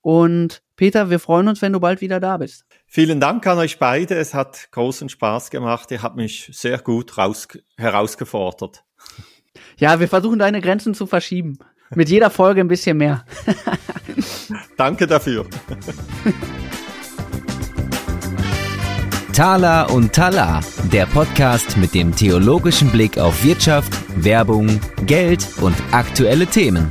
Und 0.00 0.62
Peter, 0.76 1.10
wir 1.10 1.18
freuen 1.18 1.48
uns, 1.48 1.60
wenn 1.60 1.72
du 1.72 1.80
bald 1.80 2.00
wieder 2.00 2.18
da 2.18 2.38
bist. 2.38 2.64
Vielen 2.86 3.20
Dank 3.20 3.46
an 3.46 3.58
euch 3.58 3.78
beide. 3.78 4.14
Es 4.14 4.32
hat 4.32 4.68
großen 4.70 5.08
Spaß 5.08 5.50
gemacht. 5.50 5.90
Ihr 5.90 6.02
habt 6.02 6.16
mich 6.16 6.50
sehr 6.52 6.78
gut 6.78 7.18
raus 7.18 7.48
herausgefordert. 7.76 8.84
Ja, 9.78 10.00
wir 10.00 10.08
versuchen 10.08 10.38
deine 10.38 10.60
Grenzen 10.60 10.94
zu 10.94 11.06
verschieben. 11.06 11.58
Mit 11.94 12.08
jeder 12.08 12.30
Folge 12.30 12.60
ein 12.60 12.68
bisschen 12.68 12.96
mehr. 12.96 13.24
Danke 14.76 15.06
dafür. 15.06 15.46
Tala 19.32 19.82
und 19.84 20.14
Tala, 20.14 20.60
der 20.90 21.04
Podcast 21.04 21.76
mit 21.76 21.94
dem 21.94 22.16
theologischen 22.16 22.90
Blick 22.90 23.18
auf 23.18 23.44
Wirtschaft, 23.44 23.92
Werbung, 24.16 24.80
Geld 25.04 25.46
und 25.60 25.76
aktuelle 25.92 26.46
Themen. 26.46 26.90